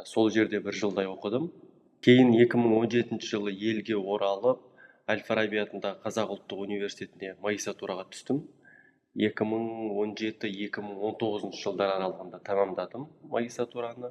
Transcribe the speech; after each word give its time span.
сол 0.05 0.29
жерде 0.31 0.59
бір 0.59 0.73
жылдай 0.73 1.05
оқыдым. 1.07 1.51
Кейін 2.01 2.31
2017 2.35 3.21
жылы 3.23 3.51
елге 3.51 3.95
оралып 3.95 4.74
әл 5.11 5.19
фараби 5.25 5.57
атындағы 5.61 5.99
қазақ 6.01 6.31
ұлттық 6.33 6.59
университетіне 6.65 7.29
магистратураға 7.43 8.03
түстім. 8.13 8.37
2017-2019 9.15 11.59
жылдар 11.61 11.89
аралығында 11.93 12.37
тәмамдадым 12.47 13.03
магистратураны 13.31 14.09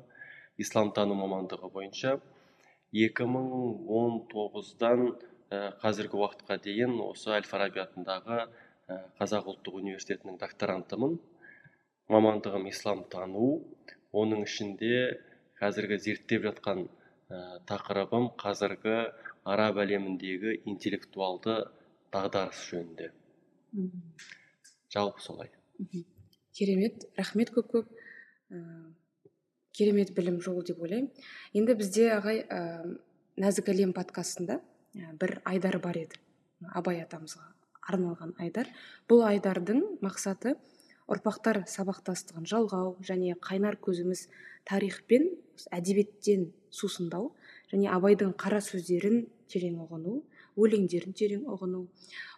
исламтану 0.65 1.15
мамандығы 1.19 1.69
бойынша. 1.75 2.11
2019-дан 2.95 5.01
ә, 5.11 5.13
қазіргі 5.83 6.15
уақытқа 6.23 6.55
дейін 6.63 6.93
осы 7.05 7.29
әл 7.35 7.45
фараби 7.49 7.79
атындағы 7.83 8.39
қазақ 9.19 9.45
ұлттық 9.51 9.75
университетінің 9.83 10.35
докторантымын. 10.41 11.13
Мамандығым 12.13 12.65
тану 13.11 13.49
оның 14.13 14.41
ішінде 14.47 14.95
қазіргі 15.59 15.97
зерттеп 16.07 16.41
жатқан 16.47 16.79
ә, 16.87 16.89
тақырыбым 17.67 18.25
қазіргі 18.39 19.11
араб 19.45 19.79
әлеміндегі 19.85 20.59
интеллектуалды 20.71 21.57
дағдарыс 22.15 22.61
жөнінде. 22.71 23.11
Жалпы 24.95 25.23
солай. 25.23 25.51
Керемет 26.55 27.09
рахмет 27.19 27.51
көп 27.55 27.73
көп. 27.73 27.89
Ә, 28.51 28.61
керемет 29.75 30.15
білім 30.15 30.41
жолы 30.41 30.65
деп 30.65 30.81
ойлаймын. 30.83 31.11
Енді 31.53 31.75
бізде 31.79 32.11
ағай 32.15 32.45
ә, 32.47 32.61
нәзік 33.41 33.73
әлем 33.75 33.93
подкастында 33.97 34.61
бір 35.21 35.41
айдар 35.45 35.81
бар 35.83 35.99
еді. 35.99 36.21
Абай 36.73 37.03
атамызға 37.03 37.51
арналған 37.91 38.37
айдар. 38.41 38.71
Бұл 39.11 39.25
айдардың 39.27 39.83
мақсаты 40.05 40.55
ұрпақтар 41.11 41.65
сабақтастығын 41.69 42.47
жалғау 42.49 42.95
және 43.05 43.35
қайнар 43.43 43.77
көзіміз 43.83 44.29
тарих 44.65 45.03
пен 45.11 45.27
әдебиеттен 45.75 46.49
сусындау. 46.71 47.33
Және 47.75 47.91
абайдың 47.91 48.37
қара 48.39 48.63
сөздерін 48.63 49.27
терең 49.51 49.83
ұғыну 49.85 50.21
өлеңдерін 50.61 51.15
терең 51.19 51.47
ұғыну. 51.51 51.83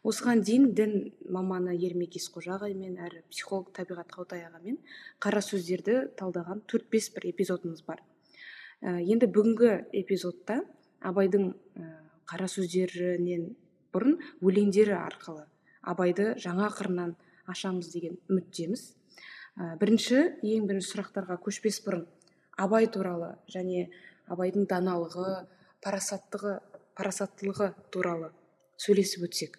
Осыған 0.06 0.42
дейін 0.46 0.70
дін 0.76 0.94
маманы 1.32 1.74
ермек 1.76 2.16
есқожа 2.16 2.56
ағаймен 2.56 2.96
әрі 3.04 3.22
психолог 3.30 3.72
табиғат 3.76 4.12
қаутай 4.14 4.46
ағамен 4.46 4.78
қара 5.20 5.42
сөздерді 5.44 5.98
талдаған 6.16 6.62
төрт 6.70 6.88
бес 6.92 7.10
бір 7.12 7.28
эпизодымыз 7.32 7.84
бар. 7.86 8.00
Ә, 8.80 9.02
енді 9.04 9.28
бүгінгі 9.28 9.72
эпизодта 10.00 10.62
абайдың 11.04 11.50
ә, 11.52 11.92
қара 12.28 12.48
сөздерінен 12.48 13.50
бұрын 13.92 14.16
өлеңдері 14.40 14.96
арқылы 14.96 15.44
абайды 15.82 16.32
жаңа 16.40 16.70
қырынан 16.72 17.14
ашамыз 17.46 17.92
деген 17.92 18.16
үміттеміз. 18.30 18.88
Ә, 19.60 19.76
бірінші 19.80 20.40
ең 20.40 20.70
бірінші 20.70 20.94
сұрақтарға 20.94 21.36
көшпес 21.44 21.82
бұрын 21.84 22.06
абай 22.56 22.88
туралы 22.88 23.34
және 23.52 23.90
абайдың 24.32 24.66
даналығы 24.70 25.28
парасаттығы 25.84 26.56
парасаттылығы 26.98 27.68
туралы 27.94 28.30
сөйлесіп 28.82 29.26
өтсек. 29.28 29.58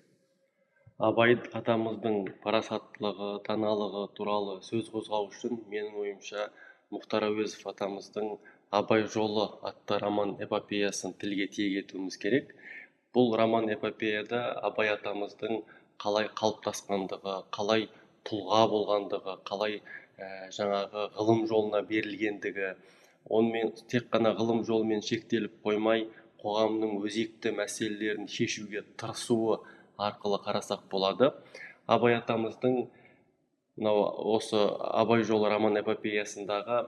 Абай 1.07 1.35
атамыздың 1.59 2.15
парасаттылығы 2.43 3.29
даналығы 3.47 4.03
туралы 4.17 4.55
сөз 4.65 4.89
қозғау 4.93 5.27
үшін 5.31 5.59
менің 5.73 5.99
ойымша 6.03 6.47
мұхтар 6.95 7.27
әуезов 7.27 7.67
атамыздың 7.71 8.31
абай 8.79 9.05
жолы 9.15 9.45
атты 9.69 9.99
роман 10.03 10.33
эпопеясын 10.45 11.13
тілге 11.21 11.47
тиек 11.53 11.77
етуіміз 11.83 12.17
керек. 12.23 12.55
Бұл 13.13 13.35
роман 13.37 13.69
эпопеяда 13.75 14.41
абай 14.69 14.89
атамыздың 14.95 15.61
қалай 16.01 16.27
қалыптасқандығы 16.41 17.37
қалай 17.57 17.87
тұлға 18.27 18.63
болғандығы 18.73 19.37
қалай 19.49 19.79
ә, 19.79 20.49
жаңағы 20.57 21.07
ғылым 21.17 21.45
жолына 21.51 21.81
берілгендігі 21.91 22.73
онымен 23.29 23.73
тек 23.91 24.09
қана 24.13 24.33
ғылым 24.37 24.63
жолымен 24.67 25.01
шектеліп 25.05 25.59
қоймай 25.65 26.07
қоғамның 26.43 26.99
өзекті 27.05 27.53
мәселелерін 27.57 28.27
шешуге 28.31 28.83
тырысуы 28.97 29.59
арқылы 29.97 30.39
қарасақ 30.45 30.85
болады. 30.91 31.31
Абай 31.87 32.17
атамыздың 32.17 32.87
мынау 33.77 34.03
осы 34.37 34.59
абай 35.01 35.23
жолы 35.23 35.49
роман 35.49 35.79
эпопеясындағы 35.81 36.85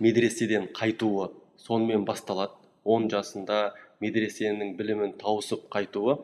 медреседен 0.00 0.68
қайтуы 0.74 1.30
сонымен 1.56 2.04
басталады. 2.04 2.52
Он 2.84 3.08
жасында 3.08 3.74
медресенің 4.04 4.74
білімін 4.76 5.14
тауысып 5.20 5.70
қайтуы 5.72 6.18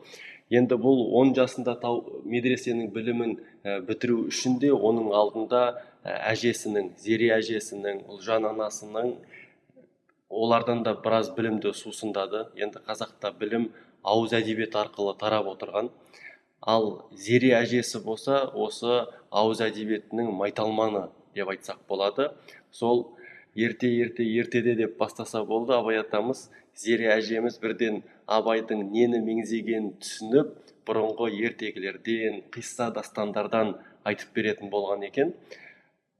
енді 0.51 0.75
бұл 0.75 1.05
он 1.15 1.31
жасында 1.35 1.77
тау, 1.79 2.01
медресенің 2.27 2.91
білімін 2.91 3.37
ә, 3.63 3.79
бітіру 3.87 4.25
үшін 4.27 4.59
де 4.59 4.71
оның 4.75 5.13
алдында 5.15 5.61
әжесінің 6.03 6.91
зере 6.97 7.29
әжесінің 7.37 8.05
ұлжан 8.09 8.47
анасының 8.49 9.13
олардан 10.29 10.83
да 10.83 10.95
біраз 10.95 11.29
білімді 11.35 11.73
сусындады. 11.77 12.47
Енді 12.55 12.81
қазақта 12.87 13.33
білім 13.37 13.69
ауыз 14.03 14.33
әдебиет 14.33 14.75
арқылы 14.79 15.13
тарап 15.19 15.49
отырған. 15.51 15.91
Ал 16.61 17.05
зере 17.13 17.53
әжесі 17.57 18.01
болса 18.03 18.45
осы 18.53 19.05
ауыз 19.29 19.61
әдебиетінің 19.67 20.31
майталманы 20.37 21.09
деп 21.35 21.51
айтсақ 21.53 21.85
болады. 21.89 22.31
Сол 22.71 23.11
ерте 23.55 23.89
ерте 23.89 24.25
ертеде 24.25 24.75
деп 24.75 24.97
бастаса 24.97 25.43
болды. 25.43 25.73
Абай 25.73 25.99
атамыз 26.01 26.49
зере 26.75 27.11
әжеміз 27.13 27.59
бірден 27.61 28.01
абайдың 28.25 28.87
нені 28.89 29.21
меңзегенін 29.21 29.93
түсініп 30.01 30.55
бұрынғы 30.87 31.29
ертегілерден 31.45 32.41
қисса 32.53 32.89
дастандардан 32.95 33.75
айтып 34.03 34.33
беретін 34.33 34.71
болған 34.71 35.05
екен. 35.05 35.35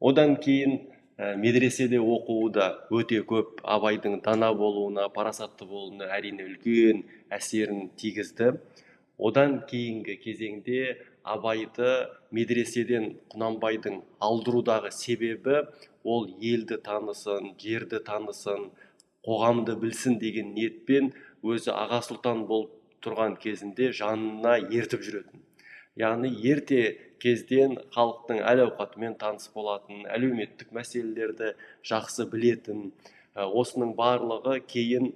Одан 0.01 0.35
кейін 0.41 0.79
ә, 1.17 1.35
медреседе 1.37 2.01
оқуы 2.01 2.49
да 2.51 2.67
өте 2.89 3.21
көп. 3.27 3.61
Абайдың 3.63 4.21
дана 4.25 4.51
болуына 4.57 5.07
парасатты 5.13 5.67
болуына 5.69 6.09
әрине 6.17 6.47
үлкен 6.49 7.05
әсерін 7.29 7.89
тигізді. 8.01 8.55
Одан 9.21 9.59
кейінгі 9.69 10.17
кезеңде 10.23 10.97
абайды 11.23 11.91
медреседен 12.33 13.11
құнанбайдың 13.33 14.01
алдырудағы 14.25 14.89
себебі 14.95 15.61
ол 16.03 16.25
елді 16.41 16.79
танысын 16.81 17.53
жерді 17.61 18.01
танысын 18.07 18.71
қоғамды 19.27 19.75
білсін 19.77 20.17
деген 20.17 20.55
ниетпен 20.55 21.11
өзі 21.45 21.75
аға 21.75 22.01
сұлтан 22.07 22.47
болып 22.49 22.73
тұрған 23.05 23.37
кезінде 23.41 23.91
жанына 23.93 24.57
ертіп 24.73 25.05
жүретін. 25.05 25.45
Яғни 25.97 26.31
ерте 26.49 26.81
кезден 27.21 27.77
халықтың 27.95 28.41
әл 28.51 28.65
ауқатымен 28.65 29.17
таныс 29.21 29.51
болатын 29.55 30.05
әлеуметтік 30.17 30.71
мәселелерді 30.75 31.53
жақсы 31.87 32.25
білетін 32.31 32.89
осының 33.35 33.93
барлығы 33.97 34.57
кейін 34.67 35.11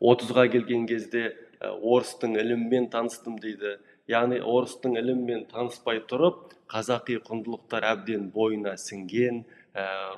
отызға 0.00 0.48
келген 0.52 0.86
кезде 0.90 1.30
орыстың 1.60 2.36
ілімімен 2.40 2.88
таныстым 2.92 3.38
дейді. 3.40 3.78
Яғни 4.10 4.40
орыстың 4.40 4.96
ілімімен 4.98 5.44
таныспай 5.52 6.00
тұрып 6.10 6.54
қазақи 6.72 7.20
құндылықтар 7.26 7.86
әбден 7.92 8.30
бойына 8.34 8.74
сіңген 8.80 9.44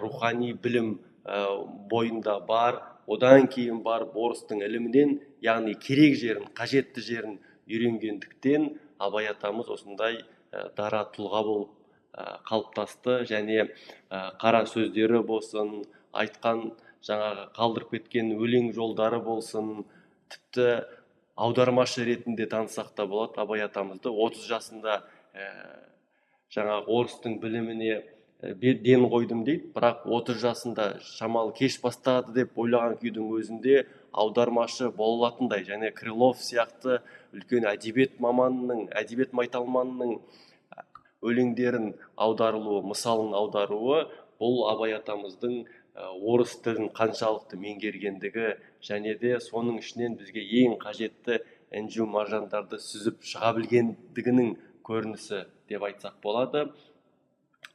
рухани 0.01 0.53
білім 0.55 0.95
ә, 1.27 1.67
бойында 1.91 2.39
бар. 2.47 2.81
Одан 3.07 3.49
кейін 3.51 3.83
барып 3.83 4.15
орыстың 4.17 4.63
ілімінен 4.65 5.19
яғни 5.43 5.75
керек 5.75 6.15
жерін 6.17 6.47
қажетті 6.57 7.03
жерін 7.03 7.41
үйренгендіктен 7.67 8.71
абай 9.03 9.27
атамыз 9.27 9.69
осындай 9.75 10.23
дара 10.77 11.05
тұлға 11.15 11.43
болып 11.47 11.71
ә, 12.13 12.39
қалыптасты 12.49 13.23
және 13.29 13.65
ә, 13.65 14.33
қара 14.41 14.65
сөздері 14.69 15.23
болсын 15.27 15.83
айтқан 16.13 16.73
жаңағы 17.07 17.47
қалдырып 17.57 17.95
кеткен 17.97 18.33
өлең 18.37 18.73
жолдары 18.77 19.21
болсын 19.25 19.85
тіпті 20.33 20.83
аудармашы 21.37 22.05
ретінде 22.05 22.47
танысақ 22.47 22.93
та 22.95 23.07
болады. 23.07 23.41
Абай 23.41 23.65
атамызды 23.65 24.11
30 24.11 24.49
жасында 24.49 25.01
ә, 25.35 25.49
жаңағы 26.53 26.87
орыстың 26.99 27.39
біліміне 27.41 28.03
ден 28.43 29.07
қойдым 29.09 29.45
дейді. 29.47 29.71
Бірақ 29.75 30.05
30 30.07 30.41
жасында 30.43 30.87
шамалы 31.07 31.55
кеш 31.57 31.79
бастады 31.83 32.35
деп 32.37 32.59
ойлаған 32.59 32.99
күйдің 33.01 33.33
өзінде 33.39 33.87
аудармашы 34.13 34.91
бола 34.91 35.29
алатындай 35.29 35.65
және 35.65 35.93
крылов 35.95 36.39
сияқты 36.43 37.01
үлкен 37.33 37.67
әдебиет 37.69 38.19
маманының 38.23 38.89
әдебиет 39.03 39.33
майталманының 39.37 40.17
өлеңдерін 41.23 41.93
аударылуы 42.27 42.83
мысалын 42.91 43.35
аударуы 43.39 44.03
бұл 44.43 44.63
абай 44.73 44.97
атамыздың 44.97 45.63
орыс 46.33 46.57
тілін 46.65 46.91
қаншалықты 46.97 47.59
меңгергендігі 47.63 48.49
және 48.89 49.15
де 49.21 49.37
соның 49.45 49.79
ішінен 49.83 50.17
бізге 50.21 50.43
ең 50.63 50.79
қажетті 50.83 51.43
інжу 51.81 52.07
маржандарды 52.09 52.81
сүзіп 52.83 53.23
шыға 53.29 53.53
білгендігінің 53.59 54.55
көрінісі 54.89 55.45
деп 55.71 55.87
айтсақ 55.89 56.19
болады. 56.25 56.67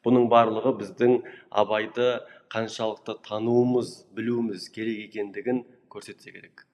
Бұның 0.05 0.27
барлығы 0.33 0.73
біздің 0.81 1.17
абайды 1.61 2.09
қаншалықты 2.53 3.17
тануымыз 3.27 3.93
білуіміз 4.17 4.69
керек 4.75 5.07
екендігін 5.07 5.63
көрсетсе 5.93 6.33
керек. 6.33 6.65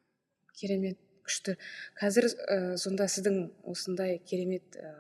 Керемет. 0.54 0.98
Күшті. 1.26 1.58
Қазір 2.00 2.30
ә, 2.30 2.58
сонда 2.78 3.08
сіздің 3.12 3.40
осындай 3.70 4.20
керемет 4.28 4.78
ә, 4.78 4.94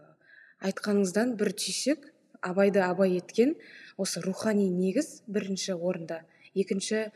айтқаныңыздан 0.64 1.36
бір 1.40 1.54
түйсек 1.58 2.10
абайды 2.42 2.84
абай 2.84 3.18
еткен 3.18 3.56
осы 3.98 4.22
рухани 4.24 4.70
негіз 4.70 5.22
бірінші 5.28 5.78
орында. 5.78 6.24
Екінші 6.56 7.10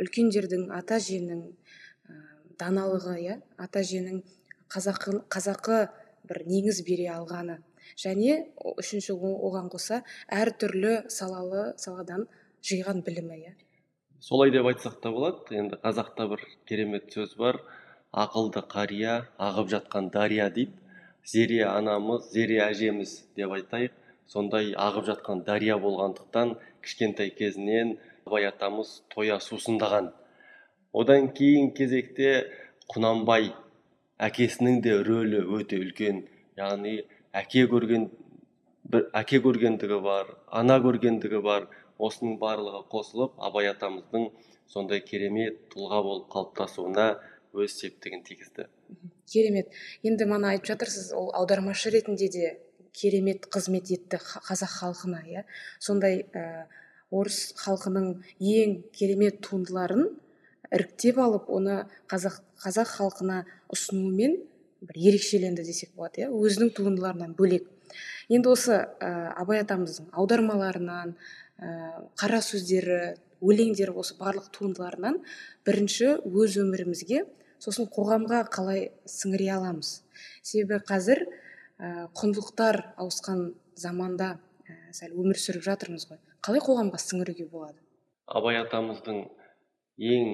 үлкендердің 0.00 0.68
ата 0.74 0.98
әженің 1.00 1.42
даналығы 2.60 3.16
иә 3.24 3.40
ата 3.58 3.80
әженің 3.82 4.22
қазақы, 4.70 5.20
қазақы 5.32 5.80
бір 6.28 6.44
негіз 6.46 6.82
бере 6.86 7.08
алғаны. 7.14 7.60
Және 7.98 8.36
үшінші 8.76 9.16
оған 9.16 9.70
қоса 9.72 10.02
әртүрлі 10.30 11.10
салалы 11.10 11.72
саладан 11.80 12.26
жиған 12.62 13.02
білімі 13.06 13.40
иә. 13.40 13.54
Солай 14.20 14.52
деп 14.52 14.68
айтсақ 14.68 15.00
та 15.02 15.10
болады. 15.10 15.56
Енді 15.56 15.80
қазақта 15.82 16.28
бір 16.30 16.44
керемет 16.68 17.10
сөз 17.14 17.34
бар. 17.40 17.58
Ақылды 18.12 18.62
қария 18.66 19.16
ағып 19.38 19.68
жатқан 19.74 20.10
дария 20.10 20.50
дейді 20.50 20.80
зере 21.24 21.64
анамыз 21.66 22.30
зере 22.32 22.58
әжеміз 22.64 23.12
деп 23.36 23.52
айтайық. 23.56 23.92
Сондай 24.26 24.72
ағып 24.78 25.06
жатқан 25.10 25.42
дария 25.46 25.76
болғандықтан 25.78 26.56
кішкентай 26.82 27.30
кезінен 27.30 27.96
абай 28.26 28.46
атамыз 28.48 29.02
тоя 29.14 29.38
сусындаған. 29.42 30.12
Одан 30.92 31.30
кейін 31.34 31.72
кезекте 31.74 32.30
құнанбай 32.94 33.52
әкесінің 34.18 34.80
де 34.86 34.96
рөлі 35.06 35.42
өте 35.58 35.80
үлкен. 35.82 36.24
Яғни 36.58 37.00
әке 37.32 37.66
көрген 37.70 38.08
бір 38.90 39.08
әке 39.22 39.42
көргендігі 39.42 40.00
бар 40.02 40.34
ана 40.62 40.78
көргендігі 40.86 41.42
бар. 41.42 41.68
Осының 42.00 42.38
барлығы 42.40 42.86
қосылып 42.88 43.34
абай 43.44 43.66
атамыздың 43.68 44.30
сондай 44.72 45.02
керемет 45.04 45.58
тұлға 45.74 45.98
болып 46.06 46.30
қалыптасуына 46.32 47.08
өз 47.54 47.76
септігін 47.78 48.22
тигізді. 48.26 48.66
Керемет. 49.30 49.70
Енді 50.06 50.26
мана 50.30 50.54
айтып 50.54 50.72
жатырсыз 50.72 51.12
ол 51.16 51.30
аудармашы 51.34 51.90
ретінде 51.90 52.28
де 52.30 52.58
керемет 52.92 53.46
қызмет 53.50 53.90
етті 53.90 54.18
қазақ 54.18 54.72
халқына 54.80 55.22
иә. 55.26 55.44
Сондай 55.78 56.24
ә, 56.34 56.66
орыс 57.10 57.52
халқының 57.58 58.22
ең 58.38 58.76
керемет 58.94 59.40
туындыларын 59.46 60.08
іріктеп 60.70 61.18
алып 61.18 61.50
оны 61.50 61.84
қазақ 62.10 62.40
қазақ 62.62 62.94
халқына 62.98 63.44
ұсынуымен 63.72 64.36
бір 64.86 65.00
ерекшеленді 65.10 65.64
десек 65.66 65.94
болады 65.96 66.24
иә 66.24 66.30
өзінің 66.30 66.74
туындыларынан 66.76 67.34
бөлек. 67.38 67.66
Енді 68.30 68.52
осы 68.54 68.76
ә, 68.78 69.34
абай 69.34 69.62
атамыздың 69.64 70.12
аудармаларынан 70.14 71.16
ә, 71.58 71.70
қара 72.20 72.40
сөздері 72.44 73.16
өлеңдері 73.40 73.94
осы 73.96 74.16
барлық 74.20 74.50
туындыларынан 74.54 75.20
бірінші 75.66 76.14
өз 76.28 76.58
өмірімізге 76.62 77.24
сосын 77.60 77.88
қоғамға 77.92 78.44
қалай 78.52 78.88
сіңіре 79.08 79.50
аламыз? 79.56 80.00
Себебі 80.42 80.80
қазір 80.88 81.22
ә, 81.26 82.08
құндылықтар 82.16 82.80
ауысқан 83.00 83.52
заманда 83.76 84.38
ә, 84.64 84.78
сәл 84.96 85.14
өмір 85.20 85.40
сүріп 85.40 85.66
жатырмыз 85.68 86.08
ғой. 86.08 86.20
Қалай 86.40 86.64
қоғамға 86.64 87.00
сіңіруге 87.04 87.46
болады? 87.52 87.78
Абай 88.26 88.60
атамыздың 88.62 89.24
ең 90.00 90.28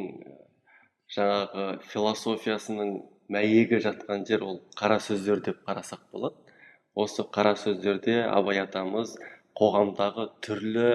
жаңағы 1.16 1.66
философиясының 1.90 2.96
мәйегі 3.32 3.80
жатқан 3.82 4.26
жер 4.28 4.44
ол 4.46 4.60
қара 4.78 4.98
сөздер 5.02 5.42
деп 5.42 5.62
қарасақ 5.66 6.06
болады. 6.12 6.36
Осы 6.94 7.26
қара 7.26 7.56
сөздерде 7.58 8.20
абай 8.22 8.62
атамыз 8.62 9.16
қоғамдағы 9.58 10.28
түрлі 10.46 10.88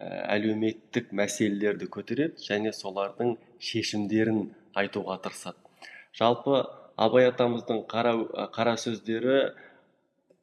әлеуметтік 0.00 1.10
мәселелерді 1.16 1.88
көтереді 1.96 2.44
және 2.44 2.72
солардың 2.76 3.34
шешімдерін 3.70 4.46
айтуға 4.80 5.18
тырысады. 5.24 5.69
Жалпы 6.16 6.64
абай 7.00 7.28
атамыздың 7.30 7.84
қара, 7.90 8.14
қара 8.54 8.76
сөздері 8.80 9.52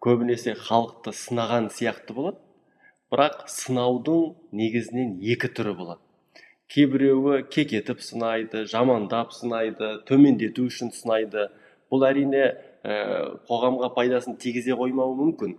көбінесе 0.03 0.55
халықты 0.57 1.13
сынаған 1.13 1.69
сияқты 1.73 2.15
болады. 2.17 2.39
Бірақ 3.11 3.45
сынаудың 3.51 4.35
негізінен 4.59 5.13
екі 5.23 5.49
түрі 5.55 5.73
болады. 5.79 6.01
Кейбіреуі 6.67 7.45
кекетіп 7.47 8.01
сынайды 8.03 8.65
жамандап 8.67 9.31
сынайды 9.31 9.93
төмендету 10.09 10.65
үшін 10.67 10.91
сынайды. 10.91 11.47
Бұл 11.87 12.03
әрине 12.09 12.43
ә, 12.83 13.37
қоғамға 13.47 13.93
пайдасын 13.95 14.35
тигізе 14.41 14.75
қоймауы 14.75 15.15
мүмкін. 15.21 15.55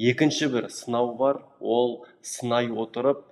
Екінші 0.00 0.48
бір 0.54 0.70
сынау 0.72 1.12
бар. 1.20 1.42
Ол 1.60 2.06
сынай 2.22 2.70
отырып 2.72 3.26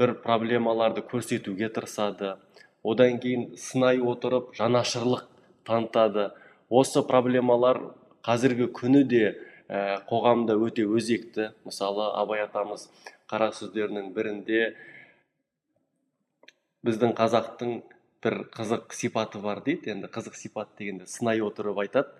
бір 0.00 0.14
проблемаларды 0.24 1.04
көрсетуге 1.04 1.68
тырысады. 1.68 2.36
Одан 2.82 3.20
кейін 3.20 3.50
сынай 3.60 4.00
отырып 4.00 4.54
жанашырлық 4.56 5.26
танытады. 5.66 6.30
Осы 6.70 7.02
проблемалар 7.06 7.80
қазіргі 8.26 8.70
күні 8.74 9.02
де 9.06 9.24
ә, 9.68 10.00
қоғамда 10.08 10.56
өте 10.62 10.86
өзекті. 10.86 11.50
Мысалы 11.66 12.08
абай 12.18 12.44
атамыз 12.46 12.88
қара 13.30 13.50
сөздерінің 13.54 14.12
бірінде 14.16 14.72
біздің 16.86 17.14
қазақтың 17.18 17.78
бір 18.24 18.40
қызық 18.54 18.94
сипаты 18.94 19.42
бар 19.42 19.62
дейді. 19.66 19.94
Енді 19.94 20.10
қызық 20.10 20.38
сипат 20.38 20.74
дегенде 20.78 21.06
сынай 21.10 21.42
отырып 21.42 21.82
айтады. 21.84 22.10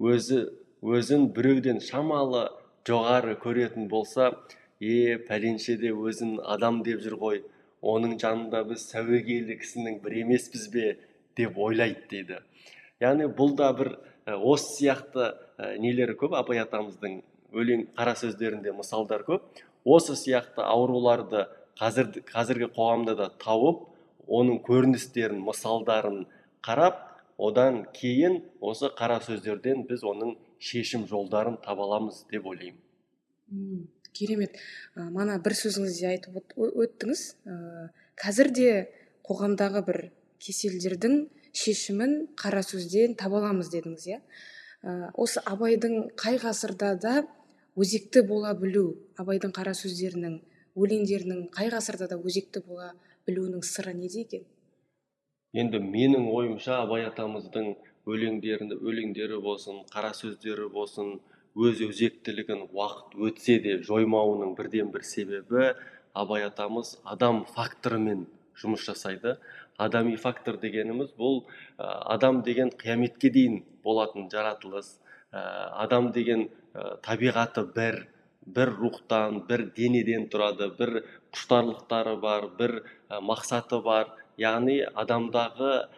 Өзі 0.00 0.46
өзін 0.80 1.30
біреуден 1.36 1.80
шамалы 1.84 2.48
жоғары 2.88 3.36
көретін 3.40 3.88
болса 3.88 4.30
е 4.80 5.18
пәленше 5.28 5.76
де 5.80 5.92
өзін 5.92 6.38
адам 6.40 6.80
деп 6.84 7.02
жүр 7.04 7.18
ғой 7.20 7.42
оның 7.80 8.16
жанында 8.20 8.62
біз 8.68 8.86
сәуегейлі 8.92 9.56
кісінің 9.60 10.00
бір 10.04 10.20
емеспіз 10.24 10.68
бе? 10.72 10.96
деп 11.36 11.58
ойлайды 11.58 12.02
дейді. 12.10 12.40
Яғни 13.00 13.28
бұл 13.36 13.54
да 13.58 13.70
бір 13.76 13.94
осы 14.26 14.76
сияқты 14.78 15.32
нелері 15.82 16.16
көп. 16.20 16.36
Абай 16.38 16.60
атамыздың 16.62 17.20
өлең 17.52 17.86
қара 17.98 18.14
сөздерінде 18.18 18.74
мысалдар 18.76 19.24
көп. 19.26 19.46
Осы 19.84 20.16
сияқты 20.18 20.62
ауруларды 20.62 21.46
қазір, 21.80 22.12
қазіргі 22.28 22.70
қоғамда 22.76 23.16
да 23.16 23.30
тауып 23.40 23.86
оның 24.28 24.60
көріністерін 24.66 25.40
мысалдарын 25.46 26.26
қарап 26.66 27.00
одан 27.40 27.86
кейін 27.96 28.42
осы 28.60 28.90
қара 28.98 29.18
сөздерден 29.24 29.86
біз 29.88 30.04
оның 30.04 30.36
шешім 30.60 31.06
жолдарын 31.08 31.56
таба 31.64 31.86
аламыз 31.88 32.24
деп 32.30 32.46
ойлаймын. 32.46 33.88
Керемет. 34.12 34.58
Ә, 34.94 35.08
мана 35.10 35.38
бір 35.42 35.56
сөзіңізде 35.56 36.08
айтып 36.10 36.54
өттіңіз. 36.58 37.22
Ә, 37.46 37.90
қазір 38.20 38.50
де 38.52 38.70
қоғамдағы 39.26 39.84
бір 39.86 40.00
кеселдердің 40.42 41.22
шешімін 41.56 42.28
қара 42.38 42.62
сөзден 42.66 43.16
таба 43.18 43.40
аламыз 43.40 43.70
дедіңіз 43.72 44.06
иә? 44.12 44.20
Ә, 44.82 45.10
осы 45.14 45.42
абайдың 45.46 46.12
қай 46.20 46.38
ғасырда 46.42 46.94
да 47.00 47.14
өзекті 47.76 48.22
бола 48.28 48.54
білу 48.58 48.94
абайдың 49.20 49.52
қара 49.56 49.74
сөздерінің 49.76 50.38
өлеңдерінің 50.76 51.48
қай 51.54 51.70
ғасырда 51.74 52.08
да 52.12 52.18
өзекті 52.18 52.62
бола 52.66 52.92
білуінің 53.26 53.62
сыры 53.66 53.94
неде 53.94 54.24
екен? 54.26 54.46
Енді 55.52 55.80
менің 55.82 56.28
ойымша 56.30 56.80
абай 56.84 57.04
атамыздың 57.08 57.74
өлеңдерін 58.06 58.76
өлеңдері 58.78 59.40
болсын 59.42 59.82
қара 59.92 60.12
сөздері 60.16 60.68
болсын 60.72 61.18
өз 61.58 61.80
өзектілігін 61.84 62.68
уақыт 62.70 63.16
өтсе 63.26 63.58
де 63.64 63.78
жоймауының 63.86 64.54
бірден 64.58 64.92
бір 64.94 65.02
себебі 65.04 65.72
абай 66.14 66.46
атамыз 66.46 66.98
адам 67.04 67.44
факторымен 67.56 68.26
жұмыс 68.60 68.84
жасайды. 68.86 69.36
Адами 69.80 70.16
фактор 70.20 70.58
дегеніміз 70.60 71.14
бұл 71.18 71.44
адам 71.78 72.42
деген 72.44 72.70
қияметке 72.70 73.30
дейін 73.32 73.62
болатын 73.84 74.28
жаратылыс 74.32 74.98
адам 75.32 76.12
деген 76.12 76.48
табиғаты 77.04 77.64
бір 77.74 78.06
бір 78.46 78.72
рухтан 78.76 79.42
бір 79.48 79.66
денеден 79.76 80.26
тұрады 80.32 80.70
бір 80.76 81.02
құштарлықтары 81.32 82.16
бар 82.20 82.48
бір 82.58 82.82
мақсаты 83.10 83.80
бар. 83.84 84.08
Яғни 84.40 84.80
адамдағы 84.96 85.88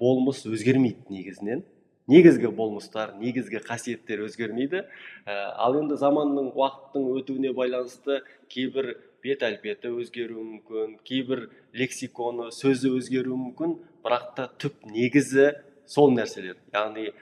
болмыс 0.00 0.44
өзгермейді 0.46 1.08
негізінен. 1.10 1.64
Негізгі 2.06 2.52
болмыстар 2.54 3.16
негізгі 3.18 3.62
қасиеттер 3.66 4.22
өзгермейді. 4.28 4.84
Ал 5.26 5.78
енді 5.80 5.96
заманның 5.98 6.52
уақыттың 6.52 7.08
өтуіне 7.18 7.50
байланысты 7.56 8.20
кейбір 8.52 8.92
бет 9.24 9.44
әлпеті 9.46 9.92
өзгеруі 9.96 10.44
мүмкін 10.44 10.96
кейбір 11.06 11.46
лексиконы 11.76 12.50
сөзі 12.54 12.92
өзгеруі 12.98 13.38
мүмкін 13.40 13.76
бірақ 14.04 14.26
та 14.36 14.48
түп 14.62 14.86
негізі 14.90 15.52
сол 15.86 16.10
нәрселер. 16.14 16.56
Яғни 16.74 17.12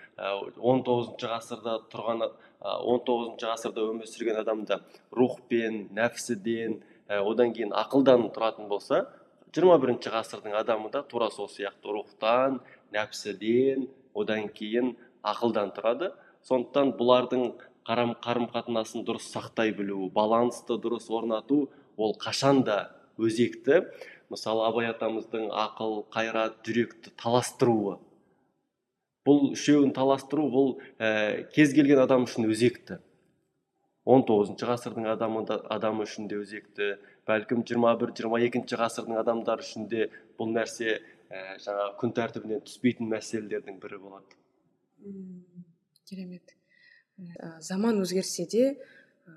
он 0.58 0.82
тоғызыншы 0.86 1.30
ғасырда 1.30 1.76
тұрған 1.92 2.24
он 2.24 3.02
тоғызыншы 3.04 3.50
ғасырда 3.50 3.84
өмір 3.90 4.08
сүрген 4.08 4.40
адамда 4.40 4.80
рухпен 5.12 5.88
нәпсіден 5.96 6.80
одан 7.08 7.52
кейін 7.56 7.74
ақылдан 7.76 8.30
тұратын 8.34 8.70
болса 8.70 9.04
жиырма 9.54 9.76
бірінші 9.78 10.10
ғасырдың 10.10 10.56
адамы 10.58 10.90
да 10.90 11.04
тура 11.06 11.28
сол 11.30 11.46
сияқты. 11.46 11.92
Рухтан 11.92 12.58
нәпсіден 12.94 13.86
одан 14.14 14.48
кейін 14.50 14.96
ақылдан 15.22 15.70
тұрады. 15.76 16.10
Сондықтан 16.48 16.90
бұлардың 16.98 17.52
қарым 17.86 18.48
қатынасын 18.50 19.04
дұрыс 19.06 19.28
сақтай 19.30 19.70
білу 19.76 20.08
балансты 20.12 20.74
дұрыс 20.80 21.06
орнату 21.12 21.68
ол 21.96 22.16
қашан 22.20 22.64
да 22.64 22.78
өзекті. 23.18 23.84
Мысалы 24.32 24.64
абай 24.66 24.88
атамыздың 24.90 25.50
ақыл 25.52 26.04
қайрат 26.14 26.60
жүректі 26.66 27.12
таластыруы. 27.20 27.98
Бұл 29.24 29.52
үшеуін 29.54 29.92
таластыру 29.96 30.48
бұл 30.52 30.70
ә, 30.98 31.44
кез 31.54 31.72
келген 31.76 32.02
адам 32.02 32.26
үшін 32.28 32.48
өзекті. 32.50 33.00
19 34.04 34.26
тоғызыншы 34.28 34.66
ғасырдың 34.68 35.06
адамы 35.14 35.44
да, 35.48 35.56
адамы 35.72 36.04
үшін 36.04 36.28
де 36.28 36.36
өзекті. 36.42 36.90
Бәлкім 37.28 37.62
21-22 37.64 38.76
ғасырдың 38.80 39.20
адамдары 39.22 39.64
үшін 39.64 39.86
де 39.88 40.10
бұл 40.36 40.52
нәрсе 40.52 40.98
ә, 40.98 41.56
жаңа 41.64 41.86
күн 42.00 42.12
тәртібінен 42.16 42.60
түспейтін 42.68 43.08
мәселелердің 43.12 43.80
бірі 43.80 44.00
болады. 44.02 44.36
Керемет. 46.04 46.52
Ә, 47.16 47.54
заман 47.64 48.02
өзгерсе 48.02 48.44
де 48.50 48.66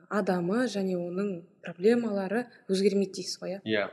адамы 0.09 0.65
және 0.71 0.97
оның 0.99 1.31
проблемалары 1.65 2.45
өзгермейді 2.71 3.19
дейсіз 3.19 3.39
ғой 3.41 3.57
иә? 3.57 3.87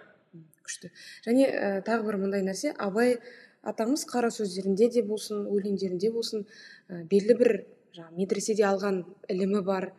Күшті. 0.64 0.90
Және 1.26 1.46
ә, 1.48 1.70
тағы 1.86 2.06
бір 2.08 2.18
мындай 2.22 2.44
нәрсе. 2.46 2.72
Абай 2.78 3.18
атамыз 3.62 4.06
қара 4.08 4.30
сөздерінде 4.32 4.88
де 4.92 5.02
болсын 5.06 5.44
өлеңдерінде 5.50 6.10
болсын 6.14 6.46
ә, 6.88 7.02
белгілі 7.10 7.38
бір 7.40 7.52
жаңағы 7.96 8.16
медреседе 8.20 8.64
алған 8.68 9.02
ілімі 9.30 9.64
бар 9.66 9.90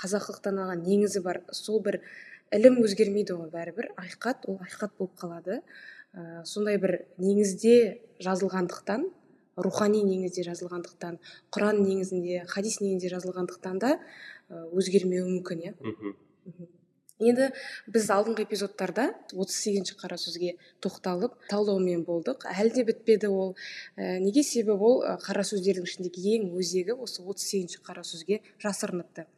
қазақылықтан 0.00 0.62
алған 0.64 0.86
негізі 0.86 1.22
бар 1.26 1.42
сол 1.52 1.82
бір 1.84 2.00
ілім 2.54 2.80
өзгермейді 2.84 3.36
ғой 3.38 3.50
бәрібір. 3.52 3.92
Ақиқат 4.00 4.48
ол 4.48 4.58
ақиқат 4.64 4.96
болып 4.98 5.18
қалады. 5.20 5.60
Ә, 6.14 6.42
сондай 6.46 6.78
бір 6.82 7.02
негізде 7.18 8.00
жазылғандықтан 8.24 9.06
рухани 9.56 10.02
негізде 10.02 10.44
жазылғандықтан 10.48 11.18
құран 11.54 11.80
негізінде 11.84 12.42
хадис 12.50 12.80
негізінде 12.80 13.12
жазылғандықтан 13.14 13.78
да 13.82 13.92
өзгермеуі 14.74 15.28
мүмкін 15.38 15.68
иә? 15.68 15.74
Енді 17.22 17.46
біз 17.94 18.08
алдыңғы 18.10 18.42
эпизодтарда 18.42 19.04
отыз 19.30 19.54
сегізінші 19.62 19.94
қара 20.00 20.16
сөзге 20.18 20.56
тоқталып 20.82 21.36
талдаумен 21.46 22.02
болдық. 22.02 22.42
Әлі 22.50 22.72
де 22.74 22.84
бітпеді 22.88 23.30
ол. 23.30 23.52
Ә, 23.94 24.18
неге 24.18 24.42
себебі 24.42 24.82
ол 24.82 24.98
қара 25.22 25.44
сөздердің 25.46 25.86
ішіндегі 25.86 26.34
ең 26.34 26.48
өзегі 26.58 26.98
осы 26.98 27.22
отыз 27.22 27.46
сегізінші 27.52 27.84
қара 27.86 28.02
сөзге 28.02 28.40
жасырыныпты. 28.58 29.28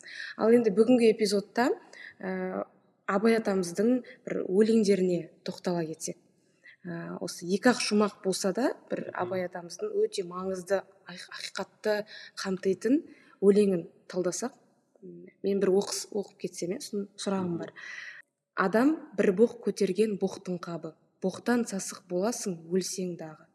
Ал 0.41 0.57
енді 0.57 0.73
бүгінгі 0.73 1.13
эпизодта 1.13 1.69
ә, 2.17 2.65
абай 3.07 3.37
атамыздың 3.37 4.01
бір 4.25 4.41
өлеңдеріне 4.49 5.29
тоқтала 5.45 5.85
кетсек. 5.85 6.17
Ә, 6.81 7.21
осы 7.21 7.45
екі 7.45 7.75
ақ 7.75 7.85
шумақ 7.85 8.23
болса 8.25 8.55
да 8.57 8.73
бір 8.89 9.11
абай 9.13 9.45
атамыздың 9.51 9.93
өте 10.01 10.25
маңызды 10.25 10.81
ақиқатты 11.13 12.07
қамтитын 12.41 13.03
өлеңін 13.45 13.85
талдасақ 14.09 14.57
мен 15.03 15.61
бір 15.63 15.73
оқыс 15.81 16.07
оқып 16.13 16.47
кетсем 16.47 16.77
иә 16.77 16.81
сұрағым 16.83 17.59
бар. 17.61 17.73
Адам 18.57 18.95
бір 19.19 19.33
боқ 19.37 19.59
көтерген 19.67 20.17
боқтың 20.21 20.59
қабы. 20.65 20.95
Боқтан 21.23 21.67
сасық 21.69 22.07
боласың 22.09 22.59
өлсең 22.73 23.17
дағы. 23.21 23.47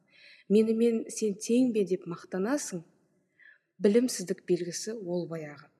Менімен 0.49 1.05
сен 1.09 1.37
тең 1.39 1.71
бе 1.73 1.85
деп 1.87 2.07
мақтанасың? 2.11 2.83
Білімсіздік 3.81 4.43
белгісі 4.49 4.97
ол 5.01 5.27
баяғы. 5.29 5.71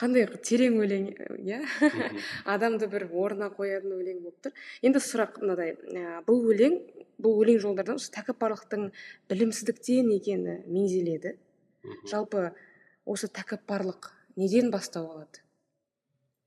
Қандай 0.00 0.24
терең 0.48 0.78
өлең 0.82 1.08
иә? 1.44 1.60
Адамды 2.54 2.88
бір 2.90 3.04
орнына 3.10 3.50
қоятын 3.54 3.92
өлең 3.98 4.22
болып 4.24 4.46
тұр. 4.46 4.54
Енді 4.82 5.02
сұрақ 5.04 5.36
мынадай. 5.42 5.76
Ә, 5.92 6.22
бұл 6.26 6.40
өлең 6.54 6.78
бұл 7.22 7.42
өлең 7.44 7.60
жолдардан 7.62 8.00
осы 8.00 8.10
тәкаппарлықтың 8.16 8.88
білімсіздіктен 9.30 10.10
екені 10.16 10.56
меңзеледі. 10.66 11.36
Жалпы 12.10 12.48
осы 13.04 13.28
тәкаппарлық 13.28 14.10
неден 14.36 14.70
бастау 14.70 15.10
алады. 15.10 15.42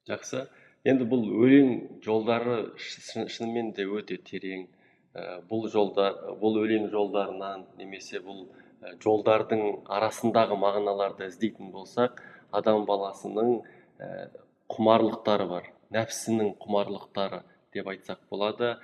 Жақсы. 0.10 0.46
Енді 0.86 1.08
бұл 1.10 1.24
өлең 1.34 2.02
жолдары 2.06 2.76
шынымен 2.78 3.72
де 3.74 3.88
өте 3.90 4.20
терең. 4.22 4.68
Ә, 5.16 5.42
бұл 5.50 5.70
жолда 5.72 6.12
бұл 6.42 6.60
өлең 6.62 6.90
жолдарынан 6.94 7.66
немесе 7.80 8.20
бұл 8.22 8.46
ә, 8.84 8.94
жолдардың 9.02 9.64
арасындағы 9.98 10.58
мағыналарды 10.62 11.30
іздейтін 11.32 11.72
болсақ 11.74 12.22
адам 12.52 12.86
баласының 12.86 13.62
ә, 13.98 14.30
құмарлықтары 14.70 15.48
бар 15.50 15.72
нәпсінің 15.96 16.56
құмарлықтары 16.62 17.42
деп 17.74 17.90
айтсақ 17.92 18.22
болады. 18.30 18.76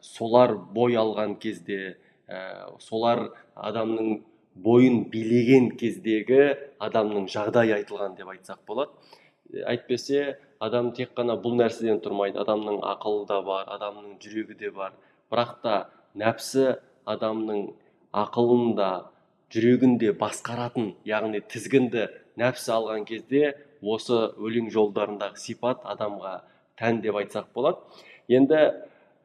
Солар 0.00 0.54
бой 0.56 0.96
алған 0.96 1.36
кезде 1.40 1.96
солар 2.80 3.28
адамның 3.54 4.22
бойын 4.64 5.04
билеген 5.12 5.70
кездегі 5.80 6.56
адамның 6.82 7.28
жағдайы 7.32 7.74
айтылған 7.80 8.16
деп 8.18 8.30
айтсақ 8.32 8.62
болады. 8.68 8.90
Әйтпесе 9.68 10.38
адам 10.60 10.92
тек 10.96 11.12
қана 11.16 11.36
бұл 11.40 11.58
нәрседен 11.60 12.00
тұрмайды. 12.04 12.40
Адамның 12.40 12.80
ақылы 12.94 13.26
да 13.28 13.40
бар 13.44 13.68
адамның 13.76 14.16
жүрегі 14.22 14.56
де 14.58 14.70
бар. 14.70 14.96
Бірақ 15.30 15.52
та 15.62 15.76
нәпсі 16.16 16.76
адамның 17.06 17.68
ақылын 18.16 18.74
да 18.78 18.90
жүрегін 19.52 19.98
де 20.00 20.12
басқаратын 20.16 20.94
яғни 21.06 21.42
тізгінді 21.52 22.08
нәпсі 22.40 22.72
алған 22.74 23.06
кезде 23.08 23.54
осы 23.82 24.18
өлең 24.40 24.70
жолдарындағы 24.74 25.38
сипат 25.40 25.84
адамға 25.84 26.40
тән 26.80 27.00
деп 27.04 27.20
айтсақ 27.20 27.52
болады. 27.54 27.78
Енді 28.28 28.62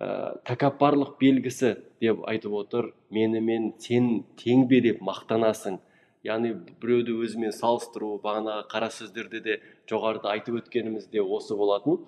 ә, 0.01 0.08
тәкаппарлық 0.48 1.15
белгісі 1.22 1.75
деп 2.01 2.25
айтып 2.29 2.55
отыр. 2.58 2.91
Менімен 3.13 3.72
сен 3.81 4.24
тең 4.41 4.65
бе 4.72 4.81
деп 4.81 5.01
мақтанасың. 5.05 5.79
Яғни 6.25 6.53
біреуді 6.81 7.17
өзімен 7.25 7.53
салыстыру 7.55 8.15
бағанағы 8.24 8.67
қара 8.72 8.91
сөздерде 8.93 9.41
де 9.46 9.58
жоғарыда 9.89 10.34
айтып 10.34 10.62
өткеніміз 10.62 11.10
де 11.13 11.22
осы 11.22 11.58
болатын. 11.58 12.01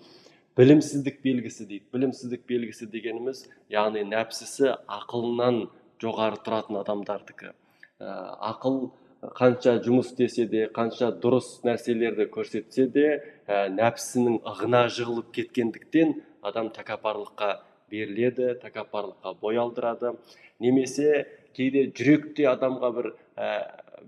Білімсіздік 0.58 1.22
белгісі 1.24 1.66
дейді. 1.66 1.86
Білімсіздік 1.94 2.46
белгісі 2.50 2.90
дегеніміз 2.94 3.48
яғни 3.74 4.04
нәпсісі 4.10 4.76
ақылынан 4.86 5.64
жоғары 6.02 6.42
тұратын 6.46 6.78
адамдардікі. 6.84 7.54
Ә, 8.02 8.10
ақыл 8.54 8.92
қанша 9.38 9.78
жұмыс 9.82 10.12
істесе 10.12 10.46
де 10.52 10.68
қанша 10.74 11.14
дұрыс 11.24 11.64
нәрселерді 11.66 12.28
көрсетсе 12.34 12.86
де 12.92 13.08
ә, 13.48 13.70
нәпсінің 13.74 14.42
ығына 14.52 14.88
жығылып 14.94 15.32
кеткендіктен 15.38 16.18
адам 16.44 16.70
тәкаппарлыққа 16.76 17.54
беріледі 17.94 18.54
тәкаппарлыққа 18.64 19.36
бой 19.42 19.62
алдырады. 19.62 20.16
Немесе 20.64 21.28
кейде 21.54 21.86
жүректе 21.94 22.48
адамға 22.50 22.92
бір 22.98 23.10
ә, 23.38 23.50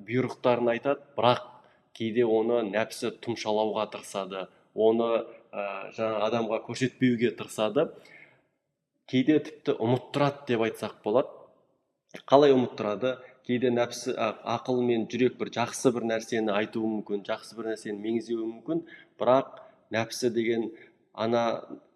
бұйрықтарын 0.07 0.73
айтады 0.73 1.05
бірақ 1.17 1.45
кейде 1.95 2.25
оны 2.25 2.63
нәпсі 2.71 3.13
тұмшалауға 3.23 3.87
тырысады 3.93 4.47
оны 4.75 5.09
ә, 5.51 5.63
жаңағы 5.95 6.25
адамға 6.29 6.61
көрсетпеуге 6.67 7.31
тырысады. 7.37 7.89
Кейде 9.05 9.39
тіпті 9.45 9.77
ұмыттырады 9.85 10.49
деп 10.49 10.65
айтсақ 10.65 10.99
болады. 11.05 11.29
Қалай 12.25 12.55
ұмыттырады? 12.55 13.17
Кейде 13.45 13.69
нәпсі 13.69 14.15
ақыл 14.17 14.81
мен 14.81 15.05
жүрек 15.11 15.37
бір 15.37 15.51
жақсы 15.53 15.91
бір 15.93 16.07
нәрсені 16.09 16.55
айтуы 16.55 16.87
мүмкін 16.89 17.21
жақсы 17.27 17.57
бір 17.59 17.69
нәрсені 17.73 18.01
меңзеуі 18.01 18.47
мүмкін. 18.49 18.81
Бірақ 19.21 19.59
нәпсі 19.93 20.31
деген 20.33 20.71
ана 21.13 21.43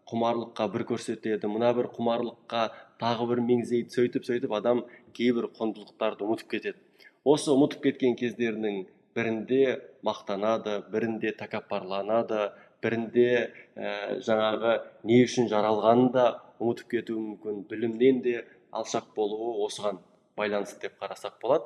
құмарлыққа 0.10 0.68
бір 0.74 0.86
көрсетеді 0.92 1.50
мына 1.51 1.72
бір 1.78 1.89
құмарлыққа 1.96 2.63
тағы 3.01 3.28
бір 3.32 3.42
меңзейді 3.50 3.96
сөйтіп 3.96 4.28
сөйтіп 4.28 4.56
адам 4.60 4.84
кейбір 5.18 5.50
құндылықтарды 5.58 6.25
ұмытып 6.28 6.56
кетеді. 6.56 6.80
Осы 7.24 7.54
ұмытып 7.54 7.86
кеткен 7.88 8.18
кездерінің 8.20 8.84
бірінде 9.16 9.80
мақтанады 10.06 10.80
бірінде 10.92 11.34
тәкаппарланады 11.39 12.50
бірінде 12.84 13.30
ә, 13.75 14.20
жаңағы 14.24 14.75
не 15.10 15.24
үшін 15.25 15.50
жаралғанын 15.51 16.12
да 16.16 16.28
ұмытып 16.60 16.94
кетуі 16.96 17.20
мүмкін 17.24 17.63
білімнен 17.70 18.22
де 18.24 18.36
алшақ 18.72 19.12
болуы 19.16 19.58
осыған 19.66 20.00
байланысты 20.39 20.88
деп 20.88 21.00
қарасақ 21.01 21.39
болады. 21.42 21.66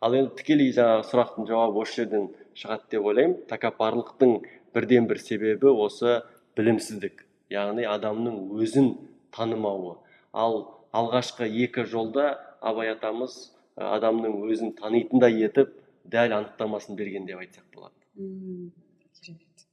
Ал 0.00 0.16
енді 0.16 0.34
тікелей 0.40 0.72
жаңағы 0.76 1.06
сұрақтың 1.10 1.48
жауабы 1.48 1.84
осы 1.84 2.02
жерден 2.02 2.30
шығады 2.56 2.90
деп 2.96 3.06
ойлаймын. 3.10 3.38
Тәкаппарлықтың 3.50 4.34
бірден 4.74 5.08
бір 5.10 5.20
себебі 5.20 5.72
осы 5.72 6.22
білімсіздік. 6.56 7.24
Яғни 7.54 7.86
адамның 7.88 8.40
өзін 8.60 8.92
танымауы. 9.34 9.96
Ал 10.32 10.60
алғашқы 10.94 11.48
екі 11.64 11.86
жолда 11.90 12.34
абай 12.60 12.92
атамыз 12.94 13.36
адамның 13.76 14.42
өзін 14.50 14.74
танитындай 14.78 15.40
етіп 15.42 15.72
дәл 16.04 16.36
анықтамасын 16.38 16.96
берген 16.98 17.26
деп 17.26 17.40
айтсақ 17.42 17.66
болады. 17.74 17.96
Керемет. 19.20 19.66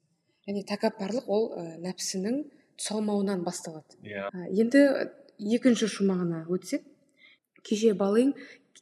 Яғни 0.47 0.63
тәкаппарлық 0.69 1.27
ол 1.29 1.49
ә, 1.53 1.65
нәпсінің 1.83 2.41
тұсалмауынан 2.79 3.43
басталады. 3.45 3.99
Иә. 4.01 4.29
Енді 4.49 4.81
екінші 5.57 5.89
шумағына 5.91 6.45
өтсек. 6.49 6.85
Кеше 7.61 7.93
балың 7.97 8.33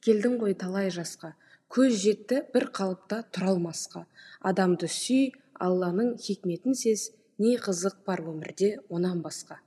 келдің 0.05 0.37
ғой 0.39 0.55
талай 0.55 0.91
жасқа. 0.93 1.33
Көз 1.69 1.99
жетті 2.01 2.43
бір 2.53 2.69
қалыпта 2.73 3.25
тұра 3.33 3.51
алмасқа. 3.53 4.05
Адамды 4.39 4.87
сүй 4.87 5.33
алланың 5.59 6.15
хикметін 6.21 6.77
сез 6.79 7.09
не 7.39 7.55
қызық 7.57 8.03
бар 8.05 8.21
өмірде 8.27 8.77
онан 8.89 9.23
басқа. 9.23 9.59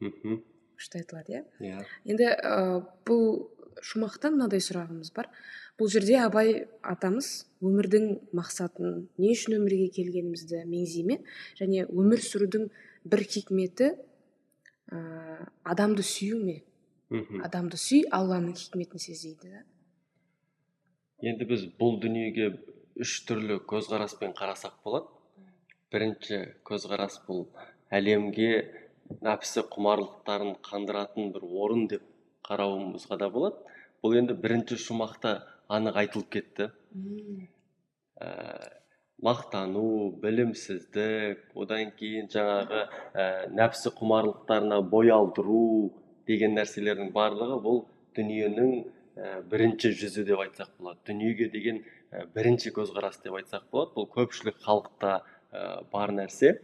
Мхм. 0.00 0.40
Күшті 0.78 1.02
айтылады 1.02 1.34
иә? 1.36 1.44
Иә. 1.60 1.84
Енді 2.08 2.28
ә, 2.32 2.82
бұл 3.06 3.50
шумақтан 3.84 4.36
мынадай 4.36 4.62
сұрағымыз 4.64 5.12
бар. 5.14 5.30
Бұл 5.78 5.90
жерде 5.92 6.16
абай 6.22 6.66
атамыз 6.82 7.46
өмірдің 7.62 8.08
мақсатын 8.34 9.08
не 9.18 9.32
үшін 9.34 9.58
өмірге 9.60 9.90
келгенімізді 9.94 10.64
меңзей 10.66 11.20
және 11.58 11.84
өмір 11.86 12.22
сүрудің 12.24 12.68
бір 13.04 13.24
хикметі 13.26 13.92
ә, 14.90 15.46
адамды 15.62 16.02
сүю 16.02 16.40
ме? 16.42 16.62
Мхм. 17.10 17.42
Адамды 17.44 17.78
сүй 17.80 18.02
алланың 18.12 18.56
хикметін 18.58 19.00
сез 19.00 19.22
дейді 19.24 19.52
да? 19.52 19.62
Енді 21.24 21.46
біз 21.48 21.64
бұл 21.78 21.96
дүниеге 22.02 22.50
үш 23.00 23.22
түрлі 23.26 23.60
көзқараспен 23.70 24.34
қарасақ 24.36 24.82
болады. 24.84 25.08
Бірінші 25.92 26.40
көзқарас 26.68 27.20
бұл 27.26 27.46
әлемге 27.94 28.50
нәпсі 29.24 29.64
құмарлықтарын 29.72 30.58
қандыратын 30.64 31.30
бір 31.32 31.46
орын 31.48 31.86
деп 31.92 32.02
қарауымызға 32.48 33.18
да 33.20 33.28
болады. 33.32 33.76
Бұл 34.02 34.18
енді 34.20 34.36
бірінші 34.38 34.78
шумақта 34.80 35.38
анық 35.72 35.96
айтылып 36.02 36.28
кетті. 36.36 36.68
Ә, 38.20 38.28
мақтану 39.24 40.12
білімсіздік 40.22 41.56
одан 41.58 41.92
кейін 41.98 42.28
жаңағы 42.34 42.82
ә, 42.84 43.24
нәпсі 43.54 43.92
құмарлықтарына 43.98 44.80
бой 44.92 45.12
алдыру 45.14 45.90
деген 46.28 46.56
нәрселердің 46.58 47.12
барлығы 47.16 47.58
бұл 47.64 47.82
дүниенің 48.18 48.74
ә, 49.16 49.40
бірінші 49.50 49.94
жүзі 50.02 50.26
деп 50.28 50.44
айтсақ 50.44 50.70
болады. 50.78 51.00
Дүниеге 51.08 51.48
деген 51.54 51.82
ә, 52.12 52.26
бірінші 52.34 52.74
көзқарас 52.76 53.22
деп 53.24 53.40
айтсақ 53.40 53.68
болады. 53.72 53.94
Бұл 53.96 54.08
көпшілік 54.14 54.62
халықта 54.64 55.20
ә, 55.52 55.82
бар 55.92 56.12
нәрсе. 56.14 56.58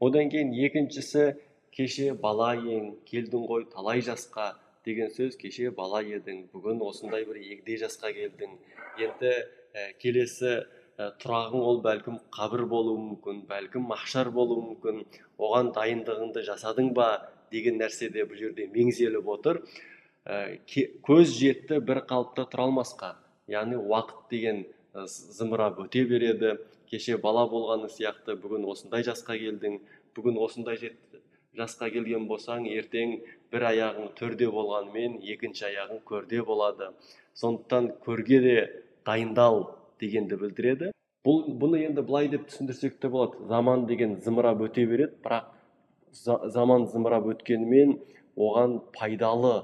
Одан 0.00 0.30
кейін 0.32 0.52
екіншісі 0.54 1.34
кеше 1.74 2.12
бала 2.14 2.54
ең 2.56 2.94
келдің 3.08 3.46
ғой 3.50 3.68
талай 3.72 4.02
жасқа 4.04 4.52
деген 4.86 5.12
сөз. 5.14 5.36
Кеше 5.40 5.70
бала 5.70 6.02
едің 6.02 6.46
бүгін 6.52 6.82
осындай 6.86 7.26
бір 7.28 7.40
егде 7.42 7.78
жасқа 7.80 8.12
келдің 8.16 8.58
енді 9.04 9.32
ә, 9.32 9.88
келесі 10.02 10.52
ә, 10.98 11.10
тұрағың 11.22 11.64
ол 11.70 11.82
бәлкім 11.84 12.20
қабір 12.34 12.66
болуы 12.70 13.00
мүмкін 13.08 13.42
бәлкім 13.50 13.88
махшар 13.90 14.30
болуы 14.30 14.62
мүмкін. 14.72 15.02
Оған 15.38 15.74
дайындығыңды 15.76 16.44
жасадың 16.46 16.94
ба? 16.94 17.10
деген 17.52 17.78
нәрсе 17.80 18.10
де 18.12 18.24
бұл 18.28 18.38
жерде 18.38 18.68
меңзеліп 18.72 19.28
отыр. 19.32 19.62
Ә, 20.28 20.58
көз 21.04 21.32
жетті 21.38 21.80
бір 21.84 22.02
қалыпта 22.08 22.44
тұра 22.50 22.66
алмасқа. 22.68 23.14
Яғни 23.48 23.78
уақыт 23.80 24.28
деген 24.30 24.64
зымырап 25.08 25.80
өте 25.84 26.04
береді. 26.08 26.58
Кеше 26.90 27.18
бала 27.22 27.46
болғаны 27.50 27.90
сияқты 27.92 28.36
бүгін 28.42 28.66
осындай 28.72 29.06
жасқа 29.06 29.36
келдің 29.40 29.78
бүгін 30.16 30.38
осындай 30.44 30.78
жет, 30.80 30.96
жасқа 31.58 31.90
келген 31.94 32.26
болсаң 32.30 32.66
ертең 32.70 33.18
бір 33.52 33.66
аяғың 33.72 34.12
төрде 34.18 34.48
болғанымен 34.52 35.18
екінші 35.34 35.68
аяғың 35.70 36.02
көрде 36.08 36.42
болады. 36.44 36.92
Сондықтан 37.34 37.92
көрге 38.04 38.40
де 38.44 38.56
дайындал 39.06 39.64
дегенді 40.00 40.38
білдіреді. 40.40 40.92
Бұл 41.26 41.44
бұны 41.60 41.82
енді 41.84 42.02
былай 42.06 42.28
деп 42.32 42.48
түсіндірсек 42.48 42.98
те 43.02 43.08
болады. 43.08 43.46
Заман 43.48 43.86
деген 43.86 44.16
зымырап 44.24 44.62
өте 44.64 44.86
береді 44.86 45.18
бірақ 45.24 45.54
заман 46.54 46.86
зымырап 46.92 47.26
өткенімен 47.34 47.98
оған 48.36 48.78
пайдалы 48.94 49.56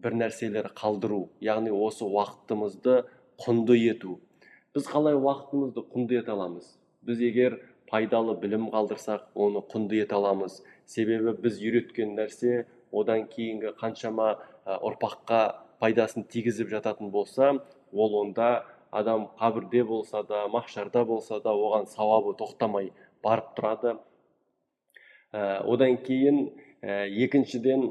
бір 0.00 0.16
нәрселер 0.22 0.70
қалдыру 0.76 1.26
яғни 1.44 1.72
осы 1.74 2.04
уақытымызды 2.06 3.02
құнды 3.40 3.76
ету 3.90 4.18
біз 4.74 4.86
қалай 4.86 5.16
уақытымызды 5.18 5.82
құнды 5.90 6.20
ете 6.20 6.30
аламыз? 6.30 6.66
Біз 7.02 7.22
егер 7.26 7.56
пайдалы 7.90 8.36
білім 8.38 8.68
қалдырсақ 8.70 9.32
оны 9.34 9.62
құнды 9.66 9.98
ете 10.04 10.14
аламыз. 10.14 10.60
Себебі 10.86 11.34
біз 11.42 11.58
үйреткен 11.58 12.14
нәрсе 12.14 12.66
одан 12.92 13.26
кейінгі 13.32 13.74
қаншама 13.80 14.36
ұрпаққа 14.66 15.40
пайдасын 15.82 16.26
тигізіп 16.30 16.70
жататын 16.70 17.10
болса 17.10 17.56
ол 17.92 18.14
онда 18.20 18.64
адам 18.90 19.26
қабірде 19.40 19.82
болса 19.84 20.22
да 20.22 20.46
махшарда 20.48 21.04
болса 21.04 21.40
да 21.40 21.50
оған 21.50 21.88
сауабы 21.90 22.36
тоқтамай 22.38 22.92
барып 23.24 23.50
тұрады. 23.58 23.96
Одан 25.32 25.98
кейін 26.06 26.52
екіншіден 26.80 27.90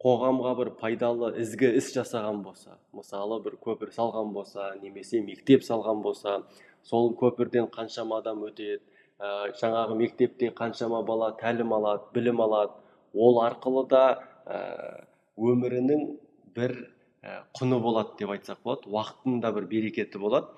қоғамға 0.00 0.54
бір 0.58 0.70
пайдалы 0.80 1.34
ізгі 1.42 1.74
іс 1.76 1.90
жасаған 1.96 2.40
болса 2.44 2.78
мысалы 2.96 3.40
бір 3.44 3.58
көпір 3.60 3.92
салған 3.96 4.32
болса 4.32 4.70
немесе 4.82 5.20
мектеп 5.20 5.66
салған 5.66 6.00
болса 6.02 6.40
сол 6.82 7.12
көпірден 7.20 7.68
қаншама 7.74 8.22
адам 8.22 8.46
өтеді 8.48 8.80
ә, 9.20 9.52
жаңағы 9.60 9.96
мектепте 9.98 10.50
қаншама 10.56 11.02
бала 11.06 11.30
тәлім 11.40 11.74
алады 11.76 12.08
білім 12.14 12.40
алады. 12.40 12.72
Ол 13.12 13.40
арқылы 13.44 13.86
да 13.90 14.04
ә, 14.46 15.04
өмірінің 15.36 16.06
бір 16.56 16.76
құны 17.58 17.80
болады 17.82 18.16
деп 18.20 18.32
айтсақ 18.36 18.62
болады 18.64 18.88
уақыттың 18.88 19.40
да 19.44 19.52
бір 19.52 19.68
берекеті 19.68 20.22
болады. 20.22 20.48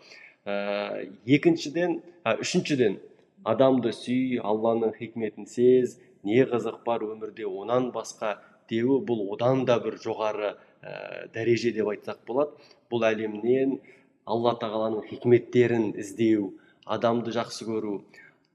Ә, 0.47 1.09
екіншіден 1.27 2.01
ә, 2.25 2.39
үшіншіден 2.39 3.01
адамды 3.45 3.93
сүй 3.97 4.39
алланың 4.39 4.95
хикметін 4.99 5.49
сез 5.51 5.99
не 6.23 6.45
қызық 6.47 6.85
бар 6.87 7.03
өмірде 7.03 7.49
онан 7.49 7.91
басқа 7.95 8.37
деуі 8.71 9.01
бұл 9.09 9.25
одан 9.35 9.65
да 9.69 9.79
бір 9.83 9.99
жоғары 10.03 10.53
ә, 10.53 11.29
дәреже 11.35 11.73
деп 11.75 11.91
айтсақ 11.93 12.23
болады. 12.27 12.57
Бұл 12.91 13.07
әлемнен 13.09 13.79
алла 14.27 14.55
тағаланың 14.61 15.07
хикметтерін 15.09 15.93
іздеу 15.99 16.53
адамды 16.87 17.35
жақсы 17.35 17.67
көру. 17.69 18.01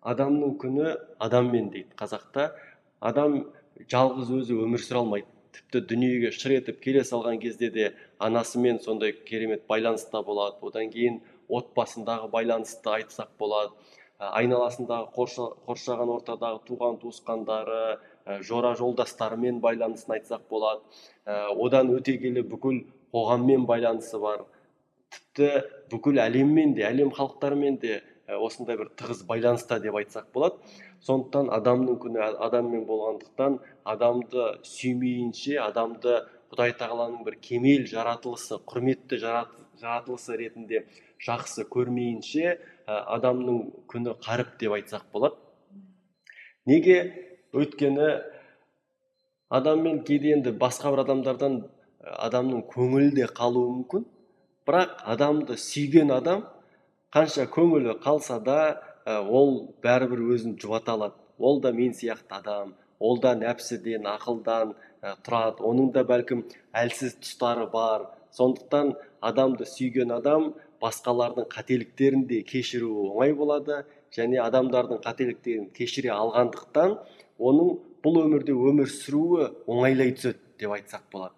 Адамның 0.08 0.58
күні 0.62 0.94
адаммен 1.24 1.72
дейді 1.74 1.96
қазақта. 2.00 2.52
Адам 3.00 3.42
жалғыз 3.92 4.32
өзі 4.42 4.60
өмір 4.64 4.84
сүре 4.84 5.02
алмайды. 5.02 5.28
Тіпті 5.58 5.82
дүниеге 5.90 6.32
шыр 6.36 6.58
етіп 6.60 6.80
келе 6.84 7.02
салған 7.08 7.40
кезде 7.42 7.70
де 7.74 7.88
анасымен 8.20 8.80
сондай 8.84 9.12
керемет 9.12 9.66
байланыста 9.68 10.22
болады. 10.24 10.58
Одан 10.62 10.92
кейін 10.94 11.22
отбасындағы 11.50 12.30
байланысты 12.30 12.94
айтсақ 12.94 13.34
болады. 13.40 13.74
Айналасындағы 14.18 15.12
қоршаған 15.68 16.12
ортадағы 16.16 16.62
туған 16.70 16.98
туысқандары 17.02 17.98
жора 18.44 18.76
жолдастарымен 18.76 19.60
байланысын 19.64 20.18
айтсақ 20.18 20.48
болады. 20.50 20.82
Одан 21.26 21.92
өте 21.96 22.18
келе 22.22 22.44
бүкіл 22.44 22.84
қоғаммен 23.14 23.66
байланысы 23.70 24.20
бар. 24.20 24.46
Тіпті 25.12 25.50
бүкіл 25.92 26.20
әлеммен 26.24 26.74
де 26.76 26.84
әлем 26.88 27.14
халықтарымен 27.16 27.80
де 27.82 28.02
осындай 28.28 28.78
бір 28.78 28.92
тығыз 29.00 29.24
байланыста 29.28 29.80
деп 29.80 29.96
айтсақ 29.96 30.32
болады. 30.34 30.58
Сондықтан 31.08 31.52
адамның 31.56 32.00
күні 32.04 32.24
адаммен 32.44 32.84
болғандықтан 32.90 33.60
адамды 33.88 34.48
сүймейінше 34.68 35.60
адамды 35.64 36.20
құдай 36.52 36.74
тағаланың 36.80 37.24
бір 37.28 37.38
кемел 37.44 37.86
жаратылысы 37.88 38.60
құрметті 38.68 39.20
жаратылысы 39.22 40.36
ретінде 40.42 40.84
жақсы 41.24 41.68
көрмейінше 41.72 42.58
адамның 42.88 43.62
күні 43.92 44.18
қаріп 44.26 44.58
деп 44.60 44.76
айтсақ 44.80 45.08
болады. 45.14 45.36
Неге 46.68 46.98
өйткені 47.58 48.10
адаммен 49.50 50.04
кейде 50.08 50.34
енді 50.36 50.54
басқа 50.62 50.92
бір 50.94 51.04
адамдардан 51.06 51.62
адамның 52.28 52.66
көңілі 52.72 53.14
де 53.18 53.28
қалуы 53.40 53.70
мүмкін. 53.78 54.06
Бірақ 54.68 55.00
адамды 55.14 55.56
сүйген 55.60 56.12
адам 56.16 56.44
қанша 57.16 57.48
көңілі 57.52 57.98
қалса 58.04 58.40
да 58.44 58.60
ол 59.08 59.74
бәрібір 59.84 60.26
өзін 60.36 60.58
жұбата 60.62 60.98
алады. 60.98 61.16
Ол 61.40 61.62
да 61.62 61.72
мен 61.72 61.94
сияқты 61.94 62.40
адам 62.40 62.74
ол 63.00 63.20
да 63.22 63.34
нәпсіден 63.38 64.08
ақылдан 64.10 64.74
тұрады. 65.24 65.64
Оның 65.64 65.92
да 65.96 66.04
бәлкім 66.04 66.44
әлсіз 66.74 67.18
тұстары 67.22 67.70
бар. 67.72 68.10
Сондықтан 68.36 68.96
адамды 69.22 69.66
сүйген 69.66 70.12
адам 70.14 70.54
басқалардың 70.82 71.48
қателіктерін 71.54 72.26
де 72.28 72.42
кешіруі 72.44 73.08
оңай 73.12 73.34
болады. 73.34 73.86
Және 74.16 74.40
адамдардың 74.44 75.02
қателіктерін 75.06 75.70
кешіре 75.78 76.12
алғандықтан 76.16 76.98
оның 77.38 77.74
бұл 78.06 78.22
өмірде 78.24 78.54
өмір 78.56 78.92
сүруі 78.92 79.50
оңайлай 79.68 80.14
түседі 80.18 80.40
деп 80.62 80.76
айтсақ 80.78 81.04
болады. 81.14 81.36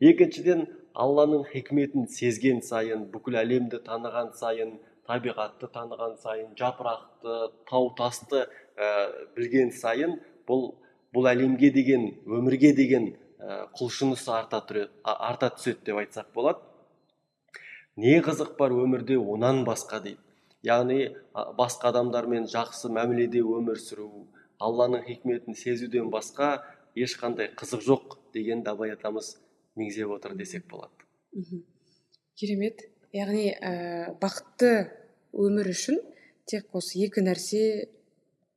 Екіншіден 0.00 0.66
алланың 0.94 1.44
хикметін 1.50 2.06
сезген 2.08 2.62
сайын 2.64 3.06
бүкіл 3.12 3.38
әлемді 3.42 3.82
таныған 3.86 4.32
сайын 4.38 4.78
табиғатты 5.08 5.68
таныған 5.74 6.16
сайын 6.22 6.54
жапырақты 6.58 7.36
тау 7.68 7.90
тасты 7.98 8.46
ә, 8.76 9.10
білген 9.36 9.72
сайын 9.74 10.18
бұл 10.48 10.74
бұл 11.14 11.26
әлемге 11.26 11.72
деген 11.74 12.06
өмірге 12.26 12.72
деген 12.76 13.10
ә, 13.38 13.66
құлшынысы 13.76 14.30
арта, 14.30 14.62
арта 15.04 15.50
түседі 15.56 15.90
деп 15.90 16.02
айтсақ 16.04 16.32
болады. 16.34 16.60
Не 17.96 18.20
қызық 18.24 18.56
бар 18.58 18.72
өмірде 18.72 19.18
онан 19.18 19.64
басқа 19.66 20.00
дейді. 20.04 20.20
Яғни 20.66 21.14
басқа 21.58 21.90
адамдармен 21.90 22.48
жақсы 22.50 22.90
мәміледе 22.92 23.42
өмір 23.42 23.80
сүру 23.80 24.26
алланың 24.60 25.04
хикметін 25.06 25.56
сезуден 25.56 26.10
басқа 26.12 26.60
ешқандай 26.96 27.50
қызық 27.56 27.84
жоқ 27.86 28.16
дегенді 28.34 28.72
абай 28.74 28.92
атамыз 28.94 29.36
меңзеп 29.78 30.10
отыр 30.16 30.34
десек 30.36 30.66
болады. 30.68 30.92
Керемет. 32.36 32.82
Яғни 33.12 33.50
ә, 33.50 34.12
бақытты 34.20 34.90
өмір 35.34 35.72
үшін 35.72 35.98
тек 36.50 36.68
осы 36.76 37.00
екі 37.02 37.24
нәрсе 37.26 37.62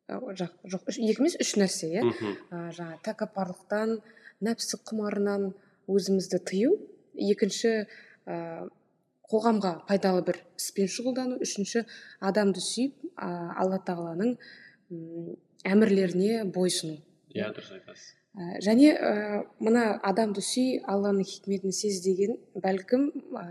жоқ, 0.10 0.54
жоқ 0.70 0.92
екі 0.94 1.16
емес 1.24 1.38
үш 1.42 1.56
нәрсе 1.58 1.90
иә? 1.90 2.04
Ә, 2.52 2.70
жаңағы 2.76 3.00
тәкаппарлықтан 3.08 3.96
нәпсі 4.46 4.80
құмарынан 4.90 5.54
өзімізді 5.90 6.42
тыю. 6.46 6.76
Екінші 7.14 7.74
ә, 8.26 8.68
қоғамға 9.32 9.74
пайдалы 9.88 10.24
бір 10.28 10.42
іспен 10.60 10.90
шұғылдану 10.92 11.40
үшінші 11.44 11.86
адамды 12.20 12.64
сүйіп 12.64 13.08
ә, 13.16 13.30
алла 13.60 13.80
тағаланың 13.88 14.36
әмірлеріне 15.64 16.44
бойсыну 16.54 17.00
иә 17.34 17.50
дұрыс 17.56 17.72
айтасыз. 17.78 18.14
Ә, 18.34 18.60
және 18.66 18.94
ә, 18.94 19.44
мына 19.64 19.86
адамды 20.04 20.42
сүй 20.42 20.80
алланың 20.90 21.26
хикметін 21.30 21.74
сез 21.76 22.02
деген 22.06 22.38
бәлкім 22.58 23.10
ә, 23.38 23.46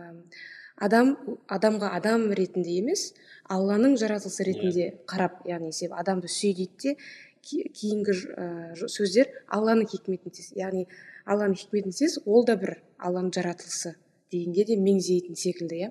адам 0.83 1.15
адамға 1.47 1.93
адам 1.99 2.29
ретінде 2.39 2.79
емес 2.81 3.13
алланың 3.51 3.97
жаратылысы 4.01 4.47
ретінде 4.49 4.85
yeah. 4.85 4.97
Қарап 5.07 5.43
яғни 5.47 5.73
себебі 5.73 6.01
адамды 6.03 6.31
сүй 6.33 6.55
дейді 6.59 6.95
де 6.95 6.97
кейінгі 7.43 8.17
ә, 8.37 8.47
сөздер 8.87 9.31
алланың 9.49 9.89
хикметін 9.91 10.35
сез 10.35 10.53
яғни 10.59 10.87
алланың 11.27 11.59
хикметін 11.59 11.95
сез 11.95 12.19
ол 12.27 12.47
да 12.47 12.57
бір 12.59 12.77
алланың 12.99 13.33
жаратылысы. 13.35 13.97
Дегенге 14.33 14.65
де 14.69 14.79
меңзейтін 14.81 15.37
секілді 15.39 15.79
иә? 15.85 15.91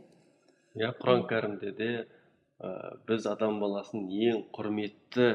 Иә 0.80 0.92
құран 1.00 1.26
кәрімде 1.30 1.72
де 1.78 1.90
ә, 2.60 2.98
біз 3.08 3.28
адам 3.30 3.60
баласын 3.62 4.08
ең 4.10 4.46
құрметті 4.56 5.28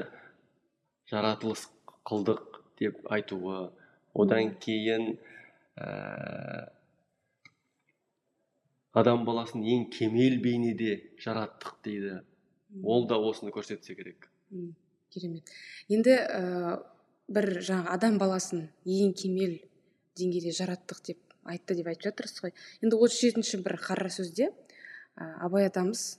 жаратылыс 1.11 1.66
қылдық 2.09 2.62
деп 2.81 3.03
айтуы. 3.12 3.71
Одан 4.16 4.55
кейін 4.62 5.16
ә, 5.77 6.71
адам 8.97 9.27
баласын 9.29 9.62
ең 9.62 9.87
кемел 9.92 10.40
бейнеде 10.42 10.97
жараттық 11.23 11.77
дейді. 11.85 12.21
Ол 12.83 13.07
да 13.09 13.21
осыны 13.21 13.53
көрсетсе 13.55 13.95
керек. 13.95 14.29
Керемет. 15.12 15.53
Енді 15.88 16.16
ә, 16.16 16.81
бір 17.29 17.61
жаңағы 17.61 17.92
адам 17.92 18.19
баласын 18.23 18.66
ең 18.85 19.14
кемел 19.19 19.59
деңгейде 20.16 20.53
жараттық 20.57 21.03
деп 21.11 21.26
айтты 21.47 21.77
деп 21.79 21.91
айтып 21.93 22.11
жатырсыз 22.11 22.43
ғой 22.45 22.55
енді 22.83 22.97
отыз 22.97 23.21
жетінші 23.21 23.63
бір 23.67 23.79
қара 23.83 24.11
сөзде 24.13 24.51
абай 25.17 25.67
атамыз 25.71 26.19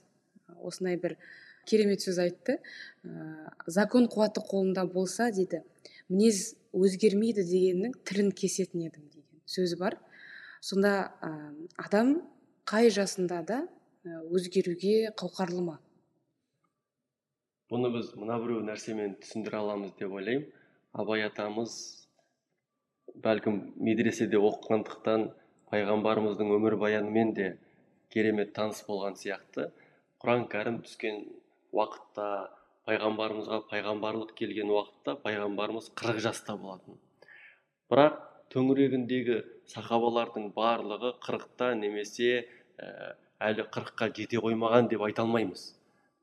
осындай 0.58 0.96
бір 0.96 1.16
керемет 1.68 2.02
сөз 2.02 2.18
айтты 2.24 2.58
ә, 3.04 3.50
закон 3.66 4.08
қуаты 4.08 4.40
қолында 4.40 4.86
болса 4.92 5.30
дейді 5.30 5.62
мінез 6.08 6.54
өзгермейді 6.72 7.44
дегеннің 7.44 7.94
тілін 8.08 8.32
кесетін 8.32 8.86
едім 8.88 9.08
деген 9.12 9.42
сөзі 9.48 9.78
бар. 9.80 9.98
Сонда 10.60 11.12
адам 11.76 12.18
қай 12.68 12.90
жасында 12.92 13.42
да 13.46 13.60
өзгеруге 14.04 15.12
қауқарлы 15.18 15.64
ма? 15.64 15.78
Бұны 17.68 17.92
біз 17.92 18.14
мына 18.16 18.38
біреу 18.40 18.64
нәрсемен 18.64 19.18
түсіндіре 19.22 19.60
аламыз 19.60 19.94
деп 20.00 20.12
ойлаймын. 20.12 20.48
Абай 20.92 21.24
атамыз 21.26 22.07
бәлкім 23.24 23.58
медреседе 23.82 24.38
оқығандықтан 24.38 25.28
пайғамбарымыздың 25.72 26.52
өмірбаянымен 26.56 27.34
де 27.36 27.48
керемет 28.12 28.54
таныс 28.56 28.84
болған 28.88 29.18
сияқты. 29.20 29.68
Құран 30.22 30.46
кәрім 30.52 30.80
түскен 30.86 31.20
уақытта 31.76 32.28
пайғамбарымызға 32.88 33.60
пайғамбарлық 33.70 34.32
келген 34.38 34.70
уақытта 34.72 35.18
пайғамбарымыз 35.24 35.90
қырық 35.98 36.22
жаста 36.24 36.56
болатын. 36.56 36.96
Бірақ 37.92 38.16
төңірегіндегі 38.54 39.42
сахабалардың 39.68 40.52
барлығы 40.56 41.12
қырықта 41.24 41.74
немесе 41.76 42.46
ә, 42.80 43.14
әлі 43.50 43.68
қырыққа 43.74 44.08
жете 44.16 44.40
қоймаған 44.40 44.88
деп 44.88 45.04
айта 45.04 45.26
алмаймыз. 45.26 45.66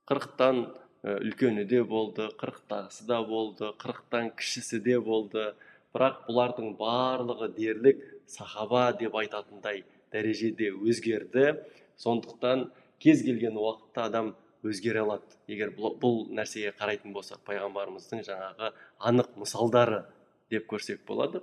Қырықтан 0.10 0.64
ә, 1.06 1.20
үлкені 1.22 1.68
де 1.70 1.84
болды 1.84 2.32
қырықтағысы 2.42 3.06
да 3.06 3.22
болды 3.22 3.70
қырықтан 3.82 4.34
кішісі 4.40 4.82
де 4.82 5.00
болды. 5.00 5.54
Бірақ 5.96 6.26
бұлардың 6.28 6.76
барлығы 6.80 7.52
дерлік 7.56 8.02
сахаба 8.28 8.90
деп 9.00 9.16
айтатындай 9.16 9.84
дәрежеде 10.12 10.72
өзгерді. 10.76 11.62
Сондықтан 11.98 12.70
кез 13.00 13.24
келген 13.24 13.56
уақытта 13.56 14.10
адам 14.10 14.34
өзгере 14.66 15.04
алады. 15.06 15.24
Егер 15.48 15.72
бұл, 15.78 15.96
бұл 16.02 16.26
нәрсеге 16.36 16.74
қарайтын 16.76 17.14
болсақ 17.16 17.44
пайғамбарымыздың 17.48 18.26
жаңағы 18.28 18.72
анық 19.00 19.36
мысалдары 19.40 20.04
деп 20.52 20.68
көрсек 20.72 21.06
болады. 21.08 21.42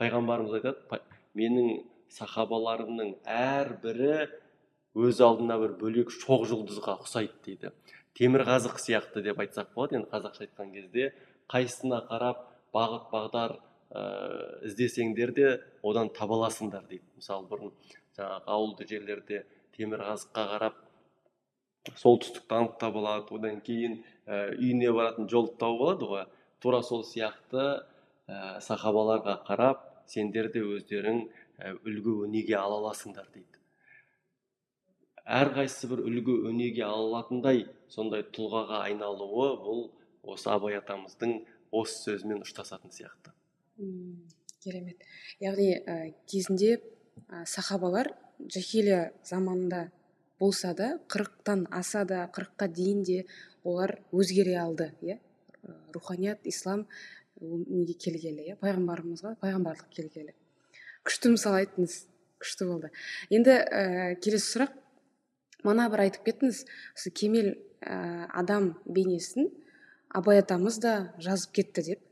Пайғамбарымыз 0.00 0.56
айтады 0.60 1.02
менің 1.36 1.82
сахабаларымның 2.10 3.16
әрбірі 3.26 4.28
өз 4.98 5.20
алдына 5.22 5.58
бір 5.60 5.76
бөлек 5.80 6.12
шоқ 6.14 6.46
жұлдызға 6.50 6.96
ұқсайды 7.04 7.36
дейді. 7.44 7.74
Темір 8.18 8.46
қазық 8.48 8.80
сияқты 8.82 9.22
деп 9.22 9.38
айтсақ 9.42 9.74
болады. 9.74 10.00
Енді 10.00 10.10
қазақша 10.10 10.46
айтқан 10.46 10.72
кезде 10.74 11.12
қайсысына 11.52 12.02
қарап 12.08 12.46
бағыт 12.74 13.10
бағдар 13.12 13.58
ә, 13.90 14.02
іздесеңдер 14.68 15.32
де 15.36 15.48
одан 15.82 16.10
таба 16.14 16.38
аласыңдар 16.38 16.86
дейді 16.90 17.06
мысалы 17.18 17.48
бұрын 17.50 17.74
жаңағы 18.18 18.54
ауылды 18.56 18.86
жерлерде 18.90 19.44
темір 19.76 20.04
қазыққа 20.08 20.46
қарап 20.54 20.80
солтүстікті 22.00 22.58
анықтап 22.58 22.98
алады 23.00 23.36
одан 23.38 23.60
кейін 23.66 24.00
ә, 24.26 24.50
үйіне 24.56 24.92
баратын 24.92 25.28
жолды 25.32 25.56
тауып 25.60 25.86
алады 25.86 26.10
ғой. 26.10 26.26
Тура 26.60 26.82
сол 26.84 27.04
сияқты 27.08 27.62
ә, 28.28 28.60
сахабаларға 28.60 29.40
қарап 29.48 29.86
сендер 30.06 30.50
де 30.52 30.60
өздерің 30.60 31.24
ә, 31.58 31.72
үлгі 31.80 32.18
өнеге 32.26 32.58
ала 32.60 32.82
аласыңдар 32.82 33.30
дейді 33.32 33.60
әрқайсысы 35.30 35.88
бір 35.90 36.02
үлгі 36.08 36.36
өнеге 36.50 36.82
ала 36.84 37.06
алатындай 37.06 37.66
сондай 37.92 38.24
тұлғаға 38.34 38.82
айналуы 38.88 39.50
бұл 39.62 39.82
осы 40.34 40.50
абай 40.50 40.78
атамыздың 40.80 41.36
осы 41.70 42.00
сөзімен 42.08 42.42
ұштасатын 42.42 42.90
сияқты. 42.94 43.32
Керемет. 44.62 45.00
Яғни 45.40 45.72
ә, 45.78 46.12
кезінде 46.30 46.80
ә, 47.28 47.44
сахабалар 47.46 48.12
жахилия 48.48 49.12
заманында 49.24 49.90
болса 50.40 50.74
да 50.74 50.98
қырықтан 51.08 51.66
аса 51.70 52.04
да 52.04 52.26
қырыққа 52.34 52.68
дейін 52.68 53.02
де 53.04 53.24
олар 53.64 53.98
өзгере 54.12 54.56
алды 54.60 54.92
иә? 55.02 55.18
Руханият 55.94 56.40
ислам 56.44 56.86
неге 57.40 57.94
келгелі 57.94 58.50
иә? 58.50 58.58
Пайғамбарымызға 58.60 59.36
пайғамбарлық 59.40 59.90
келгелі. 59.96 60.34
Күшті 61.04 61.34
мысал 61.36 61.56
айттыңыз 61.60 62.04
күшті 62.40 62.68
болды. 62.68 62.92
Енді 63.30 63.56
ә, 63.56 64.14
келесі 64.20 64.46
сұрақ. 64.54 64.76
Мана 65.64 65.90
бір 65.92 66.06
айтып 66.06 66.24
кеттіңіз 66.24 66.64
осы 66.96 67.12
кемел 67.12 67.52
ә, 67.84 68.28
адам 68.32 68.74
бейнесін 68.86 69.50
абай 70.08 70.40
атамыз 70.40 70.80
да 70.80 71.12
жазып 71.20 71.52
кетті 71.60 71.84
деп. 71.90 72.06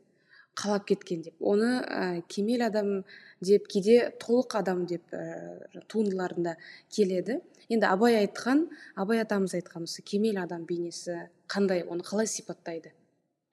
Қалап 0.59 0.89
кеткен 0.91 1.23
деп. 1.23 1.37
Оны 1.41 1.83
ә, 1.83 2.23
кемел 2.29 2.67
адам 2.67 3.05
деп 3.41 3.69
кейде 3.71 4.11
толық 4.19 4.59
адам 4.59 4.85
деп 4.91 5.07
ә, 5.15 5.85
туындыларында 5.87 6.57
келеді. 6.91 7.41
Енді 7.69 7.87
абай 7.87 8.19
айтқан 8.25 8.67
абай 8.97 9.23
атамыз 9.23 9.55
айтқан 9.55 9.87
осы 9.87 10.03
кемел 10.03 10.43
адам 10.43 10.67
бейнесі 10.67 11.29
қандай 11.49 11.85
оны 11.87 12.03
қалай 12.03 12.27
сипаттайды? 12.27 12.93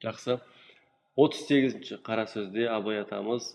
Жақсы. 0.04 0.40
отыз 1.16 1.46
сегізінші 1.48 2.02
қара 2.04 2.26
сөзде 2.28 2.66
абай 2.68 2.98
атамыз 3.00 3.46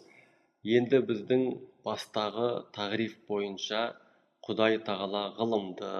енді 0.76 1.02
біздің 1.08 1.42
бастағы 1.84 2.46
тағриф 2.76 3.18
бойынша 3.28 3.82
құдай 4.46 4.78
тағала 4.86 5.26
ғылымды 5.36 5.90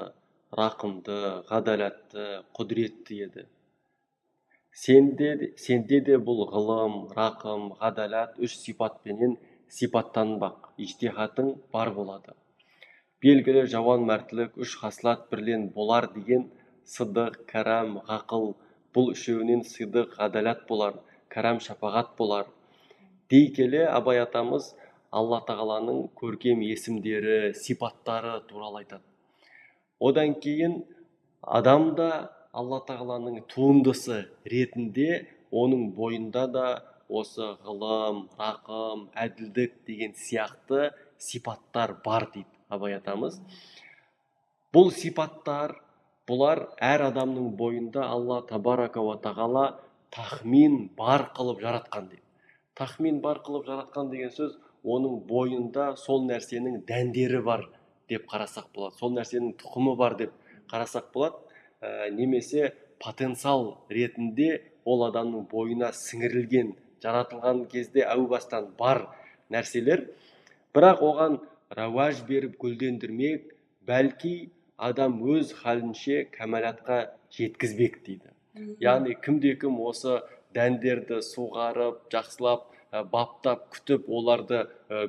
рақымды 0.60 1.18
ғадалатты 1.50 2.24
құдіретті 2.56 3.20
еді 3.26 3.44
сенде, 4.72 5.52
сенде 5.56 6.00
де 6.00 6.18
бұл 6.18 6.44
ғылым 6.50 6.96
рақым 7.16 7.70
ғадалат 7.80 8.38
үш 8.38 8.56
сипатпенен 8.62 9.36
сипаттанбақ 9.70 10.70
ижтихатың 10.78 11.54
бар 11.72 11.92
болады. 11.94 12.34
Белгілі 13.20 13.66
жауан 13.68 14.06
мәртілік 14.08 14.56
үш 14.56 14.76
хаслат 14.80 15.28
бірлен 15.30 15.68
болар 15.74 16.08
деген 16.14 16.48
сыдық 16.88 17.42
кәрәм 17.50 17.98
ғақыл 18.08 18.54
бұл 18.96 19.12
үшеуінен 19.14 19.62
сыдық 19.66 20.16
ғадалат 20.18 20.66
болар 20.68 20.96
кәрәм 21.30 21.60
шапағат 21.66 22.16
болар. 22.18 22.46
Дей 23.30 23.50
келе 23.54 23.84
абай 23.86 24.18
атамыз 24.22 24.72
алла 25.12 25.42
тағаланың 25.46 26.08
көркем 26.18 26.62
есімдері 26.66 27.52
сипаттары 27.54 28.40
туралы 28.48 28.82
айтады. 28.82 29.04
Одан 30.00 30.34
кейін 30.40 30.80
адам 31.42 31.94
да 31.94 32.10
алла 32.52 32.80
тағаланың 32.86 33.42
туындысы 33.50 34.24
ретінде 34.52 35.26
оның 35.50 35.90
бойында 35.96 36.46
да 36.54 36.66
осы 37.10 37.46
ғылым 37.66 38.24
рақым 38.38 39.06
әділдік 39.24 39.76
деген 39.86 40.14
сияқты 40.18 40.90
сипаттар 41.18 41.96
бар 42.04 42.28
дейді 42.34 42.50
абай 42.70 42.94
атамыз. 42.98 43.40
Бұл 44.74 44.92
сипаттар 44.94 45.74
бұлар 46.30 46.68
әр 46.78 47.08
адамның 47.08 47.52
бойында 47.58 48.06
алла 48.06 48.40
табарака 48.46 49.02
ва 49.02 49.16
тағала 49.22 49.64
тахмин 50.14 50.88
бар 50.98 51.30
қылып 51.34 51.62
жаратқан 51.62 52.08
дейді. 52.10 52.22
Тахмин 52.78 53.20
бар 53.20 53.42
қылып 53.46 53.66
жаратқан 53.66 54.10
деген 54.14 54.30
сөз 54.34 54.56
оның 54.84 55.20
бойында 55.28 55.94
сол 55.98 56.24
нәрсенің 56.28 56.84
дәндері 56.86 57.42
бар 57.44 57.66
деп 58.08 58.26
қарасақ 58.30 58.70
болады 58.74 58.98
сол 58.98 59.14
нәрсенің 59.18 59.56
тұқымы 59.60 59.96
бар 59.98 60.16
деп 60.22 60.32
қарасақ 60.70 61.10
болады. 61.14 61.34
Ә, 61.80 62.10
немесе 62.12 62.72
потенциал 63.02 63.78
ретінде 63.90 64.60
ол 64.84 65.04
адамның 65.08 65.46
бойына 65.50 65.90
сіңірілген 65.96 66.74
жаратылған 67.02 67.66
кезде 67.72 68.04
әу 68.04 68.26
бастан 68.28 68.70
бар 68.78 69.06
нәрселер. 69.52 70.06
Бірақ 70.74 71.02
оған 71.04 71.38
рауаж 71.76 72.22
беріп 72.28 72.58
гүлдендірмек 72.62 73.54
бәлки 73.88 74.50
адам 74.76 75.20
өз 75.34 75.54
халінше 75.62 76.26
кәмәлатқа 76.36 77.00
жеткізбек 77.36 78.00
дейді. 78.06 78.30
Яғни 78.82 79.16
кімде 79.24 79.54
кім 79.60 79.80
осы 79.86 80.20
дәндерді 80.56 81.20
суғарып 81.24 82.06
жақсылап 82.12 82.68
баптап 83.12 83.68
күтіп 83.74 84.08
оларды 84.08 84.64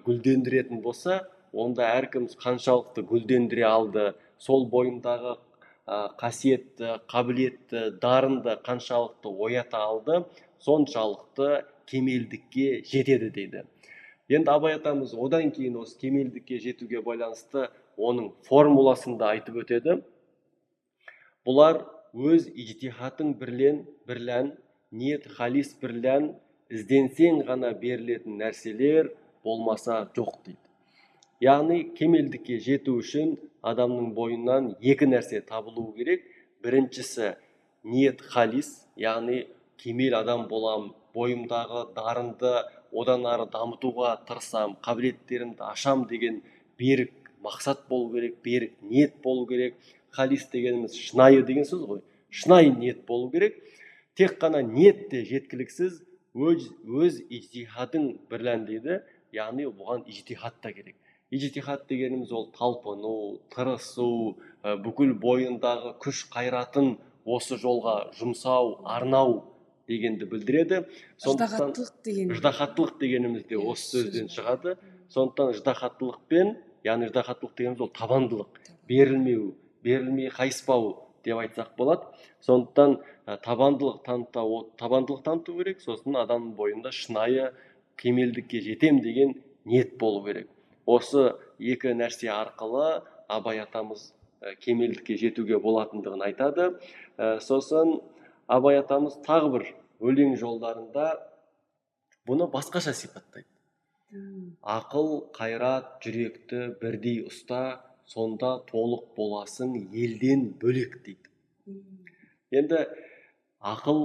гүлдендіретін 0.06 0.82
болса 0.86 1.22
онда 1.52 1.88
әркім 1.98 2.28
қаншалықты 2.44 3.04
гүлдендіре 3.10 3.66
алды 3.68 4.12
сол 4.40 4.68
бойындағы 4.70 5.38
қасиетті 5.88 6.98
қабілетті 7.10 7.84
дарынды 8.02 8.58
қаншалықты 8.66 9.30
оята 9.30 9.82
алды 9.82 10.24
соншалықты 10.62 11.66
кемелдікке 11.90 12.84
жетеді 12.86 13.30
дейді. 13.30 13.64
Енді 14.30 14.52
абай 14.54 14.78
атамыз 14.78 15.16
одан 15.18 15.52
кейін 15.52 15.82
осы 15.82 15.98
кемелдікке 16.00 16.60
жетуге 16.62 17.02
байланысты 17.02 17.68
оның 17.98 18.32
формуласын 18.48 19.18
да 19.18 19.34
айтып 19.36 19.58
өтеді. 19.66 19.98
Бұлар 21.46 21.82
өз 22.14 22.48
ижтихатың 22.54 23.34
бірлен 23.42 23.84
бірлән 24.08 24.54
ниет 24.92 25.26
халис 25.36 25.74
бірлән 25.82 26.36
ізденсең 26.70 27.42
ғана 27.48 27.74
берілетін 27.74 28.38
нәрселер 28.40 29.12
болмаса 29.44 30.06
жоқ 30.16 30.38
дейді. 30.46 30.62
Яғни 31.42 31.84
кемелдікке 31.98 32.60
жету 32.62 33.00
үшін 33.02 33.36
адамның 33.62 34.14
бойынан 34.18 34.76
екі 34.82 35.08
нәрсе 35.10 35.42
табылу 35.46 35.92
керек. 35.98 36.24
Біріншісі 36.64 37.36
ниет 37.84 38.22
халис 38.22 38.70
яғни 38.98 39.46
кемел 39.82 40.18
адам 40.20 40.48
болам 40.50 40.92
бойымдағы 41.16 41.88
дарынды 41.96 42.54
одан 42.92 43.26
ары 43.26 43.48
дамытуға 43.54 44.14
тырысамын 44.28 44.78
қабілеттерімді 44.86 45.66
ашам 45.72 46.06
деген 46.10 46.42
берік 46.80 47.14
мақсат 47.44 47.88
болу 47.90 48.12
керек 48.14 48.38
берік 48.44 48.78
ниет 48.82 49.22
болу 49.24 49.48
керек. 49.48 49.76
Халис 50.12 50.50
дегеніміз 50.52 50.96
шынайы 50.98 51.44
деген 51.48 51.64
сөз 51.64 51.86
ғой. 51.88 52.02
Шынайы 52.30 52.72
ниет 52.76 53.06
болу 53.06 53.30
керек. 53.32 53.56
Тек 54.16 54.38
қана 54.42 54.62
ниет 54.62 55.10
те 55.10 55.24
жеткіліксіз 55.26 56.02
өз, 56.36 56.68
өз 56.84 57.22
ижтихадың 57.30 58.18
бірлән 58.30 58.66
дейді. 58.68 59.02
Яғни 59.32 59.70
бұған 59.72 60.04
ижтихат 60.12 60.60
та 60.62 60.74
керек. 60.76 60.96
Ижтихат 61.32 61.88
дегеніміз 61.88 62.32
ол 62.32 62.50
талпыну 62.52 63.40
тырысу 63.54 64.36
бүкіл 64.84 65.16
бойындағы 65.16 65.96
күш 66.04 66.26
қайратын 66.34 66.98
осы 67.26 67.56
жолға 67.62 68.12
жұмсау 68.18 68.82
арнау 68.84 69.42
дегенді 69.88 70.28
білдіреді. 70.28 70.84
Сондықтан 71.18 71.74
деген 72.04 72.32
ыждахаттылық 72.36 73.00
дегеніміз 73.00 73.48
де 73.48 73.58
осы 73.58 74.02
сөзден 74.02 74.28
шығады. 74.32 74.76
Сондықтан 75.10 75.56
ыждахаттылықпен 75.56 76.56
яғни 76.84 77.10
ыждахаттылық 77.10 77.56
дегеніміз 77.58 77.82
ол 77.88 77.92
табандылық 77.96 78.62
берілмеу 78.88 79.54
берілмей 79.84 80.30
қайыспау 80.36 80.96
деп 81.24 81.38
айтсақ 81.46 81.76
болады. 81.78 82.08
Сондықтан 82.44 83.00
табандылық 83.46 84.04
таныта 84.06 84.44
табандылық 84.78 85.24
таныту 85.24 85.58
керек 85.58 85.82
сосын 85.82 86.18
адамның 86.26 86.56
бойында 86.56 86.92
шынайы 86.92 87.52
кемелдікке 87.98 88.62
жетем 88.62 89.00
деген 89.02 89.36
ниет 89.66 89.98
болу 89.98 90.26
керек. 90.26 90.50
Осы 90.86 91.32
екі 91.60 91.94
нәрсе 91.98 92.32
арқылы 92.34 93.02
абай 93.30 93.62
атамыз 93.64 94.12
кемелдікке 94.64 95.18
жетуге 95.22 95.60
болатындығын 95.62 96.26
айтады. 96.30 96.72
Сосын 97.46 98.00
абай 98.48 98.80
атамыз 98.82 99.20
тағы 99.28 99.52
бір 99.56 99.68
өлең 100.02 100.36
жолдарында 100.42 101.14
бұны 102.28 102.50
басқаша 102.54 102.94
сипаттайды. 102.98 103.48
Ақыл 104.62 105.30
қайрат 105.38 106.02
жүректі 106.04 106.74
бірдей 106.82 107.22
ұста 107.30 107.80
сонда 108.10 108.58
толық 108.68 109.14
боласың 109.16 109.78
елден 109.78 110.50
бөлек 110.60 110.98
дейді. 111.06 111.30
Енді 112.52 112.84
ақыл 113.62 114.02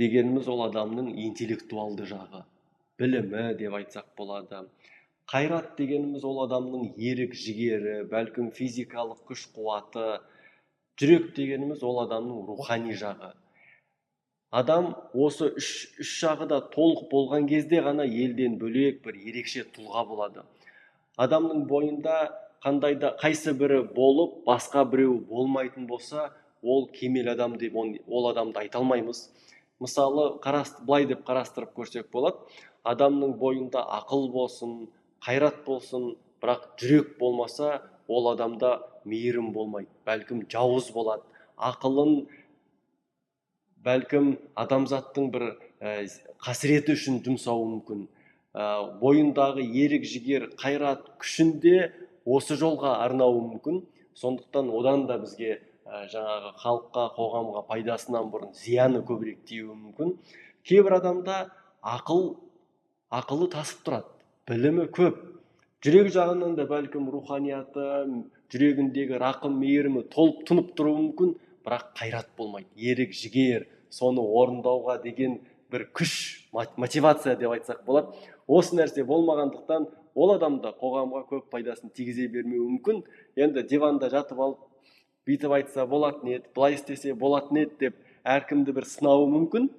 дегеніміз 0.00 0.48
ол 0.48 0.64
адамның 0.68 1.10
интеллектуалды 1.26 2.06
жағы 2.08 2.44
білімі 2.98 3.50
деп 3.58 3.76
айтсақ 3.80 4.06
болады. 4.16 4.64
Қайрат 5.30 5.72
дегеніміз 5.78 6.24
ол 6.28 6.42
адамның 6.44 6.90
ерік 7.10 7.32
жігері 7.38 7.94
бәлкім 8.10 8.50
физикалық 8.56 9.22
күш 9.30 9.46
қуаты 9.56 10.18
жүрек 11.00 11.32
дегеніміз 11.36 11.82
ол 11.82 12.02
адамның 12.04 12.44
рухани 12.50 12.94
жағы. 13.00 13.32
Адам 14.54 14.92
осы 15.14 15.48
үш, 15.58 15.68
үш 15.98 16.10
жағы 16.22 16.46
да 16.50 16.60
толық 16.74 17.08
болған 17.10 17.48
кезде 17.50 17.80
ғана 17.82 18.04
елден 18.06 18.58
бөлек 18.60 19.00
бір 19.06 19.16
ерекше 19.18 19.64
тұлға 19.74 20.04
болады. 20.10 20.44
Адамның 21.18 21.64
бойында 21.70 22.18
қандай 22.62 22.94
да 23.00 23.14
қайсы 23.20 23.54
бірі 23.56 23.80
болып 23.96 24.44
басқа 24.46 24.84
біреу 24.90 25.18
болмайтын 25.30 25.86
болса 25.86 26.30
ол 26.62 26.86
кемел 26.92 27.32
адам 27.32 27.56
деп 27.58 27.74
ол 27.76 28.28
адамды 28.30 28.60
айта 28.60 28.78
алмаймыз. 28.78 29.30
Мысалы 29.80 30.38
былай 30.86 31.06
деп 31.06 31.24
қарастырып 31.26 31.74
көрсек 31.74 32.12
болады. 32.12 32.36
Адамның 32.84 33.38
бойында 33.40 33.82
ақыл 33.98 34.30
болсын 34.30 34.86
қайрат 35.24 35.64
болсын 35.64 36.14
бірақ 36.42 36.66
жүрек 36.80 37.14
болмаса 37.18 37.80
ол 38.08 38.28
адамда 38.32 38.76
мейірім 39.08 39.52
болмайды 39.52 39.88
бәлкім 40.04 40.44
жауыз 40.52 40.90
болады. 40.92 41.22
Ақылын 41.56 42.26
бәлкім 43.84 44.34
адамзаттың 44.58 45.30
бір 45.32 45.46
ә, 45.80 46.04
қасіреті 46.44 46.96
үшін 46.96 47.20
жұмсауы 47.24 47.66
мүмкін. 47.72 48.06
Ә, 48.52 48.64
бойындағы 49.00 49.64
ерік 49.64 50.04
жігер 50.08 50.50
қайрат 50.60 51.06
күшін 51.20 51.58
де 51.64 51.92
осы 52.24 52.58
жолға 52.60 52.98
арнауы 53.04 53.42
мүмкін. 53.48 53.84
Сондықтан 54.14 54.70
одан 54.70 55.06
да 55.08 55.18
бізге 55.22 55.58
ә, 55.84 56.04
жаңағы 56.12 56.54
халыққа 56.62 57.06
қоғамға 57.18 57.66
пайдасынан 57.68 58.32
бұрын 58.32 58.54
зияны 58.56 59.04
көбірек 59.06 59.44
тиюі 59.48 59.72
мүмкін. 59.72 60.16
Кейбір 60.64 61.00
адамда 61.00 61.46
ақыл 61.80 62.34
ақылы 63.12 63.50
тасып 63.52 63.84
тұрады. 63.86 64.13
Білімі 64.48 64.88
көп. 64.92 65.20
Жүрек 65.84 66.10
жағынан 66.12 66.54
да 66.56 66.66
бәлкім 66.68 67.08
руханияты 67.12 67.84
жүрегіндегі 68.52 69.18
рақым 69.20 69.56
мейірімі 69.60 70.04
толып 70.12 70.44
тұнып 70.48 70.72
тұруы 70.76 71.00
мүмкін 71.00 71.34
бірақ 71.64 71.90
қайрат 71.98 72.30
болмайды. 72.36 72.68
Ерік 72.76 73.12
жігер 73.16 73.66
соны 73.92 74.20
орындауға 74.24 74.98
деген 75.02 75.38
бір 75.72 75.86
күш 75.96 76.14
мотивация 76.52 77.36
деп 77.40 77.56
айтсақ 77.56 77.84
болады. 77.88 78.12
Осы 78.46 78.76
нәрсе 78.76 79.04
болмағандықтан 79.08 79.88
ол 80.14 80.34
адам 80.36 80.60
да 80.64 80.72
қоғамға 80.76 81.24
көп 81.30 81.50
пайдасын 81.52 81.92
тигізе 81.96 82.28
бермеуі 82.28 82.68
мүмкін. 82.76 83.02
Енді 83.36 83.64
диванда 83.68 84.10
жатып 84.12 84.40
алып 84.40 84.64
бүйтіп 85.28 85.56
айтса 85.56 85.86
болатын 85.88 86.36
еді 86.36 86.52
былай 86.54 86.76
істесе 86.76 87.14
болатын 87.16 87.64
еді 87.64 87.78
деп 87.86 88.00
әркімді 88.24 88.76
бір 88.76 88.88
сынауы 88.88 89.28
мүмкін. 89.32 89.70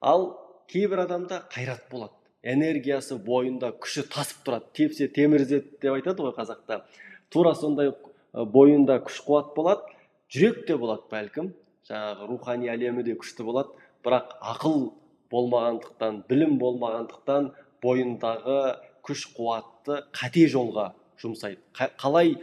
Ал 0.00 0.32
кейбір 0.70 1.06
адамда 1.06 1.44
қайрат 1.54 1.86
болады. 1.90 2.19
Энергиясы 2.42 3.18
бойында 3.20 3.72
күші 3.80 4.06
тасып 4.10 4.44
тұрады. 4.46 4.68
Тепсе 4.76 5.08
темір 5.08 5.44
деп 5.48 5.84
айтады 5.84 6.24
ғой 6.24 6.34
қазақта. 6.36 6.82
Тура 7.30 7.54
сондай 7.54 7.92
бойында 8.32 9.00
күш 9.06 9.20
қуат 9.26 9.54
болады 9.56 9.96
жүрек 10.32 10.64
те 10.66 10.76
болады 10.76 11.08
бәлкім. 11.10 11.52
Жаңағы 11.90 12.28
рухани 12.30 12.70
әлемі 12.72 13.04
де 13.04 13.16
күшті 13.18 13.44
болады. 13.44 13.74
Бірақ 14.04 14.36
ақыл 14.40 14.90
болмағандықтан 15.32 16.24
білім 16.30 16.56
болмағандықтан 16.60 17.50
бойындағы 17.82 18.60
күш 19.06 19.26
қуатты 19.36 20.00
қате 20.16 20.46
жолға 20.50 20.92
жұмсайды. 21.20 21.60
Қалай 21.74 22.36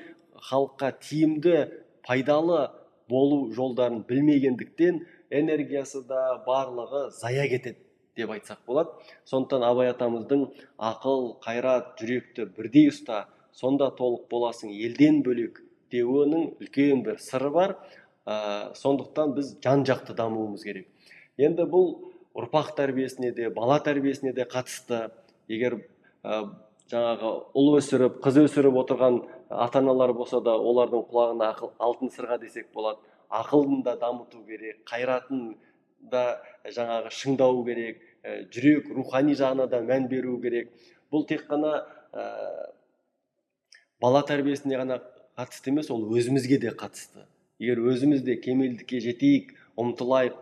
халыққа 0.50 0.92
тиімді 1.02 1.58
пайдалы 2.06 2.70
болу 3.10 3.52
жолдарын 3.54 4.04
білмегендіктен 4.08 5.02
энергиясы 5.32 6.04
да 6.08 6.44
барлығы 6.48 7.10
зая 7.12 7.48
кетеді. 7.50 7.80
Деп 8.18 8.34
айтсақ 8.36 8.66
болады. 8.68 8.92
Сондықтан 9.30 9.64
абай 9.64 9.92
атамыздың 9.94 10.48
ақыл 10.78 11.38
қайрат 11.46 11.96
жүректі 12.02 12.50
бірдей 12.58 12.90
ұста 12.92 13.26
сонда 13.58 13.90
толық 13.98 14.28
боласың 14.32 14.74
елден 14.74 15.24
бөлек 15.26 15.62
деуінің 15.92 16.58
үлкен 16.62 17.04
бір 17.06 17.22
сыры 17.24 17.50
бар. 17.54 17.78
Ә, 18.28 18.74
сондықтан 18.76 19.34
біз 19.38 19.56
жан 19.64 19.86
жақты 19.88 20.14
дамуымыз 20.18 20.66
керек. 20.68 20.88
Енді 21.40 21.66
бұл 21.70 21.94
ұрпақ 22.38 22.74
тәрбиесіне 22.78 23.32
де 23.34 23.50
бала 23.54 23.80
тәрбиесіне 23.84 24.34
де 24.36 24.46
қатысты. 24.50 25.08
Егер 25.48 25.80
ә, 26.24 26.44
жаңағы 26.92 27.32
ұл 27.58 27.78
өсіріп 27.80 28.20
қыз 28.24 28.42
өсіріп 28.44 28.82
отырған 28.84 29.22
ата 29.50 29.80
аналар 29.80 30.14
болса 30.14 30.42
да 30.44 30.58
олардың 30.58 31.08
құлағына 31.08 31.52
ақыл, 31.54 31.72
алтын 31.80 32.12
сырға 32.12 32.40
десек 32.42 32.68
болады. 32.76 33.00
Ақылын 33.32 33.82
да 33.84 33.96
дамыту 34.00 34.44
керек 34.48 34.84
қайратын 34.88 35.56
да 36.00 36.42
жаңағы 36.66 37.12
шыңдау 37.12 37.64
керек. 37.66 38.04
Жүрек 38.54 38.90
рухани 38.96 39.36
жағына 39.38 39.68
да 39.72 39.82
мән 39.86 40.08
беру 40.12 40.38
керек. 40.42 40.72
Бұл 41.12 41.28
тек 41.28 41.46
қана 41.50 41.84
ә, 42.12 42.26
бала 44.02 44.24
тәрбиесіне 44.28 44.80
ғана 44.82 45.00
қатысты 45.38 45.72
емес 45.72 45.92
ол 45.94 46.04
өзімізге 46.12 46.60
де 46.64 46.74
қатысты. 46.74 47.26
Егер 47.60 47.82
өзіміз 47.94 48.24
де 48.26 48.36
кемелдікке 48.42 49.00
жетейік 49.02 49.54
ұмтылайық 49.80 50.38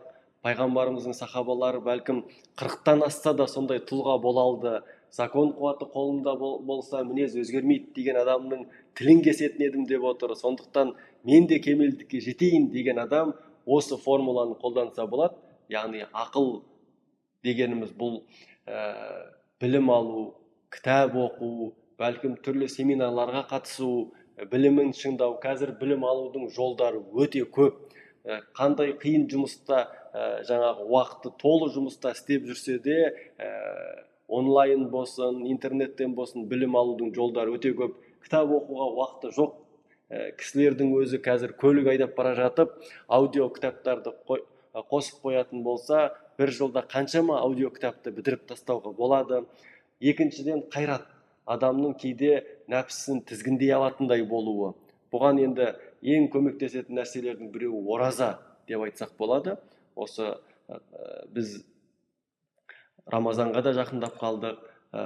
пайғамбарымыздың 0.46 1.16
сахабалары 1.18 1.80
бәлкім 1.86 2.22
қырықтан 2.60 3.06
асса 3.08 3.34
да 3.34 3.48
сондай 3.50 3.80
тұлға 3.82 4.20
бола 4.22 4.44
алды 4.46 4.74
закон 5.16 5.54
қуаты 5.58 5.88
қолымда 5.94 6.36
болса 6.38 7.02
мінез 7.08 7.38
өзгермейді 7.40 7.94
деген 7.96 8.20
адамның 8.22 8.66
тілін 9.00 9.24
кесетін 9.26 9.66
едім 9.70 9.88
деп 9.90 10.04
отыр. 10.04 10.36
Сондықтан 10.36 10.94
мен 11.24 11.48
де 11.48 11.60
кемелдікке 11.60 12.22
жетейін 12.22 12.70
деген 12.72 13.00
адам 13.00 13.34
осы 13.66 13.98
формуланы 13.98 14.56
қолданса 14.62 15.08
болады 15.08 15.40
яғни 15.70 16.06
ақыл 16.14 16.62
дегеніміз 17.46 17.94
бұл 17.98 18.22
ә, 18.68 18.82
білім 19.62 19.90
алу 19.94 20.28
кітап 20.74 21.16
оқу 21.16 21.74
бәлкім 22.02 22.40
түрлі 22.44 22.68
семинарларға 22.72 23.46
қатысу 23.52 23.90
білімін 24.52 24.92
шыңдау 24.98 25.38
қазір 25.44 25.76
білім 25.80 26.04
алудың 26.08 26.50
жолдары 26.52 27.00
өте 27.16 27.46
көп. 27.58 27.78
Ә, 28.26 28.42
қандай 28.58 28.96
қиын 29.00 29.28
жұмыста 29.32 29.86
ә, 29.86 30.44
жаңағы 30.50 30.88
уақыты 30.90 31.32
толы 31.40 31.70
жұмыста 31.76 32.12
істеп 32.16 32.48
жүрсе 32.50 32.80
де 32.84 32.98
онлайн 34.28 34.88
болсын 34.90 35.46
интернеттен 35.46 36.16
болсын 36.18 36.48
білім 36.50 36.76
алудың 36.76 37.14
жолдары 37.16 37.56
өте 37.56 37.72
көп. 37.78 37.96
Кітап 38.26 38.50
оқуға 38.50 38.90
уақыты 38.98 39.32
жоқ. 39.38 39.56
Ә, 40.10 40.32
кісілердің 40.42 40.92
өзі 41.00 41.22
қазір 41.24 41.56
көлік 41.62 41.94
айдап 41.94 42.18
бара 42.18 42.36
жатып 42.38 42.76
аудио 43.08 43.48
кітаптарды 43.54 44.12
қосып 44.92 45.22
қоятын 45.24 45.64
болса 45.64 46.10
бір 46.38 46.52
жылда 46.52 46.84
қаншама 46.92 47.40
аудио 47.42 47.70
кітапты 47.74 48.12
бітіріп 48.16 48.46
тастауға 48.50 48.92
болады. 48.96 49.44
Екіншіден 50.02 50.66
қайрат 50.72 51.08
адамның 51.46 51.96
кейде 52.00 52.42
нәпсісін 52.72 53.22
тізгіндей 53.30 53.72
алатындай 53.76 54.26
болуы. 54.28 54.74
Бұған 55.14 55.40
енді 55.44 55.70
ең 56.04 56.28
көмектесетін 56.34 57.00
нәрселердің 57.00 57.52
біреуі 57.54 57.86
ораза 57.96 58.36
деп 58.68 58.84
айтсақ 58.84 59.16
болады. 59.20 59.56
Осы 59.96 60.34
ә, 60.68 60.80
біз 61.32 61.62
рамазанға 63.12 63.62
да 63.64 63.76
жақындап 63.78 64.18
қалдық. 64.20 64.60
Ә, 64.92 65.06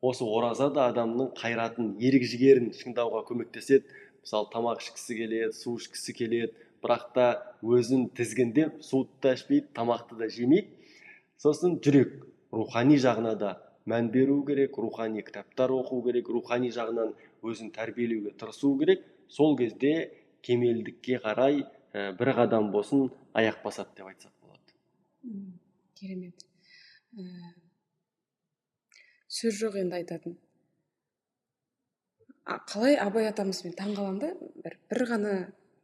осы 0.00 0.24
ораза 0.24 0.68
да 0.70 0.86
адамның 0.92 1.32
қайратын 1.38 1.96
ерік 1.98 2.28
жігерін 2.28 2.70
шыңдауға 2.78 3.24
көмектеседі. 3.32 3.88
Мысалы 4.22 4.50
тамақ 4.52 4.84
ішкісі 4.84 5.16
келеді 5.18 5.56
су 5.56 5.78
ішкісі 5.80 6.14
келеді 6.14 6.67
бірақ 6.82 7.04
та 7.14 7.26
өзін 7.62 8.08
тізгіндеп 8.16 8.82
суды 8.84 9.10
да 9.22 9.34
ішпейді 9.36 9.68
тамақты 9.74 10.18
да 10.18 10.28
жемейді. 10.32 10.70
Сосын 11.38 11.78
жүрек 11.82 12.14
рухани 12.52 12.98
жағына 12.98 13.34
да 13.38 13.56
мән 13.88 14.10
беру 14.12 14.40
керек 14.46 14.78
рухани 14.78 15.22
кітаптар 15.22 15.72
оқу 15.74 16.00
керек 16.06 16.28
рухани 16.28 16.70
жағынан 16.74 17.14
өзін 17.42 17.70
тәрбиелеуге 17.74 18.34
тырысу 18.40 18.74
керек. 18.78 19.04
Сол 19.28 19.56
кезде 19.56 20.10
кемелдікке 20.42 21.20
қарай 21.24 21.64
ә, 21.92 22.12
бір 22.18 22.34
қадам 22.38 22.70
болсын 22.72 23.08
аяқ 23.34 23.62
басады 23.64 23.96
деп 23.96 24.10
айтсақ 24.10 24.32
болады. 24.42 24.74
Керемет. 25.94 26.44
Ә, 27.16 27.24
сөз 29.28 29.58
жоқ 29.62 29.80
енді 29.82 30.00
айтатын. 30.00 30.38
Қалай 32.48 32.96
абай 32.96 33.28
атамызбен 33.28 33.74
таң 33.76 33.94
қаламын 33.96 34.20
да 34.22 34.32
бір, 34.64 34.78
бір 34.88 35.04
ғана 35.10 35.32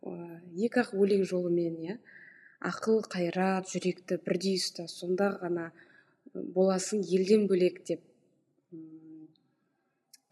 екі 0.05 0.83
ақ 0.85 0.95
өлең 1.01 1.25
жолымен 1.29 1.79
иә? 1.89 1.97
Ақыл 2.65 3.03
қайрат 3.13 3.69
жүректі 3.73 4.19
бірдей 4.25 4.57
ұста 4.61 4.87
сонда 4.89 5.35
ғана 5.43 5.71
боласың 6.35 7.05
елден 7.05 7.47
бөлек 7.51 7.83
деп 7.89 8.03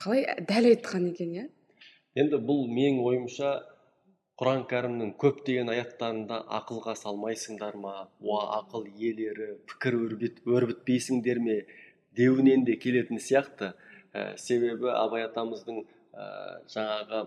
қалай 0.03 0.25
дәл 0.49 0.71
айтқан 0.73 1.11
екен 1.13 1.37
иә? 1.37 1.45
Енді 2.19 2.41
бұл 2.43 2.67
менің 2.69 3.01
ойымша 3.07 3.53
құран 4.41 4.65
кәрімнің 4.71 5.15
көптеген 5.23 5.71
аяттарында 5.71 6.41
ақылға 6.59 6.97
салмайсыңдар 6.99 7.77
ма? 7.79 7.95
Уа 8.21 8.43
ақыл 8.59 8.89
иелері 8.91 9.55
пікір 9.71 9.99
өрбітпейсіңдер 10.03 11.41
ме? 11.45 11.63
Деуінен 12.19 12.67
де 12.67 12.77
келетін 12.77 13.21
сияқты. 13.23 13.73
Ә, 14.13 14.35
себебі 14.37 14.91
абай 14.93 15.25
атамыздың 15.25 15.79
ә, 16.13 16.25
жаңағы 16.69 17.23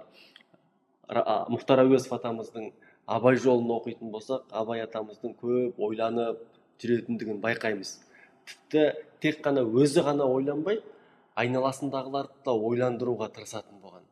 мұхтар 1.09 1.83
әуезов 1.83 2.15
атамыздың 2.17 2.71
абай 3.05 3.37
жолын 3.37 3.71
оқитын 3.77 4.11
болсақ 4.13 4.49
абай 4.51 4.81
атамыздың 4.85 5.35
көп 5.41 5.79
ойланып 5.87 6.41
жүретіндігін 6.81 7.41
байқаймыз. 7.43 7.99
Тіпті 8.45 8.85
тек 9.21 9.41
қана 9.45 9.63
өзі 9.65 10.03
ғана 10.05 10.25
ойланбай 10.29 10.81
айналасындағыларды 11.37 12.45
да 12.45 12.53
ойландыруға 12.53 13.29
тырысатын 13.35 13.81
болған. 13.81 14.05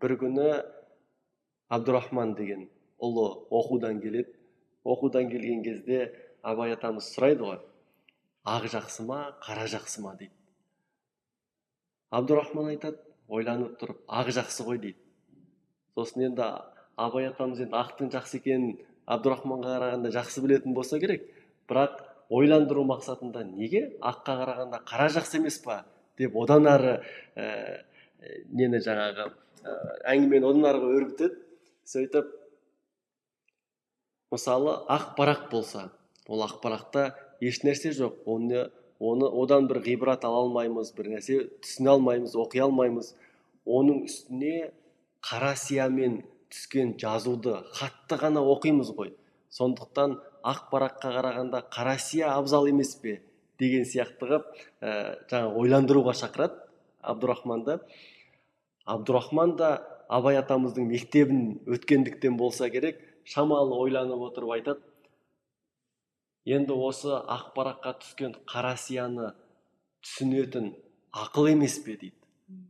Бір 0.00 0.16
күні 0.20 0.48
абдурахман 1.68 2.34
деген 2.38 2.68
ұлы 3.00 3.28
оқудан 3.50 4.00
келеді. 4.00 4.32
Оқудан 4.84 5.28
келген 5.30 5.62
кезде 5.62 6.12
абай 6.42 6.72
атамыз 6.74 7.12
сұрайды 7.14 7.46
ғой 7.46 7.60
ақ 8.44 8.66
жақсы 8.72 9.04
ма 9.06 9.36
қара 9.42 9.66
жақсы 9.70 10.02
ма? 10.02 10.16
дейді. 10.16 10.32
Абдурахман 12.10 12.72
айтады 12.72 12.98
ойланып 13.28 13.78
тұрып 13.80 14.02
ақ 14.08 14.32
жақсы 14.34 14.66
ғой 14.66 14.78
дейді. 14.78 15.01
Сосын 15.96 16.28
енді 16.28 16.48
абай 16.96 17.28
атамыз 17.30 17.60
енді 17.64 17.76
ақтың 17.78 18.10
жақсы 18.14 18.40
екенін 18.40 18.76
абдурахманға 19.06 19.76
қарағанда 19.76 20.12
жақсы 20.14 20.42
білетін 20.44 20.74
болса 20.74 20.98
керек. 21.02 21.24
Бірақ 21.68 22.02
ойландыру 22.32 22.84
мақсатында 22.88 23.44
неге 23.46 23.84
аққа 24.00 24.36
қарағанда 24.42 24.82
қара 24.88 25.08
жақсы 25.12 25.40
емес 25.40 25.58
па 25.64 25.82
деп 26.18 26.36
одан 26.36 26.68
ары 26.70 26.98
ә, 27.36 27.82
нені 28.52 28.80
жаңағы 28.84 29.28
ә, 29.28 29.74
әңгімені 30.14 30.48
одан 30.48 30.68
арыға 30.70 30.92
өрбітеді. 30.98 31.40
Сөйтіп 31.88 32.30
мысалы 34.32 34.76
ақ 34.88 35.12
парақ 35.18 35.50
болса 35.50 35.90
ол 36.28 36.44
ақ 36.46 36.60
парақта 36.62 37.10
ешнәрсе 37.40 37.92
жоқ. 37.96 38.22
Оны 38.26 38.70
оны 39.02 39.26
одан 39.26 39.66
бір 39.66 39.82
ғибрат 39.82 40.24
ала 40.24 40.44
алмаймыз 40.44 40.92
бір 40.96 41.16
нәрсе 41.16 41.40
түсіне 41.64 41.90
алмаймыз 41.96 42.36
оқи 42.38 42.62
алмаймыз. 42.62 43.14
Оның 43.66 44.04
үстіне 44.06 44.70
қара 45.22 45.54
сиямен 45.56 46.22
түскен 46.50 46.96
жазуды 46.98 47.56
хатты 47.74 48.18
ғана 48.20 48.42
оқимыз 48.54 48.92
ғой. 48.96 49.14
Сондықтан 49.50 50.18
ақ 50.42 50.68
параққа 50.72 51.12
қарағанда 51.16 51.64
қара 51.70 51.98
сия 51.98 52.34
абзал 52.36 52.66
емес 52.66 52.96
пе? 52.96 53.22
деген 53.62 53.84
сияқты 53.86 54.26
қылып 54.26 54.46
ә, 54.82 54.92
жаңағы 55.30 55.60
ойландыруға 55.60 56.14
шақырады 56.18 56.56
абдурахманды 57.02 57.78
абдурахман 58.84 59.56
да 59.60 59.68
абай 60.08 60.38
атамыздың 60.40 60.88
мектебін 60.90 61.42
өткендіктен 61.70 62.36
болса 62.40 62.68
керек 62.70 62.98
шамалы 63.24 63.76
ойланып 63.84 64.24
отырып 64.28 64.56
айтады. 64.56 64.82
Енді 66.44 66.74
осы 66.74 67.12
ақ 67.14 67.52
параққа 67.54 67.94
түскен 68.02 68.34
қара 68.50 68.74
сияны 68.76 69.30
түсінетін 70.02 70.72
ақыл 71.14 71.52
емес 71.52 71.78
пе 71.84 71.96
дейді. 72.00 72.16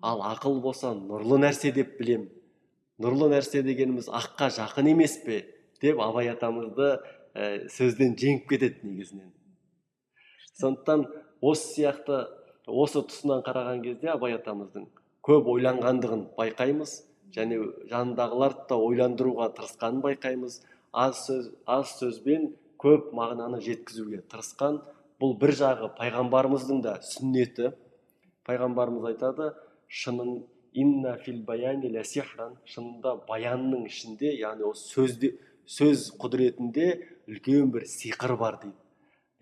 Ал 0.03 0.21
ақыл 0.29 0.61
болса 0.61 0.93
нұрлы 0.93 1.41
нәрсе 1.41 1.73
деп 1.73 1.97
білем. 1.99 2.29
Нұрлы 3.03 3.29
нәрсе 3.33 3.63
дегеніміз 3.67 4.09
аққа 4.13 4.51
жақын 4.57 4.93
емес 4.93 5.19
пе 5.27 5.43
деп 5.83 6.01
абай 6.01 6.31
атамызды 6.31 6.95
ә, 7.35 7.69
сөзден 7.73 8.15
жеңіп 8.19 8.49
кетеді 8.51 8.87
негізінен. 8.87 9.33
Сондықтан 10.61 11.07
осы 11.41 11.75
сияқты 11.75 12.25
осы 12.67 13.03
тұсынан 13.03 13.43
қараған 13.47 13.83
кезде 13.85 14.13
абай 14.13 14.37
атамыздың 14.37 14.87
көп 15.27 15.49
ойланғандығын 15.55 16.27
байқаймыз 16.39 16.95
және 17.35 17.59
жанындағыларды 17.91 18.69
да 18.69 18.79
ойландыруға 18.79 19.51
тырысқанын 19.57 20.03
байқаймыз. 20.05 20.61
Аз 20.93 21.27
сөз 21.27 21.51
аз 21.67 21.97
сөзбен 21.99 22.53
көп 22.83 23.13
мағынаны 23.17 23.63
жеткізуге 23.65 24.23
тырысқан 24.31 24.83
бұл 25.23 25.37
бір 25.41 25.55
жағы 25.57 25.93
пайғамбарымыздың 25.99 26.83
да 26.85 26.99
сүннеті. 27.07 27.73
Пайғамбарымыз 28.47 29.07
айтады 29.13 29.53
шынын 29.89 30.43
инна 30.73 31.17
фил 31.19 31.43
баяни 31.45 31.91
шынында 31.93 33.17
баянның 33.29 33.87
ішінде 33.87 34.33
яғни 34.39 34.69
осы 34.69 34.89
сөзде 34.95 35.33
сөз 35.67 36.13
құдіретінде 36.21 36.87
үлкен 37.29 37.71
бір 37.73 37.87
сиқыр 37.87 38.37
бар 38.37 38.59
дейді. 38.63 38.79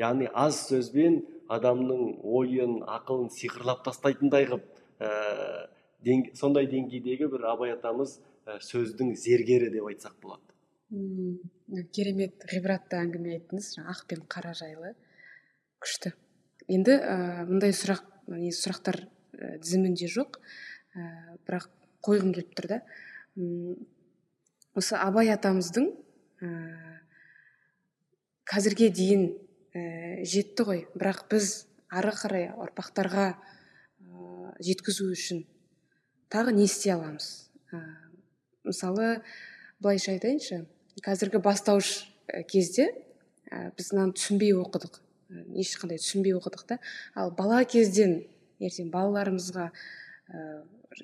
Яғни 0.01 0.29
аз 0.33 0.67
сөзбен 0.69 1.21
адамның 1.53 2.21
ойын 2.25 2.81
ақылын 2.89 3.31
сиқырлап 3.35 3.83
тастайтындай 3.85 4.47
қылып 4.49 4.67
ә, 5.01 5.69
сондай 6.39 6.69
деңгейдегі 6.71 7.29
бір 7.33 7.49
абай 7.53 7.75
атамыз 7.75 8.19
ә, 8.47 8.59
сөздің 8.65 9.15
зергері 9.19 9.71
деп 9.75 9.89
айтсақ 9.91 10.17
болады. 10.23 10.47
Керемет 11.95 12.47
ғибратты 12.51 12.99
әңгіме 12.99 13.37
айттыңыз 13.37 13.77
ақ 13.85 14.07
пен 14.11 14.25
қара 14.31 14.55
жайлы. 14.59 14.95
Күшті. 15.83 16.15
Енді 16.71 16.97
ә, 16.97 17.45
мындай 17.49 17.75
сұрақ 17.77 18.03
не 18.33 18.51
сұрақтар 18.55 19.05
ә, 19.05 19.59
тізімінде 19.63 20.09
жоқ. 20.11 20.41
Ә, 20.95 21.37
бірақ 21.47 21.69
қойғым 22.05 22.33
келіп 22.35 22.55
тұр 22.59 22.69
да. 22.71 22.81
Осы 24.79 24.97
абай 24.99 25.31
атамыздың 25.35 25.91
ә, 26.43 26.51
қазірге 28.51 28.91
дейін 28.95 29.27
ә, 29.75 30.25
жетті 30.25 30.67
ғой. 30.67 30.83
Бірақ 30.95 31.27
біз 31.31 31.53
ары 31.91 32.15
қарай 32.17 32.49
ұрпақтарға 32.55 33.27
ә, 33.35 33.37
жеткізу 34.63 35.11
үшін 35.15 35.45
тағы 36.33 36.55
не 36.57 36.67
істей 36.69 36.95
аламыз? 36.95 37.51
Ә, 37.71 37.83
мысалы 38.67 39.21
былайша 39.81 40.15
айтайыншы 40.17 40.65
қазіргі 41.05 41.43
бастауыш 41.45 42.11
кезде 42.51 42.91
ә, 43.51 43.71
біз 43.77 43.93
мынаны 43.95 44.17
түсінбей 44.19 44.55
оқыдық. 44.59 45.01
Ешқандай 45.31 46.01
түсінбей 46.03 46.35
оқыдық 46.35 46.67
та. 46.67 46.79
Ал 47.15 47.31
бала 47.35 47.63
кезден 47.65 48.25
ертең 48.61 48.91
балаларымызға 48.91 49.71
ә, 49.71 49.75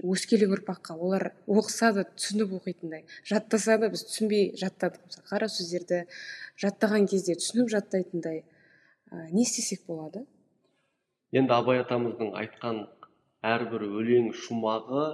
өскелең 0.07 0.53
ұрпаққа 0.57 0.97
олар 0.99 1.31
оқыса 1.47 1.93
да 1.95 2.05
түсініп 2.09 2.57
оқитындай. 2.59 3.05
Жаттаса 3.27 3.79
да 3.81 3.91
біз 3.93 4.05
түсінбей 4.09 4.51
жаттадық 4.59 5.07
мысалы 5.07 5.27
қара 5.31 5.49
сөздерді 5.51 6.03
жаттаған 6.61 7.07
кезде 7.11 7.37
түсініп 7.39 7.71
жаттайтындай 7.73 8.43
ә, 8.43 9.29
не 9.31 9.43
істесек 9.43 9.87
болады? 9.87 10.27
Енді 11.33 11.55
абай 11.55 11.81
атамыздың 11.83 12.35
айтқан 12.39 12.87
әрбір 13.47 13.87
өлең 13.87 14.33
шумағы 14.35 15.07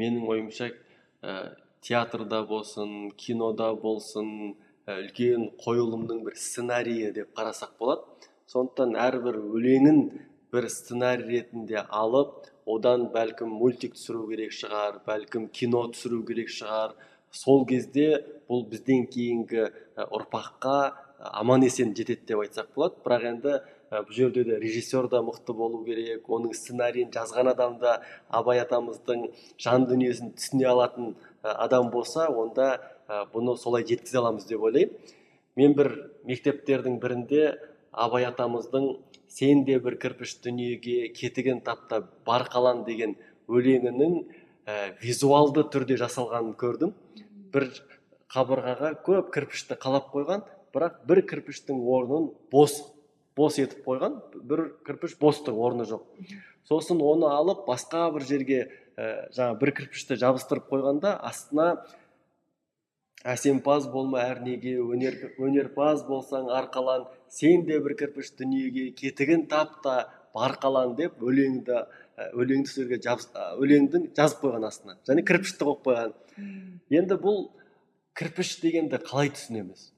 менің 0.00 0.26
ойымша 0.34 0.70
ә, 0.70 1.54
театрда 1.86 2.42
болсын 2.46 3.10
кинода 3.16 3.72
болсын 3.74 4.56
үлкен 4.90 5.50
қойылымның 5.62 6.24
бір 6.26 6.36
сценарийі 6.36 7.12
деп 7.14 7.34
қарасақ 7.38 7.76
болады. 7.78 8.02
Сондықтан 8.50 8.96
әрбір 8.98 9.38
өлеңін 9.38 10.00
бір 10.52 10.66
сценарий 10.72 11.38
ретінде 11.38 11.84
алып 11.86 12.48
одан 12.74 13.08
бәлкім 13.14 13.52
мультик 13.60 13.96
түсіру 13.98 14.26
керек 14.30 14.54
шығар 14.56 15.00
бәлкім 15.06 15.48
кино 15.54 15.86
түсіру 15.94 16.22
керек 16.28 16.50
шығар. 16.52 16.94
Сол 17.30 17.64
кезде 17.66 18.24
бұл 18.50 18.64
бізден 18.70 19.06
кейінгі 19.10 19.68
ұрпаққа 20.10 20.76
аман 21.40 21.62
есен 21.66 21.94
жетеді 21.94 22.26
деп 22.32 22.42
айтсақ 22.42 22.72
болады. 22.74 22.96
Бірақ 23.04 23.26
енді 23.30 23.54
бұл 23.90 24.14
жерде 24.14 24.44
де 24.46 24.58
режиссер 24.62 25.08
да 25.10 25.20
мықты 25.26 25.54
болу 25.54 25.84
керек 25.84 26.28
оның 26.30 26.54
сценарийін 26.54 27.10
жазған 27.14 27.52
адам 27.52 27.78
да 27.82 28.00
абай 28.28 28.60
атамыздың 28.62 29.28
жан 29.58 29.86
дүниесін 29.90 30.34
түсіне 30.38 30.68
алатын 30.70 31.14
адам 31.42 31.90
болса 31.90 32.28
онда 32.30 32.76
бұны 33.34 33.56
солай 33.58 33.86
жеткізе 33.86 34.18
аламыз 34.22 34.46
деп 34.46 34.62
ойлаймын. 34.62 34.94
Мен 35.58 35.74
бір 35.74 35.90
мектептердің 36.24 37.00
бірінде 37.02 37.58
абай 37.90 38.24
атамыздың 38.28 38.92
сен 39.30 39.64
де 39.64 39.78
бір 39.78 39.96
кірпіш 40.02 40.36
дүниеге 40.44 41.08
кетігін 41.14 41.62
тапта 41.64 42.02
бар 42.26 42.48
қалан 42.50 42.82
деген 42.86 43.14
өлеңінің 43.48 44.16
ә, 44.66 44.94
визуалды 45.02 45.64
түрде 45.70 45.96
жасалғанын 46.00 46.56
көрдім. 46.58 46.94
Бір 47.54 47.70
қабырғаға 48.30 48.94
көп 49.06 49.30
кірпішті 49.34 49.78
қалап 49.80 50.10
қойған 50.14 50.44
бірақ 50.74 51.00
бір 51.06 51.22
кірпіштің 51.30 51.80
орнын 51.96 52.30
бос 52.52 52.80
бос 53.38 53.58
етіп 53.62 53.86
қойған 53.86 54.18
бір 54.50 54.66
кірпіш 54.86 55.16
бос 55.20 55.40
тұр 55.46 55.58
орны 55.62 55.86
жоқ. 55.88 56.04
Сосын 56.68 57.00
оны 57.02 57.30
алып 57.30 57.64
басқа 57.68 58.10
бір 58.14 58.26
жерге 58.26 58.60
ә, 58.98 59.30
жаңа 59.34 59.56
бір 59.62 59.74
кірпішті 59.78 60.18
жабыстырып 60.20 60.68
қойғанда 60.70 61.16
астына 61.30 61.70
әсемпаз 63.24 63.88
болма 63.92 64.22
әрнеге 64.24 64.78
өнер, 64.80 65.16
өнерпаз 65.38 66.06
болсаң 66.08 66.48
арқалан 66.56 67.06
сен 67.28 67.66
де 67.68 67.78
бір 67.84 67.96
кірпіш 68.00 68.32
дүниеге 68.38 68.90
кетігін 68.96 69.46
тап 69.50 69.80
та 69.84 69.96
барқалан 70.34 70.94
деп 70.96 71.20
өлеңді 71.20 71.84
өлеңді 72.36 72.70
сөзге 72.70 73.00
өлеңді 73.60 74.02
жазып 74.16 74.44
қойған 74.44 74.66
астына. 74.68 74.96
Және 75.08 75.24
кірпішті 75.26 75.66
қойып 75.68 75.84
қойған. 75.86 76.14
Енді 76.90 77.18
бұл 77.20 77.42
кірпіш 78.16 78.54
дегенді 78.62 79.00
қалай 79.04 79.32
түсінеміз? 79.36 79.90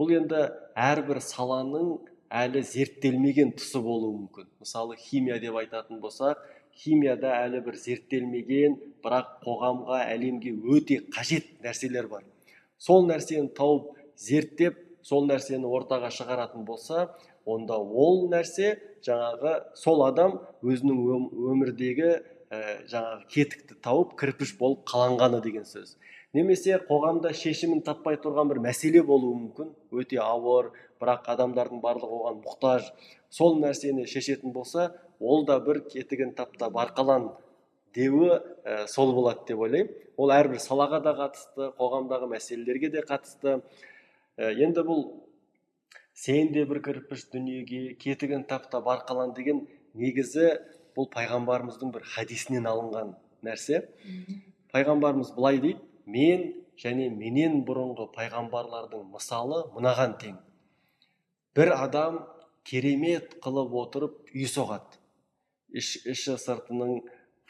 Бұл 0.00 0.14
енді 0.16 0.46
әрбір 0.76 1.20
саланың 1.24 1.98
әлі 2.30 2.62
зерттелмеген 2.64 3.52
тұсы 3.58 3.80
болуы 3.84 4.14
мүмкін. 4.16 4.48
Мысалы 4.62 4.96
химия 4.96 5.40
деп 5.42 5.56
айтатын 5.60 6.00
болсақ 6.00 6.40
химияда 6.80 7.32
әлі 7.44 7.60
бір 7.66 7.76
зерттелмеген 7.80 8.76
бірақ 9.04 9.40
қоғамға 9.44 10.04
әлемге 10.14 10.54
өте 10.76 11.00
қажет 11.12 11.50
нәрселер 11.64 12.08
бар. 12.08 12.24
Сол 12.80 13.06
нәрсені 13.08 13.52
тауып 13.56 13.92
зерттеп 14.16 14.78
сол 15.06 15.26
нәрсені 15.28 15.68
ортаға 15.68 16.10
шығаратын 16.16 16.64
болса 16.68 17.08
онда 17.48 17.78
ол 17.78 18.26
нәрсе 18.32 18.74
жаңағы 19.06 19.54
сол 19.78 20.04
адам 20.06 20.38
өзінің 20.64 21.00
өмірдегі 21.52 22.10
ә, 22.50 22.60
жаңағы 22.90 23.26
кетікті 23.34 23.78
тауып 23.84 24.16
кірпіш 24.20 24.56
болып 24.58 24.84
қаланғаны 24.90 25.40
деген 25.44 25.66
сөз. 25.68 25.96
Немесе 26.36 26.76
қоғамда 26.86 27.32
шешімін 27.34 27.82
таппай 27.86 28.18
тұрған 28.22 28.50
бір 28.52 28.60
мәселе 28.66 29.02
болуы 29.06 29.34
мүмкін. 29.38 29.72
Өте 29.90 30.20
ауыр 30.22 30.70
бірақ 31.02 31.30
адамдардың 31.32 31.80
барлығы 31.82 32.18
оған 32.20 32.42
мұқтаж. 32.44 32.90
Сол 33.30 33.58
нәрсені 33.62 34.06
шешетін 34.10 34.52
болса 34.54 34.90
ол 35.18 35.44
да 35.46 35.58
бір 35.60 35.82
кетігін 35.90 36.34
тапта 36.38 36.70
барқалан 36.70 37.30
деуі 37.94 38.30
ә, 38.64 38.86
сол 38.88 39.14
болады 39.16 39.46
деп 39.48 39.64
ойлаймын. 39.64 39.90
Ол 40.20 40.32
әрбір 40.34 40.60
салаға 40.62 41.00
да 41.04 41.14
қатысты 41.18 41.70
қоғамдағы 41.78 42.28
мәселелерге 42.30 42.90
де 42.92 43.02
қатысты. 43.06 43.60
Ә, 44.38 44.52
енді 44.52 44.84
бұл 44.86 45.04
сен 46.14 46.52
де 46.52 46.64
бір 46.68 46.82
кірпіш 46.84 47.28
дүниеге 47.32 47.94
кетігін 48.00 48.44
тапта 48.48 48.82
барқалан 48.84 49.34
деген 49.36 49.66
негізі 49.94 50.52
бұл 50.96 51.08
пайғамбарымыздың 51.14 51.92
бір 51.94 52.06
хадисінен 52.14 52.68
алынған 52.70 53.14
нәрсе. 53.46 53.84
Пайғамбарымыз 54.74 55.32
былай 55.36 55.60
дейді 55.62 55.80
мен 56.06 56.46
және 56.80 57.08
менен 57.12 57.62
бұрынғы 57.68 58.10
пайғамбарлардың 58.14 59.08
мысалы 59.14 59.64
мынаған 59.74 60.16
тең. 60.20 60.36
Бір 61.56 61.74
адам 61.76 62.20
керемет 62.64 63.38
қылып 63.44 63.74
отырып 63.82 64.34
үй 64.34 64.46
соғады. 64.48 64.98
Іші 65.70 66.36
сыртының 66.40 67.00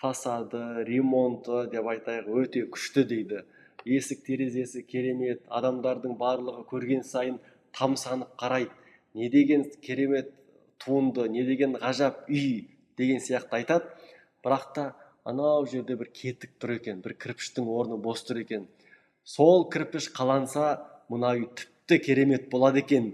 фасады 0.00 0.84
ремонты 0.88 1.66
деп 1.72 1.88
айтайық 1.92 2.28
өте 2.40 2.64
күшті 2.72 3.04
дейді. 3.08 3.42
Есік 3.84 4.22
терезесі 4.24 4.82
керемет 4.84 5.42
адамдардың 5.48 6.16
барлығы 6.20 6.64
көрген 6.68 7.04
сайын 7.04 7.38
тамсанып 7.76 8.32
қарайды. 8.40 8.72
Не 9.14 9.28
деген 9.28 9.64
керемет 9.82 10.32
туынды 10.78 11.28
не 11.28 11.44
деген 11.44 11.76
ғажап 11.76 12.24
үй 12.28 12.68
деген 12.96 13.20
сияқты 13.20 13.60
айтады. 13.60 13.88
Бірақ 14.44 14.72
та 14.74 14.84
анау 15.24 15.66
жерде 15.66 15.96
бір 16.00 16.08
кетік 16.14 16.56
тұр 16.60 16.76
екен 16.78 17.02
бір 17.04 17.16
кірпіштің 17.20 17.68
орны 17.68 18.00
бос 18.00 18.24
тұр 18.24 18.40
екен. 18.44 18.68
Сол 19.24 19.68
кірпіш 19.72 20.10
қаланса 20.16 20.80
мына 21.12 21.34
үй 21.36 21.48
тіпті 21.56 22.00
керемет 22.06 22.48
болады 22.50 22.80
екен 22.80 23.12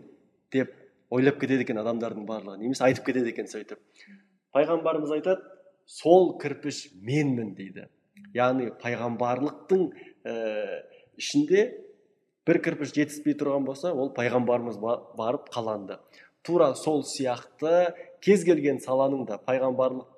деп 0.54 0.74
ойлап 1.10 1.40
кетеді 1.40 1.66
екен 1.66 1.82
адамдардың 1.82 2.26
барлығы. 2.30 2.60
Немесе 2.62 2.86
айтып 2.86 3.10
кетеді 3.10 3.34
екен 3.34 3.50
сөйтіп. 3.50 3.82
Пайғамбарымыз 4.54 5.12
айтады 5.18 5.55
сол 5.86 6.36
кірпіш 6.42 6.90
менмін 7.02 7.54
дейді. 7.56 7.86
Яғни 8.34 8.68
пайғамбарлықтың 8.82 9.86
ә, 10.26 10.34
ішінде 11.16 11.62
бір 12.46 12.60
кірпіш 12.62 12.92
жетіспей 12.94 13.36
тұрған 13.38 13.64
болса 13.66 13.94
ол 13.94 14.10
пайғамбарымыз 14.16 14.76
барып 14.82 15.48
қаланды. 15.54 15.98
Тура 16.42 16.74
сол 16.78 17.02
сияқты 17.06 17.94
кез 18.22 18.44
келген 18.46 18.78
саланың 18.82 19.24
да 19.30 19.38
пайғамбарлық 19.46 20.16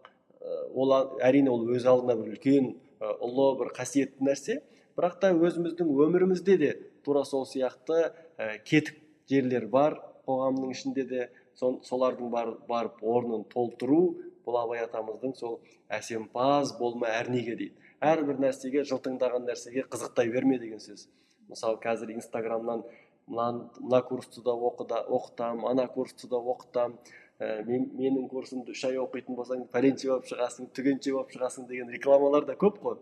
ол 0.75 0.95
әрине 1.25 1.51
ол 1.53 1.67
өз 1.75 1.87
алдына 1.89 2.17
бір 2.19 2.35
үлкен 2.35 2.73
ұлы 3.01 3.49
бір 3.61 3.73
қасиетті 3.77 4.25
нәрсе. 4.25 4.61
Бірақ 4.99 5.19
та 5.23 5.31
өзіміздің 5.33 5.91
өмірімізде 6.05 6.57
де 6.59 6.71
тура 7.05 7.25
сол 7.25 7.47
сияқты 7.47 8.09
ә, 8.37 8.59
кетік 8.65 8.97
жерлер 9.31 9.69
бар 9.71 10.01
қоғамның 10.27 10.73
ішінде 10.75 11.05
де. 11.07 11.29
Солардың 11.61 12.31
бар, 12.31 12.55
барып 12.69 13.03
орнын 13.03 13.45
толтыру 13.53 14.01
бұл 14.47 14.59
абай 14.63 14.83
атамыздың 14.85 15.35
сол 15.37 15.59
әсемпаз 15.93 16.77
болма 16.79 17.11
әрнеге 17.19 17.57
дейді. 17.59 17.75
Әрбір 18.01 18.39
нәрсеге 18.45 18.85
жылтыңдаған 18.89 19.47
нәрсеге 19.49 19.85
қызықтай 19.91 20.31
берме 20.33 20.59
деген 20.59 20.81
сөз. 20.81 21.09
Мысалы 21.49 21.81
қазір 21.83 22.15
инстаграмнан 22.15 22.85
мына 23.29 24.03
курсты 24.09 24.43
да 24.43 24.53
оқыда 24.53 25.05
оқытам 25.07 25.67
ана 25.69 25.87
курсты 25.89 26.29
да 26.29 26.37
оқытам 26.37 26.97
ә, 27.41 27.65
мен, 27.65 27.91
менің 27.95 28.29
курсымды 28.29 28.73
үш 28.73 28.85
ай 28.89 28.97
оқитын 28.97 29.37
болсаң 29.37 29.67
пәленше 29.73 30.09
болып 30.09 30.31
шығасың 30.31 30.71
түгенше 30.77 31.13
болып 31.13 31.35
шығасың 31.35 31.67
деген 31.69 31.91
рекламалар 31.93 32.47
да 32.47 32.57
көп 32.57 32.79
қой. 32.85 32.97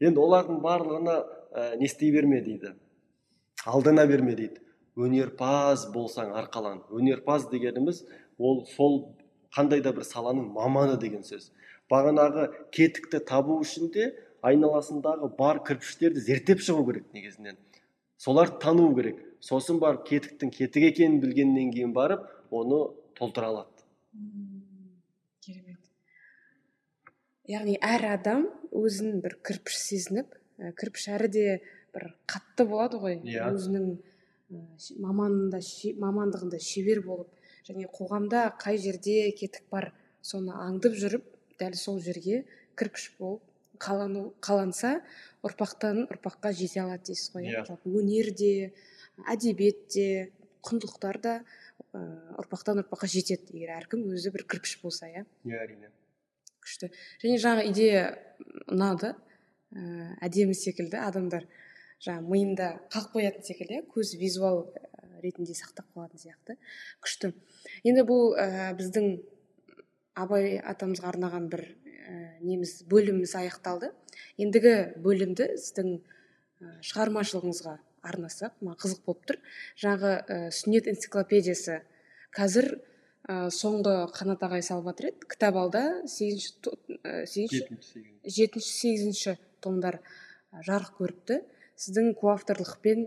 Енді 0.00 0.20
олардың 0.20 0.60
барлығына 0.60 1.16
ә, 1.16 1.76
не 1.78 1.88
істей 1.88 2.12
берме 2.12 2.42
дейді 2.42 2.74
алдана 3.66 4.06
берме 4.06 4.34
дейді. 4.36 4.60
Өнерпаз 4.96 5.86
болсаң 5.92 6.32
арқалан 6.40 6.82
өнерпаз 6.90 7.50
дегеніміз 7.52 8.02
ол 8.38 8.64
сол 8.70 8.98
қандай 9.56 9.82
да 9.84 9.92
бір 9.96 10.04
саланың 10.08 10.48
маманы 10.56 10.96
деген 11.00 11.24
сөз. 11.24 11.50
Бағанағы 11.92 12.48
кетікті 12.74 13.20
табу 13.28 13.60
үшін 13.62 13.92
де 13.94 14.10
айналасындағы 14.46 15.30
бар 15.38 15.60
кірпіштерді 15.66 16.22
зерттеп 16.24 16.64
шығу 16.64 16.86
керек 16.88 17.12
негізінен. 17.14 17.58
Соларды 18.18 18.58
тану 18.62 18.88
керек. 18.96 19.20
Сосын 19.44 19.78
барып 19.78 20.06
кетіктің 20.08 20.50
кетік 20.50 20.88
екенін 20.88 21.20
білгеннен 21.20 21.70
кейін 21.74 21.92
барып 21.94 22.24
оны 22.50 22.80
толтыра 23.18 23.52
алады. 23.52 23.84
Керемет. 25.44 25.78
Яғни 27.46 27.76
әр 27.84 28.08
адам 28.16 28.48
өзін 28.72 29.20
бір 29.22 29.36
кірпіш 29.46 29.76
сезініп 29.82 30.32
кірпіш 30.80 31.08
әрі 31.14 31.30
де 31.30 31.46
бір 31.94 32.08
қатты 32.26 32.66
болады 32.66 32.98
ғой. 33.02 33.20
Иә. 33.22 33.52
Өзінің 33.52 33.92
маманында 34.50 35.60
мамандығында 36.02 36.60
шебер 36.62 37.02
болып 37.06 37.32
және 37.66 37.88
қоғамда 37.90 38.46
қай 38.62 38.78
жерде 38.78 39.32
кетік 39.38 39.66
бар 39.72 39.90
соны 40.22 40.54
аңдып 40.54 40.94
жүріп 41.00 41.26
дәл 41.60 41.74
сол 41.78 41.98
жерге 42.00 42.44
кірпіш 42.78 43.10
болып 43.18 43.42
қалану 43.82 44.30
қаланса 44.44 45.00
ұрпақтан 45.46 46.06
ұрпаққа 46.06 46.52
жете 46.56 46.82
алады 46.84 47.10
дейсіз 47.10 47.32
ғой 47.34 47.50
иә? 47.50 47.64
Жалпы 47.66 47.92
өнер 48.00 48.30
де 48.36 48.72
әдебиет 49.28 49.86
те 49.92 50.06
құндылықтар 50.66 51.20
да 51.22 51.34
ұрпақтан 52.40 52.82
ұрпаққа 52.84 53.10
жетеді 53.10 53.56
егер 53.56 53.74
әркім 53.76 54.06
өзі 54.14 54.32
бір 54.34 54.46
кірпіш 54.48 54.78
болса 54.82 55.10
иә? 55.10 55.26
Иә 55.44 55.60
әрине. 55.66 55.92
Күшті. 56.62 56.90
Және 57.22 57.38
жаңа 57.42 57.66
идея 57.70 58.08
ұнады. 58.70 59.14
Әдемі 60.24 60.54
секілді 60.56 61.00
адамдар 61.02 61.46
жаңа 62.02 62.22
миында 62.26 62.68
қалып 62.92 63.16
қоятын 63.16 63.46
секілді 63.46 63.80
иә 63.80 63.86
көз 63.92 64.12
визуал 64.20 64.66
ретінде 65.22 65.54
сақтап 65.56 65.86
қалатын 65.94 66.20
сияқты 66.20 66.56
күшті. 67.04 67.32
Енді 67.84 68.04
бұл 68.08 68.36
ә, 68.36 68.74
біздің 68.76 69.16
абай 70.16 70.58
атамызға 70.60 71.10
арнаған 71.12 71.48
бір 71.52 71.64
ә, 71.66 72.18
неміз 72.44 72.82
бөліміміз 72.90 73.34
аяқталды. 73.40 73.92
Ендігі 74.40 74.74
бөлімді 75.02 75.48
сіздің 75.56 75.96
ә, 75.96 76.76
шығармашылығыңызға 76.90 77.78
арнасақ 78.06 78.60
маған 78.60 78.80
қызық 78.84 79.02
болып 79.08 79.24
тұр. 79.30 79.40
Жаңағы 79.80 80.12
ә, 80.20 80.38
сүннет 80.54 80.90
энциклопедиясы 80.92 81.80
қазір 82.36 82.70
ә, 83.26 83.48
соңғы 83.50 83.96
қанат 84.14 84.44
ағай 84.46 84.62
салып 84.62 84.92
жатыр 84.92 85.10
еді. 85.10 85.26
Кітап 85.32 85.58
алда 85.64 85.82
сегізінші 86.06 87.66
жетінші 88.24 88.72
сегізінші. 88.76 89.38
томдар 89.60 89.98
жарық 90.52 90.92
көріпті. 91.00 91.40
Сіздің 91.76 92.14
коавторлықпен 92.20 93.06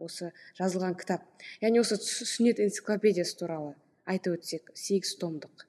осы 0.00 0.30
жазылған 0.58 0.96
кітап. 0.98 1.24
Яғни 1.62 1.80
осы 1.82 1.98
сүннет 2.02 2.60
энциклопедиясы 2.64 3.36
туралы 3.38 3.74
айтып 4.10 4.38
өтсек 4.38 4.72
сегіз 4.74 5.14
томдық. 5.20 5.66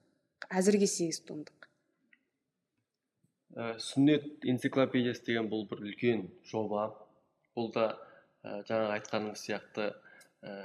Әзірге 0.49 0.89
сегіз 0.89 1.21
томдық. 1.27 1.69
Ә, 3.55 3.77
сүннет 3.79 4.43
энциклопедиясы 4.43 5.23
деген 5.29 5.49
бұл 5.51 5.67
бір 5.69 5.85
үлкен 5.85 6.27
жоба. 6.49 6.89
Бұл 7.55 7.71
да 7.75 7.87
ә, 8.43 8.61
жаңағы 8.67 8.97
айтқанымыз 8.97 9.45
сияқты 9.45 9.91
ә, 10.43 10.55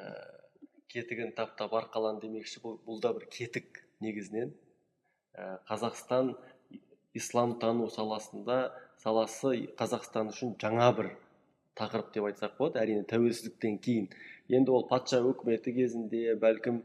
кетігін 0.91 1.35
таптап 1.37 1.77
арқалан 1.79 2.19
демекші 2.25 2.65
бұл, 2.65 2.81
бұл 2.87 2.99
да 3.05 3.13
бір 3.15 3.29
кетік 3.31 3.85
негізінен. 4.03 4.51
Ә, 5.37 5.61
қазақстан 5.71 6.35
исламтану 7.15 7.89
саласында 7.91 8.73
саласы 9.01 9.53
қазақстан 9.81 10.31
үшін 10.35 10.55
жаңа 10.61 10.91
бір 10.99 11.11
тақырып 11.81 12.13
деп 12.15 12.27
айтсақ 12.29 12.57
болады. 12.59 12.81
Әрине 12.83 13.05
тәуелсіздіктен 13.09 13.79
кейін. 13.85 14.09
Енді 14.53 14.75
ол 14.77 14.87
патша 14.91 15.21
өкіметі 15.25 15.73
кезінде 15.77 16.35
бәлкім 16.41 16.83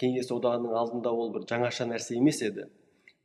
кеңес 0.00 0.30
одағының 0.32 0.76
алдында 0.80 1.12
ол 1.12 1.32
бір 1.34 1.44
жаңаша 1.50 1.88
нәрсе 1.90 2.16
емес 2.16 2.40
еді. 2.46 2.68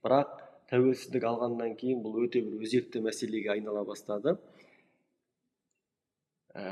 Бірақ 0.04 0.34
тәуелсіздік 0.72 1.28
алғаннан 1.30 1.78
кейін 1.80 2.02
бұл 2.04 2.24
өте 2.26 2.42
бір 2.44 2.66
өзекті 2.66 3.04
мәселеге 3.06 3.54
айнала 3.56 3.86
бастады. 3.88 4.36
Ә, 6.54 6.64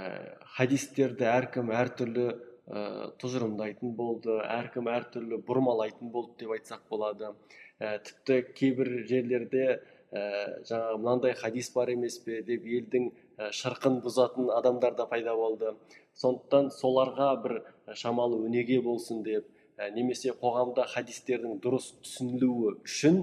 хадистерді 0.57 1.25
әркім 1.29 1.71
әртүрлі 1.73 2.27
ә, 2.31 2.81
тұжырымдайтын 3.21 3.95
болды 3.97 4.35
әркім 4.43 4.89
әртүрлі 4.91 5.39
бұрмалайтын 5.47 6.11
болды 6.13 6.43
деп 6.43 6.53
айтсақ 6.57 6.83
болады. 6.89 7.31
Ә, 7.79 7.97
тіпті 8.05 8.41
кейбір 8.57 8.91
жерлерде 9.09 9.79
ә, 10.11 10.21
жаңағы 10.67 10.99
мынандай 10.99 11.33
хадис 11.33 11.71
бар 11.73 11.93
емес 11.95 12.19
пе 12.25 12.41
деп 12.43 12.67
елдің 12.67 13.09
ә, 13.37 13.51
шырқын 13.55 14.01
бұзатын 14.05 14.51
адамдар 14.57 14.95
да 14.95 15.07
пайда 15.07 15.35
болды. 15.35 15.75
Сондықтан 16.13 16.69
соларға 16.75 17.31
бір 17.43 17.61
шамалы 17.95 18.37
өнеге 18.45 18.81
болсын 18.83 19.23
деп 19.23 19.47
Ә, 19.81 19.87
немесе 19.95 20.29
қоғамда 20.37 20.83
хадистердің 20.91 21.55
дұрыс 21.63 21.87
түсінілуі 22.05 22.73
үшін 22.85 23.15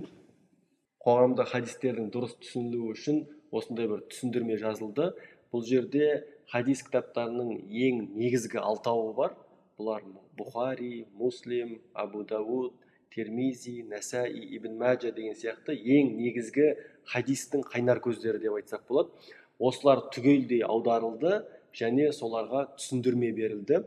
қоғамда 1.05 1.45
хадистердің 1.53 2.09
дұрыс 2.15 2.33
түсінілуі 2.43 2.95
үшін 2.97 3.21
осындай 3.55 3.87
бір 3.87 4.01
түсіндірме 4.11 4.57
жазылды. 4.59 5.13
Бұл 5.55 5.63
жерде 5.69 6.09
хадис 6.51 6.83
кітаптарының 6.89 7.53
ең 7.85 8.01
негізгі 8.17 8.59
алтауы 8.59 9.13
бар. 9.21 9.37
Бұлар 9.79 10.03
бұхари 10.41 11.05
муслим 11.21 11.77
абу 11.95 12.25
дауд 12.27 12.75
термизи 13.15 13.83
нәсаи 13.89 14.43
ибн 14.57 14.79
мәжа 14.81 15.13
деген 15.17 15.37
сияқты 15.39 15.77
ең 15.77 16.15
негізгі 16.19 16.69
хадистің 17.13 17.65
қайнар 17.73 18.03
көздері 18.05 18.41
деп 18.43 18.59
айтсақ 18.61 18.85
болады. 18.89 19.11
Осылар 19.59 20.05
түгелдей 20.15 20.63
аударылды 20.63 21.43
және 21.75 22.13
соларға 22.13 22.67
түсіндірме 22.77 23.33
берілді. 23.33 23.83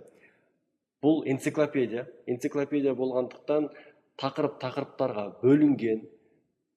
Бұл 1.02 1.24
энциклопедия. 1.30 2.08
Энциклопедия 2.28 2.94
болғандықтан 2.98 3.70
тақырып 4.22 4.60
тақырыптарға 4.62 5.26
бөлінген 5.42 6.04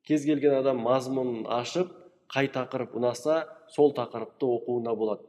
кез 0.08 0.24
келген 0.28 0.56
адам 0.60 0.80
мазмұнын 0.84 1.44
ашып 1.58 1.92
қай 2.32 2.48
тақырып 2.52 2.96
ұнаса 2.98 3.44
сол 3.72 3.92
тақырыпты 3.96 4.48
оқуына 4.48 4.94
болады. 4.96 5.26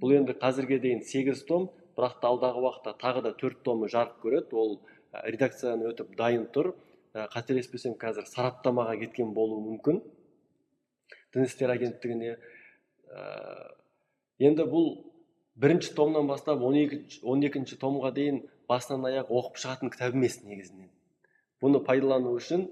Бұл 0.00 0.16
енді 0.18 0.34
қазірге 0.38 0.80
дейін 0.82 1.04
сегіз 1.06 1.44
том 1.48 1.68
бірақ 1.96 2.18
та 2.22 2.32
алдағы 2.32 2.62
уақытта 2.64 2.96
тағы 3.00 3.22
да 3.26 3.32
төрт 3.38 3.62
томы 3.66 3.88
жарық 3.92 4.18
көреді. 4.24 4.52
Ол 4.52 4.80
редакциядан 5.12 5.84
өтіп 5.90 6.16
дайын 6.16 6.46
тұр. 6.54 6.72
Қателеспесем 7.12 7.98
қазір 8.00 8.24
сараптамаға 8.30 8.96
кеткен 9.02 9.34
болуы 9.36 9.60
мүмкін. 9.66 10.00
Дін 11.34 11.44
істер 11.44 11.72
агенттігіне. 11.74 12.38
Енді 14.40 14.64
бұл 14.68 14.88
бірінші 15.60 15.92
томнан 15.94 16.26
бастап 16.26 16.62
он 16.64 17.44
екінші 17.44 17.76
томға 17.76 18.14
дейін 18.16 18.42
басынан 18.68 19.10
аяқ 19.10 19.28
оқып 19.28 19.60
шығатын 19.60 19.92
кітап 19.92 20.16
емес 20.16 20.40
негізінен. 20.46 20.88
Бұны 21.60 21.82
пайдалану 21.84 22.32
үшін 22.38 22.70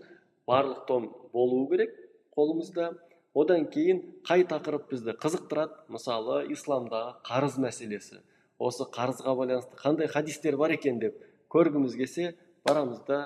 барлық 0.49 0.87
том 0.89 1.13
болуы 1.35 1.69
керек 1.71 1.93
қолымызда. 2.37 2.95
Одан 3.37 3.69
кейін 3.71 4.01
қай 4.27 4.43
тақырып 4.49 4.89
бізді 4.91 5.15
қызықтырады? 5.21 5.85
Мысалы 5.93 6.47
исламдағы 6.51 7.21
қарыз 7.29 7.61
мәселесі. 7.63 8.25
Осы 8.59 8.89
қарызға 8.91 9.37
байланысты 9.37 9.77
қандай 9.79 10.09
хадистер 10.11 10.57
бар 10.57 10.75
екен 10.75 10.99
деп 10.99 11.21
көргіміз 11.53 11.97
келсе 11.99 12.35
барамыз 12.67 13.01
да 13.09 13.23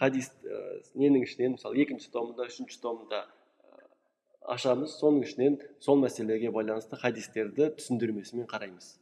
хадис 0.00 0.30
ә, 0.44 0.60
ненің 0.94 1.24
ішінен 1.26 1.56
мысалы 1.56 1.80
екінші 1.82 2.10
томында 2.14 2.48
үшінші 2.50 2.80
томында 2.82 3.24
ашамыз. 4.44 4.98
Соның 5.00 5.24
ішінен 5.24 5.58
сол 5.82 5.98
мәселеге 6.02 6.52
байланысты 6.54 6.98
хадистерді 7.00 7.70
түсіндірмесімен 7.78 8.48
қараймыз. 8.50 8.94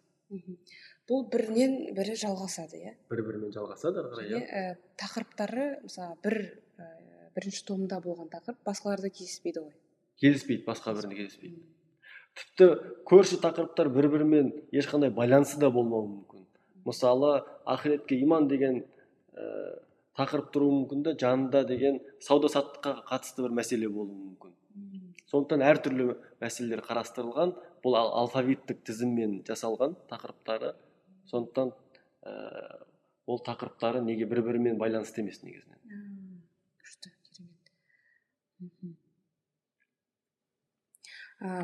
Бұл 1.10 1.26
бірінен 1.32 1.92
бірі 1.96 2.14
жалғасады 2.16 2.78
иә? 2.78 2.94
Бір 3.10 3.24
бірімен 3.26 3.52
жалғасады 3.54 4.00
ары 4.00 4.12
қарай 4.14 4.30
иә. 4.30 4.40
ә, 4.46 4.76
тақырыптары 5.02 5.66
мысалы 5.82 6.16
бір 6.22 6.36
ә, 6.78 6.86
бірінші 7.34 7.64
томда 7.66 7.98
болған 8.00 8.30
тақырып 8.32 8.62
басқаларда 8.64 9.10
кездеспейді 9.10 9.66
ғой? 9.66 9.74
Кездеспейді 10.22 10.64
басқа 10.68 10.94
бірінде 10.94 11.18
кездеспейді. 11.18 11.64
Тіпті 12.38 12.68
көрші 13.10 13.40
тақырыптар 13.42 13.90
бір 13.92 14.08
бірімен 14.14 14.52
ешқандай 14.72 15.10
байланысы 15.12 15.58
да 15.60 15.68
болмауы 15.74 16.06
мүмкін. 16.08 16.31
Мысалы 16.86 17.42
ақыретке 17.64 18.18
иман 18.22 18.48
деген 18.48 18.82
ә, 19.34 19.78
тақырып 20.18 20.50
тұруы 20.54 20.72
мүмкін 20.80 21.04
да 21.06 21.14
жанында 21.18 21.64
деген 21.68 22.00
сауда 22.20 22.50
саттыққа 22.52 23.04
қатысты 23.08 23.46
бір 23.46 23.56
мәселе 23.60 23.88
болуы 23.88 24.16
мүмкін. 24.16 24.52
Сондықтан 25.32 25.62
әртүрлі 25.64 26.08
мәселелер 26.42 26.82
қарастырылған 26.84 27.54
бұл 27.84 27.96
алфавиттік 27.98 28.82
тізіммен 28.84 29.38
жасалған 29.48 29.96
тақырыптары. 30.10 30.74
Сондықтан 31.30 31.72
ә, 31.72 32.32
ол 33.26 33.40
тақырыптары 33.46 34.02
неге 34.04 34.26
бір 34.28 34.42
бірімен 34.44 34.76
байланысты 34.80 35.22
емес 35.24 35.40
негізінен. 35.42 35.78
Күшті 36.82 37.14
керемет. 37.30 37.72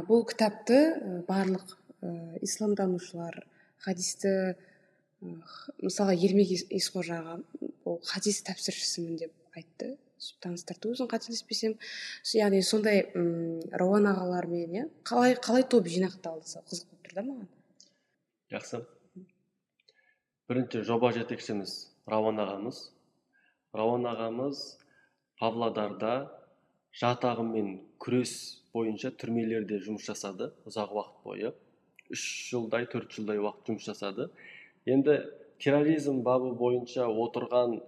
Бұл 0.09 0.25
кітапты 0.27 0.79
барлық 1.29 1.77
ә, 2.01 2.39
исламданушылар 2.43 3.45
хадисті 3.85 4.57
мысалға 5.21 6.15
ермек 6.15 6.53
есқожа 6.71 7.19
аға 7.23 7.39
ол 7.85 7.99
хадис 8.07 8.43
тәпсіршісімін 8.47 9.17
деп 9.25 9.57
айтты. 9.57 9.97
Сөйтіп 10.19 10.43
таныстырды. 10.43 10.91
Өзің 10.91 11.07
қателеспесем 11.13 11.77
яғни 12.35 12.59
сондай 12.67 13.05
м 13.15 13.61
рауан 13.71 14.09
ағалармен 14.11 14.73
иә 14.75 14.87
қалай 15.07 15.37
қалай 15.39 15.63
топ 15.63 15.87
жинақталды 15.87 16.43
қызық 16.43 16.89
болып 16.91 17.05
тұр 17.07 17.15
да 17.15 17.23
маған. 17.29 17.47
Жақсы. 18.51 18.81
Бірінші 20.51 20.83
жоба 20.89 21.13
жетекшіміз 21.15 21.77
рауан 22.11 22.43
ағамыз. 22.43 22.81
Рауан 23.79 24.11
ағамыз 24.11 24.65
павлодарда 25.39 26.15
жат 26.99 27.23
ағыммен 27.23 27.77
күрес 28.03 28.35
бойынша 28.75 29.13
түрмелерде 29.23 29.79
жұмыс 29.85 30.09
жасады 30.09 30.51
ұзақ 30.67 30.99
уақыт 30.99 31.23
бойы. 31.23 31.55
Үш 32.11 32.25
жылдай 32.51 32.89
төрт 32.91 33.13
жылдай 33.15 33.39
уақыт 33.39 33.71
жұмыс 33.71 33.87
жасады. 33.87 34.33
Енді 34.89 35.21
терроризм 35.63 36.23
бабы 36.27 36.53
бойынша 36.57 37.07
отырған 37.09 37.79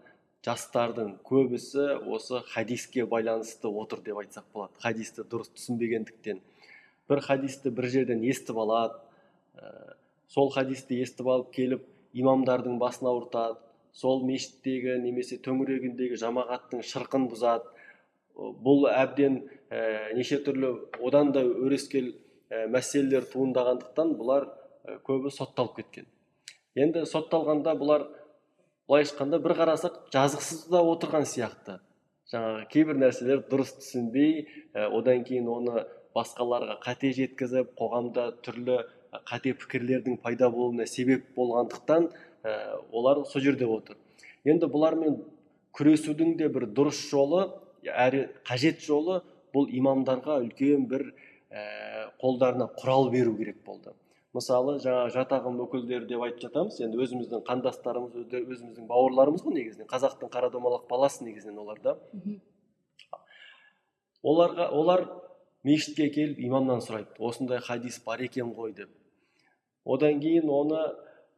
жастардың 0.46 1.14
көбісі 1.26 1.86
осы 2.08 2.40
хадиске 2.52 3.04
байланысты 3.06 3.68
отыр 3.68 4.00
деп 4.04 4.20
айтсақ 4.22 4.46
болады. 4.54 4.72
Хадисті 4.80 5.24
дұрыс 5.28 5.52
түсінбегендіктен. 5.56 6.40
Бір 7.08 7.20
хадисті 7.26 7.72
бір 7.76 7.88
жерден 7.92 8.22
естіп 8.24 8.60
алады 8.62 8.96
ә, 9.60 9.96
сол 10.28 10.50
хадисті 10.54 10.96
естіп 11.02 11.28
алып 11.28 11.50
келіп 11.56 11.84
имамдардың 12.16 12.78
басын 12.80 13.10
ауыртады 13.12 13.58
сол 13.92 14.24
мешіттегі 14.24 14.96
немесе 15.02 15.36
төңірегіндегі 15.44 16.16
жамағаттың 16.22 16.84
шырқын 16.86 17.28
бұзады. 17.32 17.68
Бұл 18.36 18.88
әбден 18.88 19.42
ә, 19.68 20.14
неше 20.16 20.40
түрлі 20.46 20.72
одан 21.04 21.34
да 21.36 21.44
өрескел 21.44 22.14
ә, 22.48 22.64
мәселелер 22.72 23.28
туындағандықтан 23.28 24.16
бұлар 24.16 24.48
көбі 25.04 25.34
сотталып 25.34 25.82
кеткен. 25.82 26.08
Енді 26.78 27.04
сотталғанда 27.08 27.74
бұлар 27.78 28.06
былайша 28.90 29.14
айтқанда 29.14 29.40
бір 29.42 29.54
қарасақ 29.58 29.96
жазықсыз 30.14 30.68
да 30.70 30.82
отырған 30.82 31.26
сияқты. 31.26 31.78
Жаңағы 32.30 32.66
кейбір 32.70 32.98
нәрселер 32.98 33.42
дұрыс 33.50 33.72
түсінбей 33.80 34.46
ә, 34.74 34.86
одан 34.86 35.24
кейін 35.26 35.48
оны 35.50 35.84
басқаларға 36.14 36.78
қате 36.84 37.10
жеткізіп 37.16 37.72
қоғамда 37.78 38.26
түрлі 38.44 38.80
қате 39.26 39.54
пікірлердің 39.58 40.20
пайда 40.22 40.50
болуына 40.50 40.86
себеп 40.86 41.26
болғандықтан 41.34 42.06
ә, 42.44 42.54
олар 42.92 43.24
сол 43.26 43.42
жерде 43.42 43.66
отыр. 43.66 43.98
Енді 44.44 44.70
бұлармен 44.70 45.18
күресудің 45.74 46.36
де 46.38 46.48
бір 46.48 46.68
дұрыс 46.70 47.02
жолы 47.10 47.48
әрі 47.82 48.28
қажет 48.46 48.82
жолы 48.86 49.20
бұл 49.54 49.66
имамдарға 49.74 50.38
үлкен 50.44 50.86
бір 50.90 51.10
ә, 51.50 52.10
қолдарына 52.22 52.70
құрал 52.78 53.10
беру 53.10 53.34
керек 53.38 53.62
болды. 53.66 53.94
Мысалы 54.36 54.76
жаңағы 54.82 55.10
жат 55.14 55.32
ағым 55.34 55.58
өкілдері 55.64 56.06
деп 56.10 56.22
айтып 56.26 56.44
жатамыз. 56.46 56.78
Енді 56.84 57.00
өзіміздің 57.04 57.42
қандастарымыз 57.48 58.14
өзіміздің 58.30 58.86
бауырларымыз 58.90 59.42
ғой 59.46 59.56
негізінен. 59.58 59.88
Қазақтың 59.90 60.30
қара 60.30 60.50
домалақ 60.54 60.86
баласы 60.90 61.24
негізінен 61.26 61.58
олар 61.58 61.82
да. 61.82 61.96
Оларға 64.22 64.70
олар 64.70 65.06
мешітке 65.64 66.10
келіп 66.14 66.38
имамнан 66.46 66.82
сұрайды. 66.84 67.16
Осындай 67.18 67.58
хадис 67.58 68.00
бар 68.04 68.22
екен 68.22 68.54
ғой 68.54 68.74
деп. 68.76 68.90
Одан 69.84 70.20
кейін 70.20 70.50
оны 70.52 70.80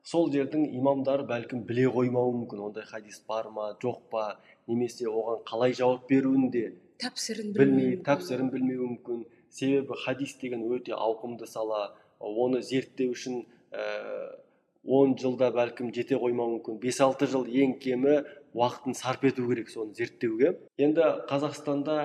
сол 0.05 0.31
жердің 0.35 0.69
имамдары 0.77 1.25
бәлкім 1.27 1.63
біле 1.67 1.89
қоймауы 1.95 2.35
мүмкін. 2.43 2.67
Ондай 2.69 2.85
хадис 2.85 3.23
бар 3.29 3.49
ма 3.55 3.73
жоқ 3.83 4.03
па? 4.11 4.37
Немесе 4.67 5.07
оған 5.09 5.45
қалай 5.49 5.75
жауап 5.79 6.09
беруін 6.11 6.51
де 6.51 6.73
тәпсірін 7.03 7.55
білмей 7.57 7.97
тәпсірін 8.07 8.51
білмеуі 8.53 8.89
мүмкін. 8.97 9.25
Себебі 9.51 9.97
хадис 10.05 10.37
деген 10.41 10.65
өте 10.71 10.95
ауқымды 10.95 11.47
сала. 11.47 11.93
Оны 12.23 12.63
зерттеу 12.63 13.13
үшін 13.17 13.43
ә, 13.75 13.85
он 14.83 15.17
жылда 15.19 15.51
бәлкім 15.55 15.93
жете 15.95 16.19
қоймауы 16.23 16.59
мүмкін. 16.59 16.79
Бес 16.83 17.01
алты 17.03 17.29
жыл 17.31 17.47
ең 17.47 17.77
кемі 17.83 18.23
уақытын 18.55 18.97
сарп 18.99 19.27
ету 19.31 19.47
керек 19.49 19.71
соны 19.71 19.95
зерттеуге. 19.99 20.57
Енді 20.79 21.07
қазақстанда 21.31 21.99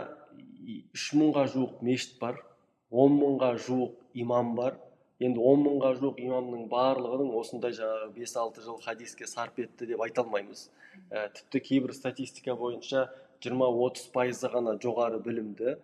үш 0.94 1.12
мыңға 1.18 1.48
жуық 1.54 1.82
мешіт 1.86 2.20
бар 2.22 2.44
он 2.92 3.18
мыңға 3.20 3.56
жуық 3.60 3.96
имам 4.14 4.56
бар. 4.56 4.78
Енді 5.20 5.42
он 5.42 5.64
мыңға 5.66 5.96
жуық 5.98 6.20
имамның 6.22 6.68
барлығының 6.70 7.34
осындай 7.40 7.74
жаңағы 7.74 8.12
бес 8.14 8.36
алты 8.38 8.62
жыл 8.62 8.78
хадиске 8.84 9.28
сарп 9.28 9.60
етті 9.64 9.88
деп 9.90 10.02
айта 10.06 10.22
алмаймыз. 10.22 10.70
Ә, 11.10 11.28
тіпті 11.34 11.60
кейбір 11.60 11.94
статистика 11.98 12.56
бойынша 12.56 13.08
20-30 13.42 14.12
пайызы 14.14 14.52
ғана 14.54 14.78
жоғары 14.78 15.20
білімді 15.26 15.78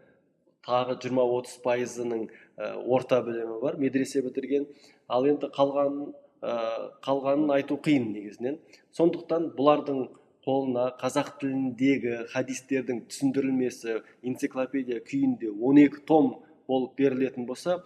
тағы 0.66 1.00
20-30 1.02 1.58
пайызының 1.66 2.28
ә, 2.30 2.34
орта 2.58 3.22
білімі 3.22 3.60
бар 3.62 3.78
медресе 3.78 4.22
бітірген. 4.22 4.68
Ал 5.08 5.26
енді 5.28 5.50
қалғанын 5.56 6.14
ә, 6.44 6.54
қалғанын 7.06 7.54
айту 7.58 7.80
қиын 7.82 8.12
негізінен. 8.14 8.60
Сондықтан 8.94 9.52
бұлардың 9.58 10.08
қолына 10.46 10.90
қазақ 11.00 11.38
тіліндегі 11.42 12.16
хадистердің 12.34 13.06
түсіндірілмесі 13.10 14.02
энциклопедия 14.28 15.00
күйінде 15.00 15.54
12 15.56 16.04
том 16.08 16.34
болып 16.68 16.98
берілетін 17.00 17.48
болса 17.48 17.80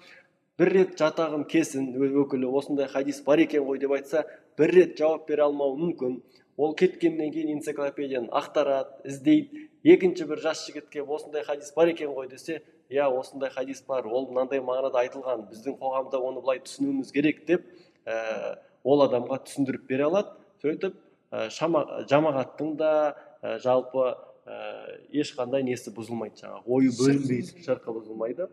бір 0.57 0.73
рет 0.73 0.95
жатағым 0.97 1.45
кесін 1.49 1.91
өкілі 2.23 2.49
осындай 2.49 2.89
хадис 2.89 3.21
бар 3.25 3.43
екен 3.43 3.65
ғой 3.67 3.79
деп 3.81 3.93
айтса 3.93 4.25
бір 4.57 4.73
рет 4.73 4.97
жауап 4.97 5.27
бере 5.29 5.45
алмауы 5.45 5.77
мүмкін. 5.83 6.19
Ол 6.57 6.73
кеткеннен 6.73 7.29
кейін 7.29 7.59
энциклопедияны 7.59 8.31
ақтарады 8.33 9.05
іздейді. 9.05 9.67
Екінші 9.85 10.25
бір 10.25 10.41
жас 10.41 10.65
жігітке 10.65 11.03
осындай 11.05 11.45
хадис 11.45 11.69
бар 11.75 11.93
екен 11.93 12.09
ғой 12.17 12.31
десе 12.31 12.63
иә 12.89 13.07
осындай 13.19 13.49
хадис 13.49 13.83
бар 13.87 14.07
ол 14.07 14.29
мынандай 14.31 14.61
мағынада 14.63 15.01
айтылған 15.03 15.47
біздің 15.51 15.77
қоғамда 15.81 16.21
оны 16.23 16.41
былай 16.41 16.61
түсінуіміз 16.63 17.11
керек 17.11 17.45
деп 17.47 17.65
ә, 18.05 18.57
ол 18.83 19.03
адамға 19.07 19.41
түсіндіріп 19.47 19.87
бере 19.89 20.07
алады 20.07 20.35
сөйтіп 20.63 20.95
ә, 21.31 21.49
жамағаттың 21.51 22.75
да 22.79 22.91
ә, 23.41 23.57
жалпы 23.63 24.15
ә, 24.47 24.57
ешқандай 25.11 25.65
несі 25.67 25.91
бұзылмайды 25.95 26.41
жаңағы 26.43 26.77
ойы 26.77 26.91
бөлінбейді 26.95 27.63
шырқы 27.65 27.93
бұзылмайды. 27.97 28.47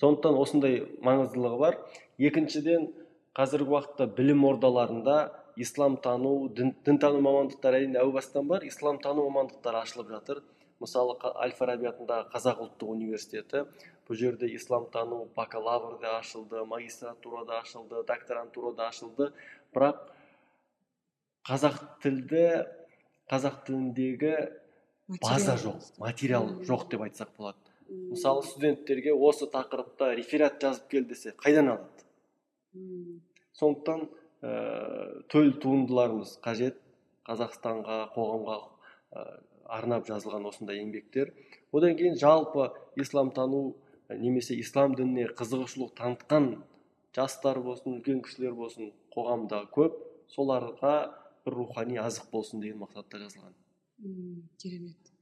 Сондықтан 0.00 0.38
осындай 0.38 0.82
маңыздылығы 1.04 1.58
бар. 1.60 1.78
Екіншіден 2.18 2.88
қазіргі 3.36 3.74
уақытта 3.74 4.06
білім 4.16 4.44
ордаларында 4.48 5.16
исламтану 5.60 6.48
дін, 6.56 6.72
дінтану 6.86 7.20
мамандықтары 7.24 7.82
әрине 7.82 8.00
әу 8.00 8.12
бастан 8.14 8.46
бар 8.48 8.64
исламтану 8.68 9.26
мамандықтары 9.28 9.82
ашылып 9.82 10.14
жатыр. 10.14 10.42
Мысалы 10.82 11.16
әл 11.44 11.54
фараби 11.56 11.88
атындағы 11.90 12.28
қазақ 12.34 12.62
ұлттық 12.66 12.92
университеті. 12.96 13.64
Бұл 14.08 14.18
жерде 14.18 14.48
исламтану 14.56 15.24
бакалавр 15.36 15.98
да 16.02 16.18
ашылды 16.18 16.64
магистратура 16.66 17.44
да 17.46 17.60
ашылды 17.62 18.02
докторантура 18.08 18.74
да 18.76 18.88
ашылды. 18.90 19.30
Бірақ 19.74 20.02
қазақ 21.48 21.78
тілді 22.02 22.46
қазақ 23.30 23.62
тіліндегі 23.66 24.34
база 25.22 25.56
жоқ 25.60 25.92
материал 25.98 26.48
жоқ 26.66 26.88
деп 26.90 27.06
айтсақ 27.06 27.30
болады. 27.38 27.58
Мысалы 27.88 28.42
студенттерге 28.42 29.12
осы 29.12 29.46
тақырыпта 29.50 30.14
реферат 30.16 30.60
жазып 30.62 30.88
кел 30.90 31.04
десе 31.04 31.34
қайдан 31.36 31.72
алады? 31.74 33.12
Сондықтан 33.58 34.06
ә, 34.42 35.22
төл 35.28 35.52
туындыларымыз 35.60 36.38
қажет. 36.44 36.78
Қазақстанға 37.28 37.98
қоғамға 38.14 38.56
ә, 39.12 39.24
арнап 39.66 40.06
жазылған 40.08 40.46
осындай 40.50 40.80
еңбектер. 40.82 41.32
Одан 41.72 41.96
кейін 41.96 42.18
жалпы 42.20 42.70
исламтану 43.00 43.74
немесе 44.10 44.56
ислам 44.60 44.96
дініне 44.98 45.28
қызығушылық 45.38 45.94
танытқан 45.98 46.48
жастар 47.16 47.60
болсын 47.64 47.98
үлкен 47.98 48.22
кісілер 48.24 48.56
болсын 48.58 48.92
қоғамда 49.14 49.64
көп. 49.74 49.98
Соларға 50.32 50.94
бір 51.44 51.58
рухани 51.58 51.98
азық 52.00 52.30
болсын 52.32 52.62
деген 52.62 52.80
мақсатта 52.80 53.20
жазылған. 53.20 53.52
Керемет. 54.58 55.12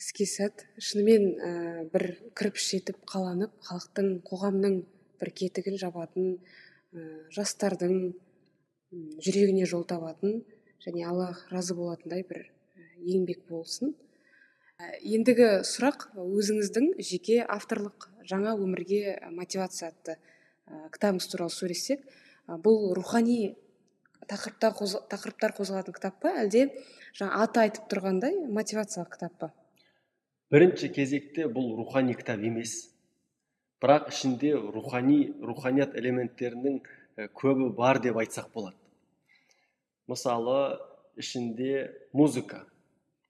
Іске 0.00 0.26
сәт. 0.26 0.66
Шынымен 0.78 1.24
ә, 1.38 1.50
бір 1.92 2.06
кірпіш 2.36 2.72
етіп 2.80 3.04
қаланып 3.08 3.54
халықтың 3.68 4.18
қоғамның 4.26 4.80
бір 5.22 5.30
кетігін 5.38 5.78
жабатын 5.78 6.34
ә, 6.34 7.06
жастардың 7.36 8.12
жүрегіне 9.24 9.66
жол 9.70 9.86
табатын 9.86 10.42
және 10.84 11.06
алла 11.08 11.30
разы 11.50 11.74
болатындай 11.78 12.26
бір 12.28 12.44
еңбек 13.04 13.44
болсын. 13.48 13.94
Ендігі 15.04 15.62
сұрақ 15.68 16.08
өзіңіздің 16.18 16.94
жеке 16.98 17.42
авторлық 17.44 18.08
жаңа 18.26 18.56
өмірге 18.58 19.18
мотивация 19.32 19.92
атты 19.92 20.16
кітабыңыз 20.94 21.28
туралы 21.30 21.52
сөйлессек 21.54 22.02
бұл 22.48 22.94
рухани 22.96 23.54
тақырыптар, 24.28 24.74
тақырыптар 25.12 25.54
қозғалатын 25.56 25.94
кітап 25.96 26.18
па? 26.22 26.32
Әлде 26.42 26.66
жаңа 27.16 27.44
аты 27.44 27.62
айтып 27.64 27.86
тұрғандай 27.92 28.40
мотивациялық 28.48 29.12
кітап 29.14 29.38
па? 29.38 29.50
Бірінші 30.52 30.90
кезекте 30.96 31.46
бұл 31.50 31.74
рухани 31.78 32.16
кітап 32.18 32.42
емес. 32.44 32.90
Бірақ 33.84 34.10
ішінде 34.12 34.54
рухани 34.56 35.34
руханият 35.44 35.96
элементтерінің 35.98 36.80
көбі 37.36 37.70
бар 37.76 38.00
деп 38.02 38.16
айтсақ 38.18 38.50
болады. 38.54 38.76
Мысалы 40.08 40.78
ішінде 41.20 41.92
музыка. 42.12 42.64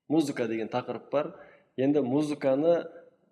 Музыка 0.09 0.46
деген 0.48 0.68
тақырып 0.72 1.11
бар. 1.12 1.32
Енді 1.76 2.05
музыканы 2.07 2.84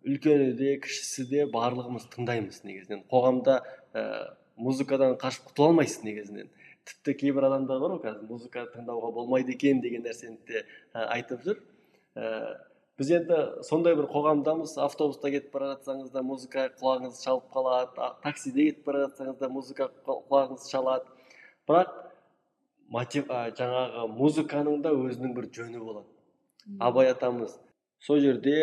үлкені 0.03 0.53
де 0.59 0.77
кішісі 0.83 1.29
де 1.31 1.45
барлығымыз 1.47 2.09
тыңдаймыз 2.11 2.63
негізінен. 2.67 3.05
Қоғамда 3.11 3.61
ә, 3.95 4.35
музыкадан 4.57 5.15
қашып 5.21 5.53
құтыла 5.53 5.71
алмайсыз 5.71 6.03
негізінен. 6.07 6.51
Тіпті 6.89 7.15
кейбір 7.21 7.47
адамдар 7.47 7.79
бар 7.79 7.95
ғой 7.95 8.03
қазір 8.03 8.27
музыка 8.27 8.67
тыңдауға 8.75 9.13
болмайды 9.15 9.55
екен 9.55 9.81
деген 9.85 10.03
нәрсені 10.03 10.39
де 10.49 10.65
айтып 10.93 11.45
жүр. 11.47 11.61
Ә, 12.19 12.57
біз 12.99 13.13
енді 13.21 13.39
сондай 13.69 13.95
бір 13.95 14.11
қоғамдамыз. 14.11 14.75
Автобуста 14.83 15.31
кетіп 15.31 15.55
бара 15.55 15.77
жатсаңыз 15.77 16.11
да 16.11 16.25
музыка 16.27 16.67
құлағыңыз 16.81 17.23
шалып 17.23 17.47
қалады 17.55 18.11
таксиде 18.25 18.71
кетіп 18.73 18.89
бара 18.91 19.07
жатсаңыз 19.07 19.39
да 19.39 19.49
музыка 19.53 19.91
құлағыңыз 20.09 20.67
шалады. 20.73 21.07
Бірақ 21.69 21.95
мотив, 22.91 23.31
жаңағы 23.31 24.09
музыканың 24.19 24.83
да 24.83 24.91
өзінің 24.91 25.37
бір 25.37 25.47
жөні 25.55 25.79
болады. 25.79 26.12
Абай 26.81 27.11
атамыз. 27.13 27.55
Сол 28.03 28.21
жерде 28.23 28.57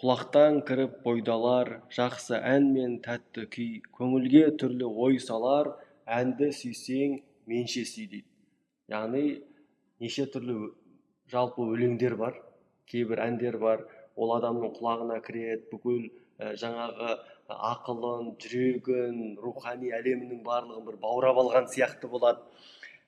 құлақтан 0.00 0.60
кіріп 0.68 1.00
бойдалар 1.04 1.78
жақсы 1.94 2.38
ән 2.38 2.70
мен 2.74 2.98
тәтті 3.04 3.46
күй 3.54 3.80
көңілге 3.98 4.44
түрлі 4.60 4.88
ой 5.06 5.18
салар 5.22 5.74
әнді 6.06 6.50
сүйсең 6.56 7.20
менше 7.48 7.84
сүй 7.88 8.08
дейді. 8.10 8.28
Яғни 8.92 9.42
неше 10.02 10.26
түрлі 10.32 10.72
жалпы 11.32 11.64
өлеңдер 11.74 12.16
бар 12.20 12.40
кейбір 12.90 13.22
әндер 13.26 13.58
бар. 13.62 13.86
Ол 14.16 14.34
адамның 14.36 14.74
құлағына 14.76 15.20
кіреді 15.24 15.70
бүкіл 15.70 16.08
жаңағы 16.60 17.14
ақылын 17.52 18.34
жүрегін 18.42 19.38
рухани 19.40 19.92
әлемінің 19.96 20.42
барлығын 20.44 20.84
бір 20.88 20.98
баурап 21.00 21.40
алған 21.42 21.68
сияқты 21.72 22.10
болады. 22.12 22.44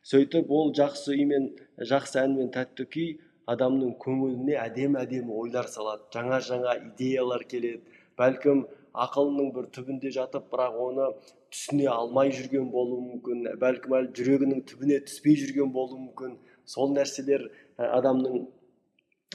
Сөйтіп 0.04 0.50
ол 0.52 0.72
жақсы 0.76 1.14
үй 1.16 1.26
мен 1.28 1.50
жақсы 1.92 2.20
ән 2.22 2.36
мен 2.38 2.50
тәтті 2.54 2.88
күй 2.96 3.08
адамның 3.50 3.96
көңіліне 4.00 4.56
әдемі 4.62 5.00
әдемі 5.02 5.36
ойлар 5.42 5.68
салады 5.68 6.08
жаңа 6.14 6.40
жаңа 6.44 6.76
идеялар 6.80 7.44
келеді. 7.50 7.82
Бәлкім 8.18 8.64
ақылының 9.04 9.52
бір 9.54 9.68
түбінде 9.74 10.10
жатып 10.14 10.46
бірақ 10.52 10.76
оны 10.86 11.08
түсіне 11.52 11.88
алмай 11.90 12.32
жүрген 12.34 12.70
болуы 12.72 13.00
мүмкін 13.10 13.46
бәлкім 13.60 13.96
әлі 13.98 14.12
жүрегінің 14.16 14.62
түбіне 14.70 15.00
түспей 15.08 15.36
жүрген 15.40 15.72
болуы 15.74 16.00
мүмкін. 16.06 16.36
Сол 16.64 16.94
нәрселер 16.96 17.48
адамның 17.76 18.46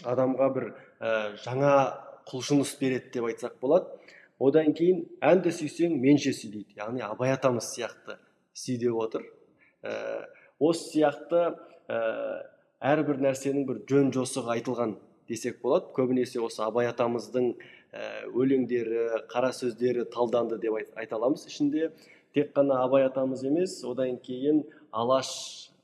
адамға 0.07 0.47
бір 0.55 0.69
ә, 0.71 1.35
жаңа 1.43 1.73
құлшыныс 2.29 2.75
береді 2.79 3.11
деп 3.13 3.27
айтсақ 3.29 3.59
болады. 3.61 3.91
Одан 4.39 4.71
кейін 4.73 5.03
әнді 5.25 5.51
сүйсең 5.51 5.97
менше 5.99 6.31
сүй 6.33 6.53
дейді. 6.53 6.77
Яғни 6.79 7.03
абай 7.03 7.33
атамыз 7.35 7.73
сияқты 7.73 8.15
сүй 8.55 8.79
деп 8.79 8.95
отыр. 8.95 9.25
Ә, 9.83 10.25
осы 10.59 10.93
сияқты 10.93 11.43
ә, 11.91 11.99
әрбір 12.79 13.21
нәрсенің 13.25 13.67
бір 13.67 13.81
жөн 13.89 14.11
жосығы 14.15 14.55
айтылған 14.57 14.95
десек 15.29 15.61
болады. 15.61 15.91
Көбінесе 15.95 16.41
осы 16.41 16.63
абай 16.65 16.89
атамыздың 16.89 17.51
ә, 17.53 18.25
өлеңдері 18.33 19.25
қара 19.31 19.51
сөздері 19.53 20.07
талданды 20.13 20.57
деп 20.57 20.79
айта 20.95 21.19
аламыз. 21.19 21.45
Ішінде 21.49 21.91
тек 22.33 22.53
қана 22.55 22.83
абай 22.85 23.05
атамыз 23.07 23.43
емес 23.43 23.79
одан 23.83 24.17
кейін 24.23 24.63
алаш 24.91 25.29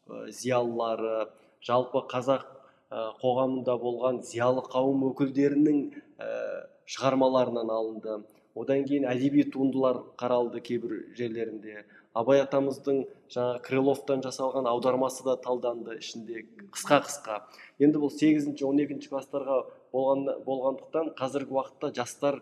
ә, 0.08 0.30
зиялылары 0.32 1.28
жалпы 1.66 2.06
қазақ 2.10 2.56
Э, 2.94 2.98
қоғамында 3.22 3.74
болған 3.82 4.20
зиялы 4.24 4.62
қауым 4.72 5.08
өкілдерінің 5.10 5.80
шығармаларынан 6.94 7.72
алынды. 7.74 8.18
Одан 8.56 8.86
кейін 8.88 9.06
әдеби 9.12 9.46
туындылар 9.52 10.02
қаралды 10.20 10.62
кейбір 10.64 10.98
жерлерінде. 11.18 11.84
Абай 12.16 12.40
атамыздың 12.40 13.02
жаңа 13.34 13.60
крыловтан 13.66 14.22
жасалған 14.24 14.70
аудармасы 14.72 15.26
да 15.28 15.36
талданды 15.36 15.98
ішінде 16.00 16.46
қысқа 16.72 17.02
қысқа. 17.04 17.42
Енді 17.84 18.00
бұл 18.00 18.14
сегізінші 18.16 18.64
он 18.64 18.80
екінші 18.80 19.12
класстарға 19.12 19.66
болған, 19.92 20.30
болғандықтан 20.48 21.12
қазіргі 21.20 21.58
уақытта 21.58 21.92
жастар 21.98 22.40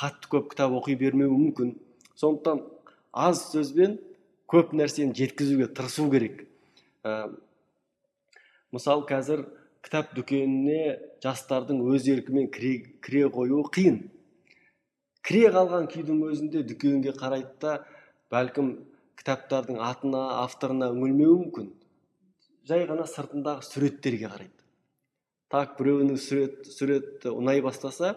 қатты 0.00 0.32
көп 0.32 0.48
кітап 0.54 0.72
оқи 0.80 0.96
бермеуі 0.96 1.36
мүмкін. 1.36 1.74
Сондықтан 2.16 2.64
аз 3.12 3.50
сөзбен 3.52 3.98
көп 4.48 4.72
нәрсені 4.76 5.12
жеткізуге 5.16 5.68
тырысу 5.72 6.08
керек. 6.12 6.46
Ә, 7.04 7.32
мысалы 8.72 9.04
қазір 9.08 9.46
кітап 9.84 10.12
дүкеніне 10.16 10.98
жастардың 11.24 11.80
өз 11.92 12.08
еркімен 12.12 12.48
кіре, 12.52 12.74
кіре 13.04 13.28
қоюы 13.32 13.64
қиын. 13.72 14.02
Кіре 15.26 15.50
қалған 15.54 15.86
күйдің 15.92 16.24
өзінде 16.30 16.64
дүкенге 16.66 17.14
қарайды 17.18 17.54
да 17.62 17.76
бәлкім 18.32 18.72
кітаптардың 19.20 19.78
атына 19.86 20.22
авторына 20.42 20.90
үңілмеуі 20.94 21.38
мүмкін. 21.44 21.70
Жай 22.66 22.86
ғана 22.88 23.06
сыртындағы 23.10 23.62
суреттерге 23.66 24.30
қарайды. 24.32 24.58
Так 25.52 25.76
біреуінің 25.78 26.18
сурет, 26.18 26.66
суреті 26.66 27.34
ұнай 27.36 27.60
бастаса 27.62 28.14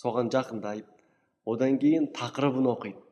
соған 0.00 0.30
жақындайды. 0.32 0.88
Одан 1.44 1.78
кейін 1.78 2.08
тақырыбын 2.16 2.70
оқиды. 2.70 3.02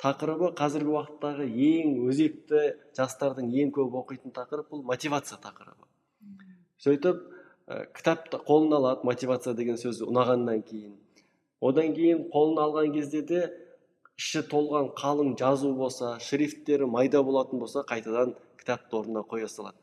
Тақырыбы 0.00 0.50
қазіргі 0.58 0.90
уақыттағы 0.96 1.46
ең 1.46 1.98
өзекті 2.08 2.62
жастардың 2.96 3.52
ең 3.62 3.70
көп 3.76 3.94
оқитын 4.00 4.34
тақырып 4.34 4.72
бұл 4.72 4.82
мотивация 4.88 5.38
тақырыбы. 5.38 5.86
Сөйтіп 6.80 7.20
ә, 7.68 7.84
кітапты 7.94 8.40
қолына 8.48 8.80
алады 8.80 9.06
мотивация 9.06 9.54
деген 9.54 9.76
сөз 9.78 10.00
ұнағаннан 10.08 10.64
кейін. 10.66 10.96
Одан 11.60 11.94
кейін 11.96 12.26
қолына 12.32 12.66
алған 12.68 12.94
кезде 12.94 13.22
де 13.22 13.42
іші 14.20 14.42
толған 14.50 14.90
қалың 14.96 15.36
жазу 15.40 15.72
болса 15.76 16.16
шрифттері 16.20 16.88
майда 16.88 17.22
болатын 17.24 17.60
болса 17.60 17.84
қайтадан 17.88 18.34
кітапты 18.60 18.96
орнына 18.96 19.24
қоя 19.28 19.48
салады. 19.48 19.76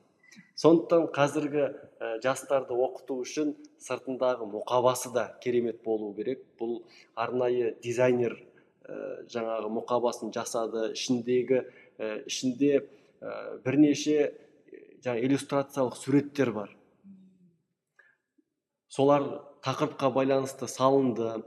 Сондықтан 0.58 1.08
қазіргі 1.14 1.64
ә, 2.02 2.18
жастарды 2.22 2.74
оқыту 2.74 3.20
үшін 3.22 3.54
сыртындағы 3.82 4.46
мұқабасы 4.50 5.12
да 5.14 5.28
керемет 5.42 5.84
болу 5.84 6.14
керек. 6.18 6.44
Бұл 6.60 6.84
арнайы 7.16 7.76
дизайнер 7.82 8.38
ә, 8.86 9.26
жаңағы 9.30 9.70
мұқабасын 9.80 10.34
жасады. 10.34 10.92
Ішіндегі 10.94 11.64
ә, 11.98 12.24
ішінде 12.26 12.88
бірнеше 13.66 14.34
жаңа 15.06 15.22
иллюстрациялық 15.26 15.98
суреттер 15.98 16.52
бар. 16.54 16.74
Солар 18.90 19.26
тақырыпқа 19.66 20.12
байланысты 20.14 20.70
салынды. 20.70 21.44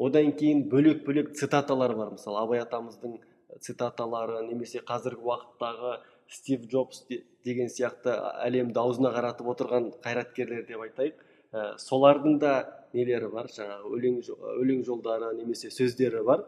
Одан 0.00 0.32
кейін 0.36 0.64
бөлек 0.72 1.04
бөлек 1.06 1.34
цитаталар 1.36 1.94
бар. 1.96 2.14
Мысалы 2.16 2.40
абай 2.40 2.62
атамыздың 2.64 3.18
цитаталары 3.60 4.44
немесе 4.46 4.80
қазіргі 4.86 5.26
уақыттағы 5.28 5.98
стив 6.30 6.66
джобс 6.70 7.02
деген 7.44 7.68
сияқты 7.68 8.14
әлемді 8.46 8.80
аузына 8.80 9.10
қаратып 9.14 9.50
отырған 9.54 9.90
қайраткерлер 10.04 10.66
деп 10.68 10.84
айтайық. 10.86 11.24
Ә, 11.50 11.74
солардың 11.82 12.38
да 12.38 12.52
нелері 12.94 13.30
бар? 13.32 13.50
Жаңағы 13.50 13.90
өлең, 13.96 14.20
өлең 14.62 14.84
жолдары 14.86 15.32
немесе 15.36 15.72
сөздері 15.74 16.22
бар. 16.24 16.46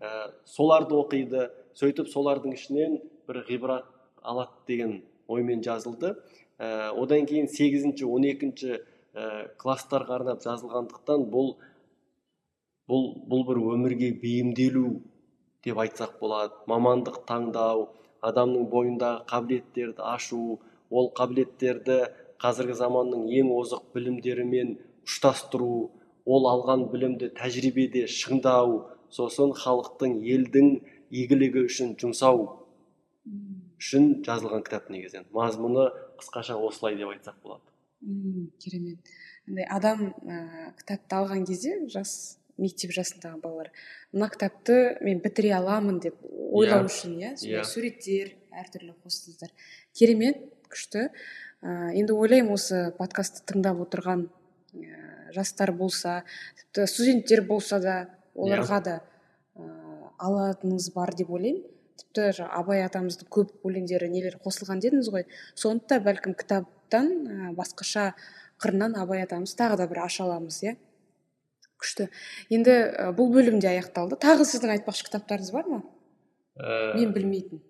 Ә, 0.00 0.32
соларды 0.44 0.98
оқиды. 0.98 1.48
Сөйтіп 1.78 2.10
солардың 2.10 2.56
ішінен 2.56 2.98
бір 3.30 3.44
ғибрат 3.46 3.86
алады 4.22 4.66
деген 4.66 4.96
оймен 5.28 5.62
жазылды. 5.62 6.16
Ә, 6.58 6.90
одан 6.98 7.28
кейін 7.30 7.46
сегізінші 7.48 8.10
он 8.10 8.26
екінші 8.26 8.80
ә, 9.14 9.46
класстарға 9.62 10.18
арнап 10.18 10.42
жазылғандықтан 10.42 11.28
бұл 11.30 11.54
бұл 12.90 13.06
бұл 13.30 13.46
бір 13.48 13.62
өмірге 13.76 14.10
бейімделу 14.22 14.84
деп 15.64 15.78
айтсақ 15.84 16.18
болады. 16.20 16.56
Мамандық 16.70 17.22
таңдау 17.28 17.86
адамның 18.26 18.66
бойындағы 18.74 19.24
қабілеттерді 19.30 20.04
ашу 20.14 20.58
ол 20.90 21.10
қабілеттерді 21.16 22.00
қазіргі 22.42 22.76
заманның 22.80 23.28
ең 23.40 23.52
озық 23.54 23.90
білімдерімен 23.94 24.76
ұштастыру 25.06 25.90
ол 26.26 26.48
алған 26.52 26.86
білімді 26.92 27.30
тәжірибеде 27.36 28.06
шыңдау 28.10 28.80
сосын 29.14 29.54
халықтың 29.62 30.18
елдің 30.34 30.72
игілігі 31.10 31.64
үшін 31.68 31.94
жұмсау 32.00 32.46
үшін 33.80 34.10
жазылған 34.26 34.64
кітап 34.66 34.90
негізінен. 34.92 35.26
Мазмұны 35.34 35.88
қысқаша 36.20 36.56
осылай 36.60 36.96
деп 37.00 37.12
айтсақ 37.14 37.40
болады. 37.42 37.64
Мм 38.00 38.50
керемет. 38.60 38.98
Андай 39.48 39.66
адам 39.68 40.04
ә, 40.24 40.72
кітапты 40.78 41.16
алған 41.16 41.46
кезде 41.48 41.76
жас 41.88 42.39
мектеп 42.60 42.92
жасындағы 42.94 43.40
балалар. 43.42 43.70
Мына 44.12 44.28
кітапты 44.32 44.98
мен 45.04 45.20
бітіре 45.24 45.54
аламын 45.56 46.00
деп 46.04 46.16
ойлау 46.24 46.84
иә. 46.84 46.90
үшін 46.90 47.16
иә 47.18 47.32
сондай 47.40 47.64
суреттер 47.64 48.34
әртүрлі 48.62 48.94
қостыңыздар. 49.04 49.52
Керемет 49.96 50.42
күшті. 50.70 51.08
Ә, 51.60 51.92
енді 51.96 52.16
ойлаймын 52.16 52.54
осы 52.54 52.88
подкастты 52.98 53.44
тыңдап 53.48 53.80
отырған 53.84 54.26
ә, 54.74 55.32
жастар 55.36 55.72
болса 55.76 56.22
тіпті 56.60 56.86
студенттер 56.90 57.44
болса 57.46 57.80
да 57.80 57.96
оларға 58.34 58.80
да 58.84 58.96
ә, 59.56 59.66
алатыныңыз 60.18 60.90
бар 60.94 61.14
деп 61.16 61.30
ойлаймын. 61.30 61.64
Тіпті 62.00 62.46
абай 62.48 62.84
атамыздың 62.86 63.28
көп 63.28 63.66
өлеңдері 63.68 64.08
нелер 64.08 64.38
қосылған 64.44 64.80
дедіңіз 64.80 65.10
ғой. 65.12 65.26
Соны 65.54 65.84
да 65.88 66.00
бәлкім 66.00 66.36
кітаптан 66.38 67.10
ә, 67.26 67.52
басқаша 67.56 68.14
қырынан 68.60 68.96
абай 69.00 69.22
атамыз 69.24 69.52
тағы 69.56 69.76
да 69.80 69.88
бір 69.90 70.04
аша 70.06 70.24
аламыз 70.24 70.62
иә. 70.64 70.76
Күшті. 71.80 72.10
Енді 72.52 72.76
ә, 72.76 73.08
бұл 73.16 73.32
бөлім 73.34 73.58
де 73.62 73.72
аяқталды. 73.72 74.18
Тағы 74.20 74.46
сіздің 74.48 74.76
айтпақшы 74.76 75.08
кітаптарыңыз 75.08 75.52
бар 75.56 75.72
ма? 75.72 75.82
Ә, 76.60 76.94
мен 76.98 77.12
білмейтін. 77.16 77.62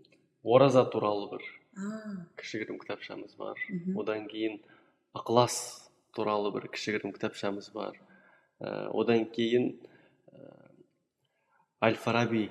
ораза 0.43 0.85
туралы 0.85 1.31
бір 1.31 1.43
кішігірім 2.41 2.79
кітапшамыз 2.81 3.37
бар. 3.39 3.59
Одан 3.97 4.27
кейін 4.29 4.59
ықылас 5.17 5.89
туралы 6.17 6.53
бір 6.55 6.69
кішігірім 6.73 7.13
кітапшамыз 7.15 7.71
бар. 7.75 7.99
Ә, 8.61 8.89
одан 8.93 9.27
кейін 9.31 9.77
ә, 10.33 10.41
әл 11.81 11.95
фараби 11.95 12.49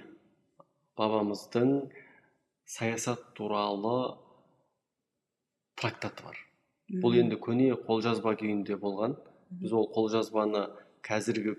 бабамыздың 0.98 1.90
саясат 2.66 3.34
туралы 3.38 4.16
трактаты 5.80 6.24
бар. 6.24 6.38
Бұл 6.90 7.20
енді 7.22 7.38
көне 7.38 7.74
қолжазба 7.86 8.36
күйінде 8.40 8.78
болған. 8.82 9.18
Біз 9.50 9.74
ол 9.74 9.90
қолжазбаны 9.94 10.68
қазіргі 11.06 11.56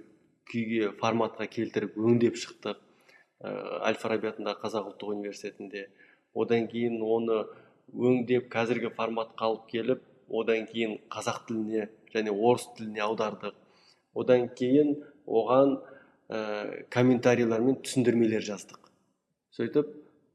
күйге 0.50 0.92
форматқа 1.00 1.46
келтіріп 1.50 1.98
өңдеп 1.98 2.38
шықтық. 2.40 2.78
Ә, 3.40 3.50
әл 3.88 3.98
фараби 4.00 4.30
атындағы 4.30 4.62
қазақ 4.64 4.92
ұлттық 4.92 5.14
университетінде. 5.16 5.86
Одан 6.34 6.66
кейін 6.70 7.00
оны 7.02 7.44
өңдеп 7.90 8.50
қазіргі 8.52 8.92
форматқа 8.96 9.48
алып 9.48 9.66
келіп 9.72 10.04
одан 10.30 10.66
кейін 10.70 10.98
қазақ 11.10 11.46
тіліне 11.48 11.88
және 12.14 12.34
орыс 12.34 12.68
тіліне 12.76 13.02
аудардық. 13.06 13.54
Одан 14.14 14.48
кейін 14.58 14.94
оған 15.26 15.76
ә, 16.30 16.86
комментарийлер 16.90 17.62
мен 17.64 17.78
түсіндірмелер 17.82 18.44
жаздық. 18.46 18.90
Сөйтіп 19.56 19.90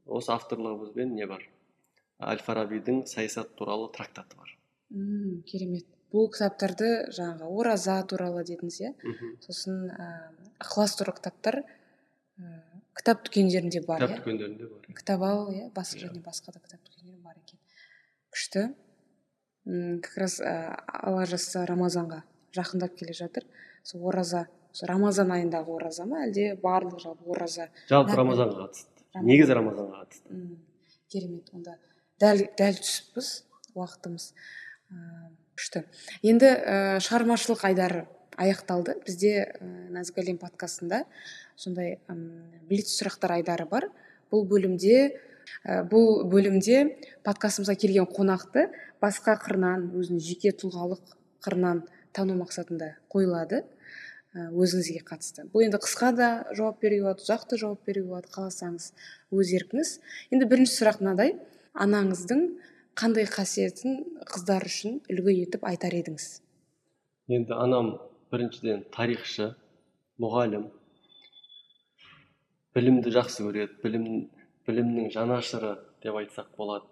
осы 0.06 0.32
авторлығымызбен 0.36 1.14
не 1.16 1.28
бар? 1.28 1.44
Әл 2.20 2.40
фарабидің 2.44 3.04
саясат 3.08 3.54
туралы 3.56 3.90
трактаты 3.92 4.36
бар. 4.36 4.56
Мм 4.90 5.42
керемет. 5.48 5.86
Бұл 6.16 6.30
кітаптарды 6.32 6.88
жаңағы 7.14 7.50
ораза 7.60 7.98
туралы 8.08 8.44
дедіңіз 8.48 8.78
иә? 8.80 8.92
Сосын 9.44 9.90
ә, 9.92 10.08
ықылас 10.64 10.96
туралы 10.96 11.18
кітаптар 11.20 11.60
ә, 11.60 12.56
кітап 12.96 13.22
дүкендерінде 13.28 13.82
бар 13.84 14.00
кітап 14.00 14.16
иә? 14.16 14.22
дүкендерінде 14.22 14.70
бар. 14.72 14.96
Кітап 14.96 15.24
ал 15.28 15.46
иә 15.52 15.68
басқа 15.76 16.08
және 16.08 16.22
басқа 16.24 16.56
да 16.56 16.64
кітап 16.64 16.80
дүкендері 16.88 17.20
бар 17.22 17.36
екен. 17.36 17.60
Күшті. 18.32 18.64
М 19.66 20.00
как 20.00 20.16
раз 20.24 20.40
ә, 20.40 20.74
алла 20.88 21.26
жазса 21.28 21.66
рамазанға 21.68 22.22
жақындап 22.56 22.96
келе 22.96 23.12
жатыр. 23.12 23.44
Сол 23.84 24.08
ораза 24.08 24.46
сол 24.72 24.88
рамазан 24.90 25.32
айындағы 25.36 25.76
ораза 25.76 26.06
ма 26.08 26.24
әлде 26.26 26.54
барлық 26.62 27.00
жалпы 27.02 27.28
ораза? 27.32 27.68
Жалпы 27.90 28.16
рамазанға 28.16 28.66
қатысты. 28.66 29.04
Негізі 29.22 29.56
рамазанға 29.58 30.04
қатысты. 30.04 30.40
Керемет. 31.12 31.52
Онда 31.54 31.78
дәл 32.20 32.46
дәл 32.58 32.80
түсіппіз 32.80 33.30
уақытымыз. 33.76 34.30
Күшті. 35.56 35.82
Енді 36.26 36.50
ә, 36.52 36.76
шығармашылық 37.02 37.64
айдары 37.66 38.04
аяқталды. 38.36 38.96
Бізде 39.06 39.32
ә, 39.44 39.68
нәзік 39.96 40.20
әлем 40.22 40.38
подкастында 40.40 41.04
сондай 41.56 41.96
ә, 42.06 42.16
блиц 42.68 42.92
сұрақтар 42.92 43.38
айдары 43.38 43.66
бар. 43.70 43.88
Бұл 44.30 44.46
бөлімде 44.50 44.98
ә, 45.64 45.82
бұл 45.88 46.26
бөлімде 46.30 46.82
подкастымызға 47.26 47.78
келген 47.80 48.08
қонақты 48.10 48.68
басқа 49.02 49.38
қырынан 49.42 49.90
өзінің 49.96 50.22
жеке 50.22 50.52
тұлғалық 50.52 51.16
қырынан 51.46 51.86
тану 52.16 52.36
мақсатында 52.38 52.94
қойылады. 53.12 53.64
Өзіңізге 54.36 55.00
қатысты. 55.08 55.46
Бұл 55.48 55.64
енді 55.64 55.78
қысқа 55.80 56.10
да 56.12 56.26
жауап 56.52 56.82
беруге 56.82 57.06
болады 57.06 57.24
ұзақ 57.24 57.46
та 57.48 57.56
жауап 57.56 57.86
беруге 57.88 58.10
болады. 58.10 58.28
Қаласаңыз 58.34 58.90
өз 59.32 59.52
еркіңіз. 59.56 59.92
Енді 60.34 60.48
бірінші 60.50 60.74
сұрақ 60.76 61.00
мынадай 61.00 61.38
анаңыздың 61.72 62.42
қандай 62.96 63.26
қасиетін 63.28 63.98
қыздар 64.24 64.64
үшін 64.64 65.00
үлгі 65.12 65.34
етіп 65.42 65.66
айтар 65.68 65.92
едіңіз? 65.98 66.26
Енді 67.28 67.52
анам 67.52 67.90
біріншіден 68.32 68.86
тарихшы 68.94 69.50
мұғалім. 70.22 70.70
Білімді 72.76 73.12
жақсы 73.12 73.44
көреді 73.44 73.76
білім 73.82 74.06
білімнің 74.66 75.10
жанашыры 75.12 75.74
деп 76.02 76.16
айтсақ 76.22 76.56
болады. 76.56 76.88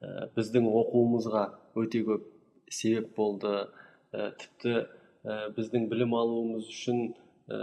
Ә, 0.00 0.30
біздің 0.36 0.70
оқуымызға 0.80 1.44
өте 1.76 2.00
көп 2.08 2.24
себеп 2.72 3.12
болды. 3.16 3.68
Ә, 4.16 4.32
тіпті 4.40 4.74
ә, 4.80 5.38
біздің 5.58 5.90
білім 5.92 6.16
алуымыз 6.22 6.72
үшін 6.72 7.04
ә, 7.52 7.60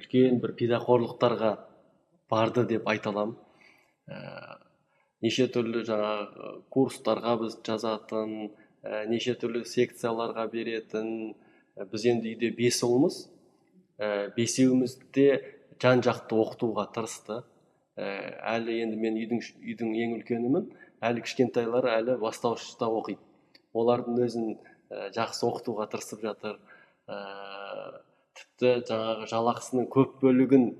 үлкен 0.00 0.42
бір 0.42 0.56
педақорлықтарға 0.58 1.54
барды 2.30 2.66
деп 2.74 2.90
айта 2.90 3.14
аламын. 3.14 3.38
Неше 5.22 5.46
түрлі 5.54 5.84
жаңағы 5.86 6.50
курстарға 6.74 7.36
біз 7.44 7.58
жазатын 7.66 8.34
ә, 8.82 9.06
неше 9.10 9.36
түрлі 9.38 9.64
секцияларға 9.68 10.48
беретін 10.52 11.34
ә, 11.76 11.86
біз 11.90 12.06
енді 12.10 12.34
үйде 12.34 12.50
бес 12.56 12.82
ұлмыз 12.86 13.24
ә, 13.98 14.30
бесеуіміз 14.36 14.98
де 15.14 15.28
жан 15.82 16.02
жақты 16.02 16.38
оқытуға 16.40 16.88
тырысты 16.94 17.42
әлі 17.96 18.80
енді 18.82 18.96
мен 18.98 19.18
үйдің 19.20 19.42
үйдің 19.62 19.92
ең 20.02 20.14
үлкенімін. 20.18 20.66
Әлі 21.04 21.22
кішкентайлар 21.22 21.86
әлі 21.92 22.16
бастауышта 22.18 22.88
оқиды. 22.90 23.20
Олардың 23.74 24.18
өзін 24.24 24.48
ә, 24.90 25.10
жақсы 25.14 25.46
оқытуға 25.46 25.86
тырысып 25.92 26.24
жатыр. 26.24 26.58
Ә, 27.06 27.18
тіпті 28.34 28.72
жаңағы 28.90 29.28
жалақысының 29.30 29.88
көп 29.94 30.18
бөлігін 30.22 30.72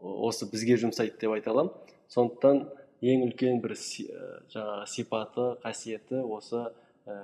осы 0.00 0.48
бізге 0.50 0.76
жұмсайды 0.82 1.16
деп 1.22 1.36
айта 1.36 1.54
аламын. 1.54 1.72
Сондықтан 2.12 2.64
ең 3.12 3.26
үлкен 3.28 3.60
бір 3.64 3.76
жаңағы 3.76 4.88
сипаты 4.90 5.50
қасиеті 5.64 6.22
осы 6.24 6.64
ә, 7.06 7.18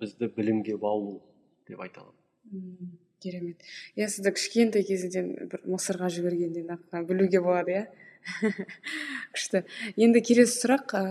бізді 0.00 0.28
білімге 0.36 0.76
баулу 0.80 1.20
деп 1.68 1.80
айта 1.84 2.02
аламын 2.02 2.98
керемет. 3.22 3.62
Иә 3.94 4.08
сізді 4.10 4.32
кішкентай 4.34 4.84
кезіңізден 4.86 5.28
бір 5.52 5.62
мысырға 5.70 6.10
жібергеннен 6.12 6.72
ақ 6.74 7.06
білуге 7.06 7.42
болады 7.44 7.76
иә? 7.76 7.84
күшті. 9.34 9.62
Енді 9.96 10.22
келесі 10.26 10.58
сұрақ 10.58 10.94
ә, 10.98 11.02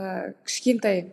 кішкентай 0.47 1.03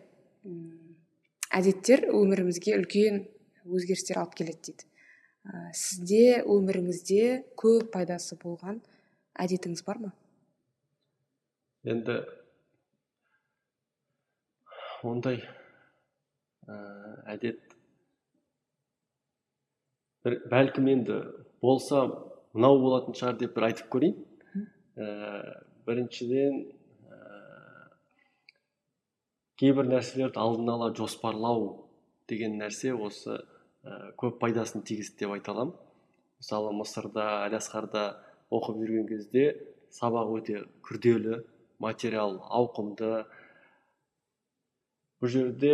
әдеттер 1.55 2.09
өмірімізге 2.11 2.77
үлкен 2.81 3.25
өзгерістер 3.69 4.21
алып 4.23 4.37
келеді 4.39 4.73
дейді. 4.73 4.89
Ә, 5.47 5.71
сізде 5.75 6.43
өміріңізде 6.43 7.45
көп 7.59 7.93
пайдасы 7.95 8.39
болған 8.43 8.83
әдетіңіз 9.39 9.85
бар 9.87 10.03
ма? 10.03 10.13
Енді 11.87 12.21
ондай 15.07 15.43
ә, 16.67 16.77
әдет. 17.35 17.61
Бір 20.25 20.39
бәлкім 20.51 20.89
енді 20.93 21.19
болса 21.63 22.05
мынау 22.57 22.81
болатын 22.83 23.17
шығар 23.19 23.39
деп 23.41 23.55
бір 23.57 23.69
айтып 23.71 23.91
көрейін. 23.95 24.17
Ә, 24.99 25.09
біріншіден 25.87 26.59
ә, 27.09 27.19
кейбір 29.61 29.89
нәрселерді 29.93 30.43
алдын 30.43 30.73
ала 30.75 30.91
жоспарлау 30.97 31.69
деген 32.29 32.59
нәрсе 32.61 32.93
осы 32.95 33.39
ә, 33.39 34.13
көп 34.21 34.41
пайдасын 34.43 34.83
тигізді 34.83 35.25
деп 35.25 35.37
айта 35.39 35.55
аламын. 35.55 35.77
Мысалы 36.39 36.75
мысырда 36.75 37.29
әлиасқарда 37.47 38.05
оқып 38.55 38.83
жүрген 38.83 39.09
кезде 39.09 39.47
сабақ 39.95 40.35
өте 40.37 40.65
күрделі 40.87 41.43
материал 41.83 42.39
ауқымды 42.51 43.25
бұл 45.21 45.33
жерде 45.33 45.73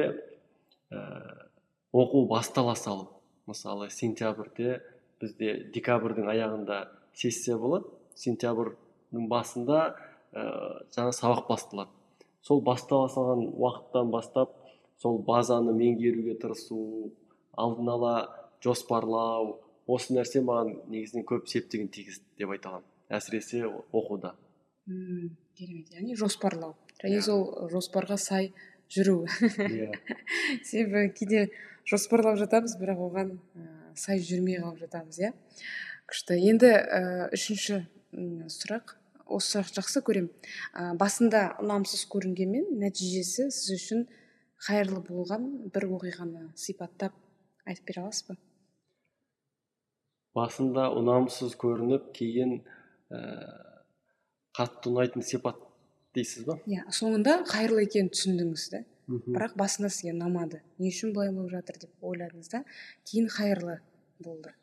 ә, 0.91 1.01
оқу 1.93 2.25
бастала 2.31 2.75
салып 2.79 3.11
мысалы 3.51 3.91
сентябрьде 3.91 4.81
бізде 5.21 5.57
декабрьдің 5.75 6.29
аяғында 6.33 6.81
сессия 7.15 7.59
болады. 7.59 7.89
Сентябрьдің 8.15 9.29
басында 9.29 9.81
ә, 10.33 10.45
жаңа 10.95 11.13
сабақ 11.17 11.49
басталады. 11.49 11.91
Сол 12.45 12.61
бастала 12.63 13.09
салған 13.09 13.47
уақыттан 13.53 14.11
бастап 14.13 14.55
сол 15.01 15.19
базаны 15.19 15.75
меңгеруге 15.77 16.37
тырысу 16.41 17.13
алдын 17.57 17.91
ала 17.95 18.15
жоспарлау 18.65 19.59
осы 19.87 20.15
нәрсе 20.17 20.43
маған 20.45 20.75
негізінен 20.93 21.27
көп 21.29 21.49
септігін 21.51 21.91
тигізді 21.93 22.25
деп 22.41 22.55
айта 22.55 22.71
аламын 22.71 23.17
әсіресе 23.19 23.65
оқуда. 23.93 24.35
Мм 24.87 25.35
керемет. 25.57 25.91
Яғни 25.93 26.17
жоспарлау. 26.17 26.75
Және 27.03 27.21
сол 27.25 27.69
жоспарға 27.73 28.17
сай 28.21 28.53
жүру. 28.93 29.25
Иә. 29.59 29.93
Себебі 30.69 31.09
кейде 31.17 31.45
жоспарлап 31.89 32.39
жатамыз 32.41 32.77
бірақ 32.81 33.01
оған 33.09 33.33
ә, 33.57 33.67
сай 33.99 34.21
жүрмей 34.21 34.61
қалып 34.61 34.85
жатамыз 34.85 35.21
иә. 35.23 35.33
Күшті. 36.11 36.39
Енді 36.51 36.71
ә, 36.71 37.03
үшінші 37.35 37.85
сұрақ. 38.53 38.97
Осы 39.25 39.55
сұрақты 39.55 39.81
жақсы 39.81 40.03
көремін 40.05 40.31
ә, 40.77 40.93
басында 41.01 41.55
ұнамсыз 41.63 42.05
көрінгенмен 42.13 42.75
нәтижесі 42.83 43.49
сіз 43.49 43.71
үшін 43.79 44.03
қайырлы 44.67 45.01
болған 45.07 45.47
бір 45.73 45.89
оқиғаны 45.97 46.51
сипаттап 46.61 47.17
айтып 47.65 47.89
бере 47.89 48.03
аласыз 48.05 48.29
ба? 48.29 48.37
Басында 50.37 50.91
ұнамсыз 50.99 51.57
көрініп 51.61 52.11
кейін 52.17 52.59
ә, 53.09 53.23
қатты 54.57 54.93
ұнайтын 54.93 55.25
сипат 55.25 55.61
дейсіз 56.15 56.47
ба? 56.49 56.59
Иә 56.71 56.85
соңында 56.95 57.41
қайырлы 57.51 57.85
екенін 57.87 58.11
түсіндіңіз 58.15 58.67
да 58.73 58.85
бірақ 59.09 59.57
басында 59.61 59.91
сізге 59.93 60.15
ұнамады. 60.15 60.61
Не 60.81 60.91
үшін 60.93 61.13
бұлай 61.17 61.33
болып 61.35 61.53
жатыр 61.53 61.81
деп 61.83 62.07
ойладыңыз 62.09 62.51
да 62.53 62.63
кейін 63.11 63.29
қайырлы 63.33 63.79
болды. 64.25 64.55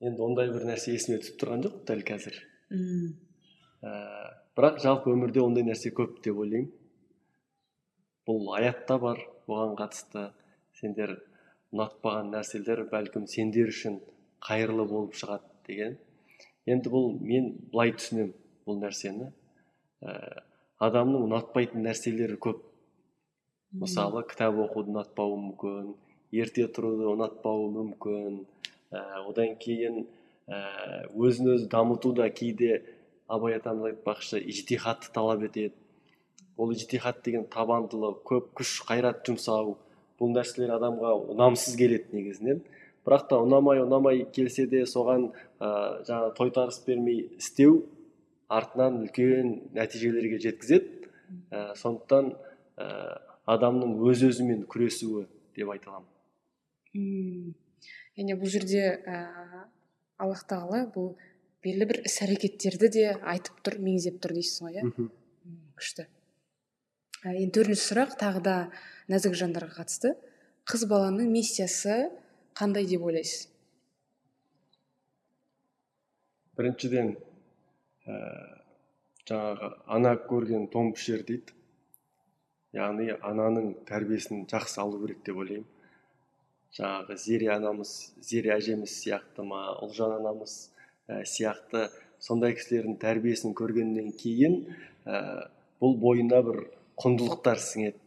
Енді 0.00 0.24
ондай 0.24 0.48
бір 0.48 0.64
нәрсе 0.70 0.94
есіме 0.96 1.18
түсіп 1.20 1.40
тұрған 1.42 1.64
жоқ 1.66 1.80
дәл 1.90 2.04
қазір. 2.08 2.36
Мм. 2.72 3.10
Ә, 3.84 3.90
бірақ 4.56 4.80
жалпы 4.80 5.12
өмірде 5.12 5.42
ондай 5.44 5.66
нәрсе 5.66 5.92
көп 5.92 6.22
деп 6.24 6.40
ойлаймын. 6.40 6.70
Бұл 8.28 8.48
аятта 8.56 8.96
бар 9.02 9.20
бұған 9.50 9.76
қатысты 9.76 10.30
сендер 10.80 11.18
ұнатпаған 11.74 12.32
нәрселер 12.32 12.86
бәлкім 12.88 13.26
сендер 13.28 13.68
үшін 13.74 14.00
қайырлы 14.46 14.86
болып 14.88 15.18
шығады 15.20 15.44
деген. 15.68 15.98
Енді 16.70 16.92
бұл 16.92 17.12
мен 17.20 17.52
былай 17.72 17.92
түсінемін 17.98 18.32
бұл 18.64 18.80
нәрсені. 18.80 19.28
Ә, 20.02 20.42
адамның 20.80 21.26
ұнатпайтын 21.28 21.84
нәрселері 21.86 22.38
көп. 22.40 22.62
Мысалы 23.80 24.24
кітап 24.26 24.56
оқуды 24.64 24.90
ұнатпауы 24.94 25.36
мүмкін 25.38 25.92
ерте 26.32 26.66
тұруды 26.70 27.08
ұнатпауы 27.10 27.68
мүмкін. 27.74 28.40
Ә, 28.90 29.02
одан 29.28 29.54
кейін 29.60 30.04
ә, 30.48 31.06
өзін 31.14 31.54
өзі 31.54 31.68
дамыту 31.70 32.12
да 32.16 32.28
кейде 32.30 32.80
абай 33.30 33.56
атамыз 33.58 33.92
айтпақшы 33.92 34.40
ижтихатты 34.50 35.12
талап 35.14 35.44
етеді. 35.46 35.74
Ол 36.56 36.72
ижтихат 36.74 37.22
деген 37.24 37.46
табандылық 37.50 38.22
көп 38.26 38.50
күш 38.58 38.80
қайрат 38.88 39.22
жұмсау 39.26 39.76
бұл 40.20 40.34
нәрселер 40.34 40.74
адамға 40.76 41.14
ұнамсыз 41.34 41.78
келеді 41.78 42.16
негізінен. 42.16 42.64
Бірақ 43.06 43.28
та 43.30 43.38
ұнамай 43.40 43.80
ұнамай 43.84 44.26
келсе 44.34 44.66
де 44.68 44.82
соған 44.86 45.30
ә, 45.60 46.02
жаңағы 46.04 46.34
тойтарыс 46.36 46.82
бермей 46.86 47.22
істеу 47.38 47.84
артынан 48.50 49.00
үлкен 49.04 49.52
нәтижелерге 49.76 50.40
жеткізеді. 50.42 51.10
Ә, 51.54 51.74
сондықтан 51.78 52.32
ә, 52.80 52.86
адамның 53.50 53.98
өз 54.10 54.24
өзімен 54.26 54.64
күресуі 54.70 55.26
деп 55.56 55.70
айта 55.70 55.92
аламын. 55.92 57.54
Яғни 58.18 58.36
бұл 58.40 58.50
жерде 58.50 58.82
ә, 59.06 59.20
аллах 60.18 60.42
тағала 60.50 60.82
бұл 60.94 61.12
белгілі 61.62 61.86
бір 61.92 62.00
іс 62.10 62.18
әрекеттерді 62.26 62.90
де 62.96 63.04
айтып 63.14 63.62
тұр 63.62 63.78
меңзеп 63.84 64.18
тұр 64.22 64.34
дейсіз 64.38 64.64
ғой 64.64 64.80
иә? 64.80 65.08
Күшті. 65.78 66.08
Ә, 67.22 67.36
енді 67.36 67.52
төртінші 67.60 67.86
сұрақ 67.86 68.18
тағы 68.18 68.42
да 68.42 68.56
нәзік 69.12 69.38
жандарға 69.38 69.78
қатысты. 69.78 70.16
Қыз 70.66 70.86
баланың 70.90 71.30
миссиясы 71.30 72.10
қандай 72.58 72.86
деп 72.90 73.06
ойлайсыз? 73.06 73.46
Біріншіден 76.58 77.14
ә, 78.10 78.18
жаңағы 79.28 79.70
ана 79.96 80.14
көрген 80.30 80.68
тон 80.72 80.92
пішер 80.96 81.22
дейді. 81.26 81.54
Яғни 82.74 83.10
ананың 83.26 83.72
тәрбиесін 83.88 84.44
жақсы 84.50 84.80
алу 84.82 85.00
керек 85.02 85.22
деп 85.26 85.40
ойлаймын. 85.42 85.66
Жаңағы 86.76 87.16
зере 87.18 87.48
анамыз 87.56 87.94
зере 88.22 88.54
әжеміз 88.54 88.92
сияқты 88.94 89.42
ма 89.46 89.64
ұлжан 89.82 90.14
анамыз 90.20 90.54
ә, 91.08 91.24
сияқты 91.26 91.88
сондай 92.22 92.54
кісілердің 92.54 93.00
тәрбиесін 93.02 93.56
көргеннен 93.58 94.12
кейін 94.20 94.60
ә, 95.04 95.48
бұл 95.82 95.96
бойына 95.98 96.42
бір 96.46 96.62
құндылықтар 97.02 97.58
сіңеді. 97.64 97.98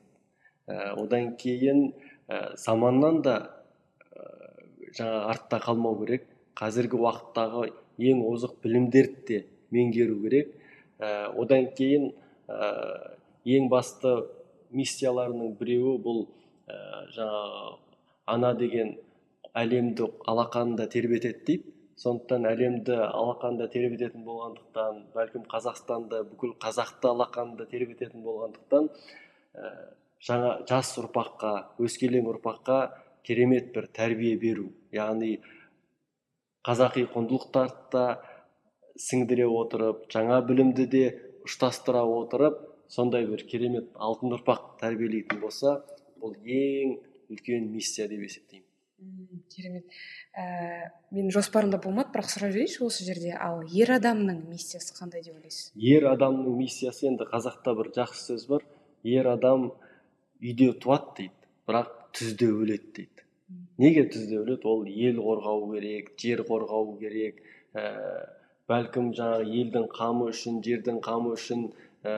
Ә, 0.68 0.94
одан 0.96 1.34
кейін 1.36 1.90
ә, 2.30 2.56
заманнан 2.56 3.20
да 3.26 3.36
ә, 4.16 4.30
жаңа 4.96 5.26
артта 5.34 5.60
қалмау 5.60 6.00
керек. 6.06 6.30
Қазіргі 6.56 7.02
уақыттағы 7.02 7.68
ең 8.00 8.24
озық 8.30 8.62
білімдерді 8.64 9.26
де 9.28 9.44
меңгеру 9.74 10.20
керек. 10.24 10.54
Ә, 11.00 11.30
одан 11.40 11.70
кейін 11.78 12.12
ә, 12.48 12.70
ең 13.46 13.70
басты 13.72 14.16
миссияларының 14.74 15.56
біреуі 15.60 15.98
бұл 16.04 16.26
ә, 16.68 16.78
жаңағы 17.16 17.78
ана 18.34 18.54
деген 18.58 18.96
әлемді 19.54 20.10
алақанында 20.30 20.88
тербетеді 20.90 21.46
дейді. 21.48 21.74
Сондықтан 22.04 22.48
әлемді 22.50 22.96
алақанында 23.06 23.68
тербететін 23.70 24.24
болғандықтан 24.26 25.04
бәлкім 25.14 25.44
қазақстанды 25.52 26.24
бүкіл 26.32 26.56
қазақты 26.64 27.12
алақанында 27.12 27.68
тербететін 27.70 28.24
болғандықтан 28.26 28.90
ә, 28.90 29.70
жаңа 30.26 30.56
жас 30.70 30.96
ұрпаққа 31.04 31.52
өскелең 31.86 32.32
ұрпаққа 32.34 32.80
керемет 33.24 33.70
бір 33.76 33.88
тәрбие 33.94 34.36
беру. 34.42 34.72
Яғни 34.92 35.38
қазақи 36.66 37.06
құндылықтарды 37.14 37.92
да 37.94 38.06
сіңдіре 39.00 39.48
отырып 39.50 40.06
жаңа 40.14 40.42
білімді 40.48 40.86
де 40.90 41.04
ұштастыра 41.48 42.04
отырып 42.06 42.60
сондай 42.92 43.26
бір 43.30 43.44
керемет 43.50 43.90
алтын 43.96 44.36
ұрпақ 44.38 44.78
тәрбиелейтін 44.82 45.42
болса 45.42 45.80
бұл 46.22 46.36
ең 46.46 46.98
үлкен 47.34 47.72
миссия 47.74 48.08
деп 48.08 48.22
есептеймін. 48.28 48.68
Керемет. 49.52 49.90
Ә, 50.38 50.92
менің 51.12 51.34
жоспарымда 51.36 51.80
болмады 51.84 52.14
бірақ 52.14 52.30
сұрап 52.32 52.54
жіберейінші 52.54 52.86
осы 52.86 53.08
жерде. 53.08 53.34
Ал 53.36 53.64
ер 53.68 53.92
адамның 53.98 54.46
миссиясы 54.48 54.96
қандай 54.96 55.26
деп 55.26 55.36
ойлайсыз? 55.36 55.72
Ер 55.76 56.08
адамның 56.14 56.56
миссиясы 56.60 57.10
енді 57.10 57.28
қазақта 57.32 57.74
бір 57.76 57.92
жақсы 57.98 58.24
сөз 58.30 58.46
бар. 58.52 58.64
Ер 59.04 59.28
адам 59.34 59.72
үйде 60.40 60.72
туады 60.80 61.18
дейді 61.18 61.52
бірақ 61.68 61.92
түзде 62.16 62.48
өледі 62.54 62.94
дейді. 63.00 63.28
Неге 63.82 64.06
түзде 64.14 64.40
өледі? 64.40 64.64
Ол 64.70 64.88
ел 64.88 65.20
қорғау 65.26 65.68
керек 65.74 66.14
жер 66.24 66.46
қорғау 66.48 66.96
керек 67.02 67.44
ә, 67.76 67.84
бәлкім 68.74 69.14
жаңағы 69.18 69.50
елдің 69.62 69.88
қамы 69.94 70.30
үшін 70.34 70.62
жердің 70.66 71.00
қамы 71.06 71.36
үшін 71.38 71.68
ә, 72.04 72.14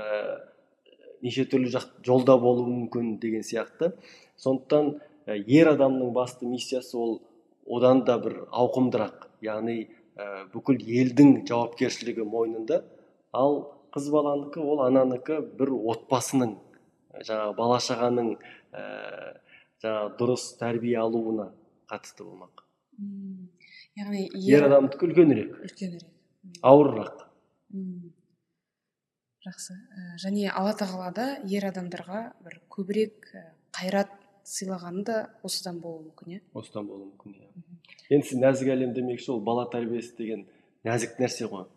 неше 1.25 1.45
түрлі 1.51 1.71
жақ, 1.73 1.89
жолда 2.05 2.37
болуы 2.41 2.67
мүмкін 2.69 3.17
деген 3.21 3.43
сияқты. 3.43 3.91
Сондықтан 4.39 4.95
ер 5.27 5.71
адамның 5.73 6.13
басты 6.15 6.47
миссиясы 6.47 6.97
ол 6.97 7.19
одан 7.65 8.03
да 8.05 8.17
бір 8.21 8.43
ауқымдырақ 8.51 9.27
яғни 9.45 9.77
ә, 10.15 10.45
бүкіл 10.53 10.79
елдің 10.79 11.41
жауапкершілігі 11.49 12.27
мойнында. 12.29 12.83
Ал 13.33 13.61
қыз 13.95 14.09
баланікі 14.13 14.63
ол 14.63 14.83
ананікі 14.85 15.41
бір 15.59 15.73
отбасының 15.93 16.57
жаңағы 17.25 17.55
бала 17.57 17.79
шағаның 17.83 18.35
ә, 18.35 18.83
жаңағы 19.83 20.17
дұрыс 20.19 20.49
тәрбие 20.59 20.99
алуына 21.01 21.51
қатысты 21.91 22.25
болмақ. 22.27 22.65
Яғни 23.95 24.27
ер 24.49 24.67
адамдікі 24.67 25.09
үлкенірек. 25.09 25.55
үлкенірек. 25.63 26.11
Ауырырақ 26.61 27.25
жақсы. 29.45 29.75
Ә, 29.93 30.15
және 30.21 30.49
алла 30.49 30.73
тағала 30.77 31.11
да 31.13 31.25
ер 31.49 31.67
адамдарға 31.69 32.21
бір 32.45 32.57
көбірек 32.73 33.29
ә, 33.35 33.43
қайрат 33.75 34.13
сыйлағаны 34.45 35.03
да 35.05 35.17
осыдан 35.45 35.79
болуы 35.83 36.07
мүмкін 36.07 36.37
иә? 36.37 36.41
Осыдан 36.57 36.87
болуы 36.89 37.11
мүмкін 37.11 37.35
иә. 37.37 37.49
Енді 38.09 38.29
сіз 38.29 38.41
нәзік 38.41 38.71
әлем 38.73 38.95
демекші 38.97 39.35
ол 39.35 39.43
бала 39.45 39.67
тәрбиесі 39.73 40.15
деген 40.17 40.45
нәзік 40.87 41.19
нәрсе 41.21 41.49
ғой. 41.51 41.67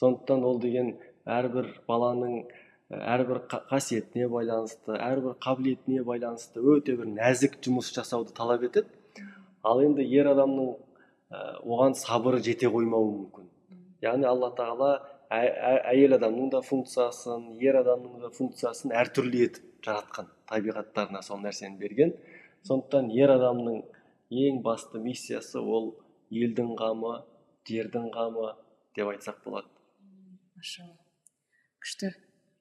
Сондықтан 0.00 0.44
ол 0.48 0.60
деген 0.60 0.94
әрбір 1.28 1.72
баланың 1.88 2.44
әрбір 2.90 3.42
қасиетіне 3.70 4.28
байланысты 4.32 4.96
әрбір 4.96 5.36
қабілетіне 5.44 6.04
байланысты 6.04 6.60
өте 6.60 6.96
бір 6.96 7.12
нәзік 7.12 7.60
жұмыс 7.64 7.92
жасауды 7.94 8.32
талап 8.36 8.64
етеді. 8.64 8.88
Ал 9.62 9.82
енді 9.84 10.06
ер 10.08 10.32
адамның 10.32 10.72
оған 11.30 11.94
сабыры 11.94 12.42
жете 12.42 12.68
қоймауы 12.72 13.10
мүмкін. 13.14 13.48
Яғни 14.02 14.26
алла 14.26 14.50
тағала 14.56 14.90
әйел 15.30 16.16
адамның 16.16 16.50
да 16.50 16.60
функциясын 16.66 17.52
ер 17.62 17.78
адамның 17.82 18.24
да 18.24 18.30
функциясын 18.34 18.94
әртүрлі 18.98 19.44
етіп 19.46 19.86
жаратқан 19.86 20.30
табиғаттарына 20.50 21.22
сол 21.22 21.42
нәрсені 21.44 21.78
берген. 21.78 22.14
Сондықтан 22.66 23.10
ер 23.14 23.30
адамның 23.36 23.82
ең 24.30 24.62
басты 24.64 24.98
миссиясы 25.02 25.60
ол 25.60 25.92
елдің 26.30 26.74
қамы 26.78 27.20
жердің 27.70 28.10
қамы 28.14 28.54
деп 28.96 29.12
айтсақ 29.12 29.44
болады. 29.44 29.68
Машалла. 30.56 30.98
Күшті. 31.80 32.14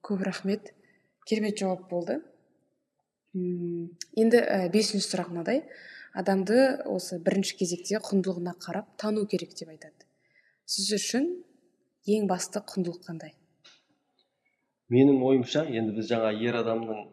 Көп 0.06 0.22
рахмет. 0.24 0.74
Керемет 1.26 1.58
жауап 1.60 1.90
болды. 1.90 2.22
Енді 3.34 4.40
ә, 4.40 4.70
бесінші 4.72 5.06
сұрақ 5.06 5.34
мынадай 5.34 5.64
адамды 6.18 6.60
осы 6.90 7.20
бірінші 7.22 7.58
кезекте 7.60 8.00
құндылығына 8.02 8.56
қарап 8.64 8.88
тану 8.98 9.26
керек 9.30 9.54
деп 9.60 9.70
айтады. 9.70 10.08
Сіз 10.66 10.90
үшін 10.98 11.30
ең 12.10 12.28
басты 12.30 12.62
құндылық 12.66 13.06
қандай? 13.06 13.36
Менің 14.90 15.22
ойымша 15.22 15.68
енді 15.70 15.94
біз 16.00 16.10
жаңа 16.10 16.32
ер 16.42 16.58
адамның 16.64 17.06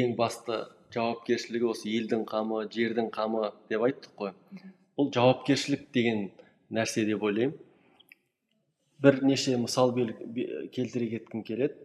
ең 0.00 0.16
басты 0.18 0.64
жауапкершілігі 0.94 1.70
осы 1.70 1.92
елдің 1.94 2.24
қамы 2.28 2.64
жердің 2.74 3.12
қамы 3.14 3.52
деп 3.70 3.86
айттық 3.86 4.14
қой. 4.18 4.34
Бұл 4.98 5.12
жауапкершілік 5.14 5.88
деген 5.94 6.30
нәрсе 6.74 7.06
деп 7.06 7.22
ойлаймын. 7.22 7.56
Бірнеше 8.98 9.56
мысал 9.62 9.94
келтіре 9.94 11.10
кеткім 11.14 11.44
келеді. 11.46 11.78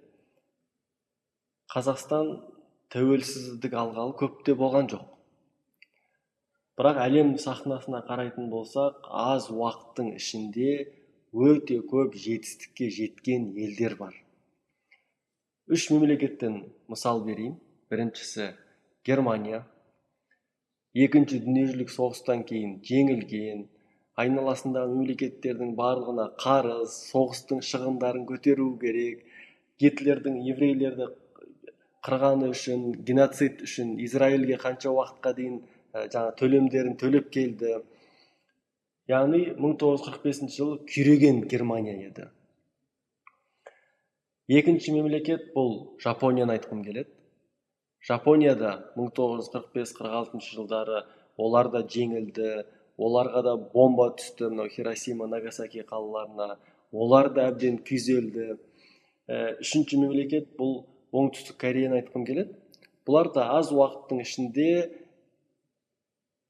Қазақстан 1.69 2.39
тәуелсіздік 2.93 3.75
алғалы 3.77 4.17
көп 4.17 4.41
те 4.47 4.57
болған 4.57 4.89
жоқ. 4.89 5.12
Бірақ 6.79 6.99
әлем 7.05 7.35
сахнасына 7.41 8.01
қарайтын 8.07 8.49
болсақ 8.53 9.09
аз 9.23 9.49
уақыттың 9.53 10.15
ішінде 10.19 10.71
өте 11.33 11.79
көп 11.91 12.15
жетістікке 12.25 12.89
жеткен 12.93 13.51
елдер 13.65 13.95
бар. 13.99 14.15
Үш 15.67 15.89
мемлекеттен 15.91 16.63
мысал 16.87 17.23
берейін. 17.25 17.59
Біріншісі 17.89 18.49
германия. 19.05 19.63
Екінші 20.93 21.39
дүниежүзілік 21.45 21.93
соғыстан 21.93 22.41
кейін 22.49 22.79
жеңілген 22.85 23.63
айналасындағы 24.21 24.93
мемлекеттердің 24.93 25.75
барлығына 25.77 26.27
қарыз 26.41 26.97
соғыстың 27.11 27.61
шығындарын 27.69 28.25
көтеру 28.29 28.67
керек 28.81 29.23
гитлердің 29.81 30.41
еврейлерді 30.51 31.07
қырғаны 32.05 32.51
үшін 32.53 32.91
геноцид 33.07 33.63
үшін 33.65 33.95
израильге 34.05 34.59
қанша 34.61 34.93
уақытқа 34.93 35.33
дейін 35.39 35.61
жаңа 35.93 36.33
төлемдерін 36.37 36.95
төлеп 36.97 37.29
келді. 37.33 37.81
Яғни 39.11 39.41
1945 39.57 40.55
жылы 40.55 40.79
күйреген 40.89 41.43
германия 41.51 41.95
еді. 42.07 42.29
Екінші 44.47 44.95
мемлекет 44.95 45.51
бұл 45.55 45.95
жапонияны 46.03 46.57
айтқым 46.57 46.83
келеді. 46.83 47.11
Жапонияда 48.03 48.91
1945-46 48.97 50.41
жылдары 50.55 51.03
олар 51.37 51.69
да 51.71 51.83
жеңілді 51.87 52.65
оларға 52.97 53.43
да 53.43 53.53
бомба 53.57 54.09
түсті 54.17 54.49
мынау 54.51 54.71
хиросима 54.71 55.27
нагасаки 55.27 55.85
қалаларына. 55.87 56.57
Олар 56.91 57.31
да 57.33 57.47
әбден 57.51 57.79
күйзелді. 57.87 58.57
Ә, 59.27 59.55
үшінші 59.63 60.01
мемлекет 60.01 60.51
бұл 60.57 60.83
оңтүстік 61.15 61.57
кореяны 61.61 62.01
айтқым 62.01 62.25
келеді. 62.27 62.57
Бұлар 63.07 63.31
да 63.35 63.47
аз 63.55 63.71
уақыттың 63.71 64.21
ішінде 64.23 64.67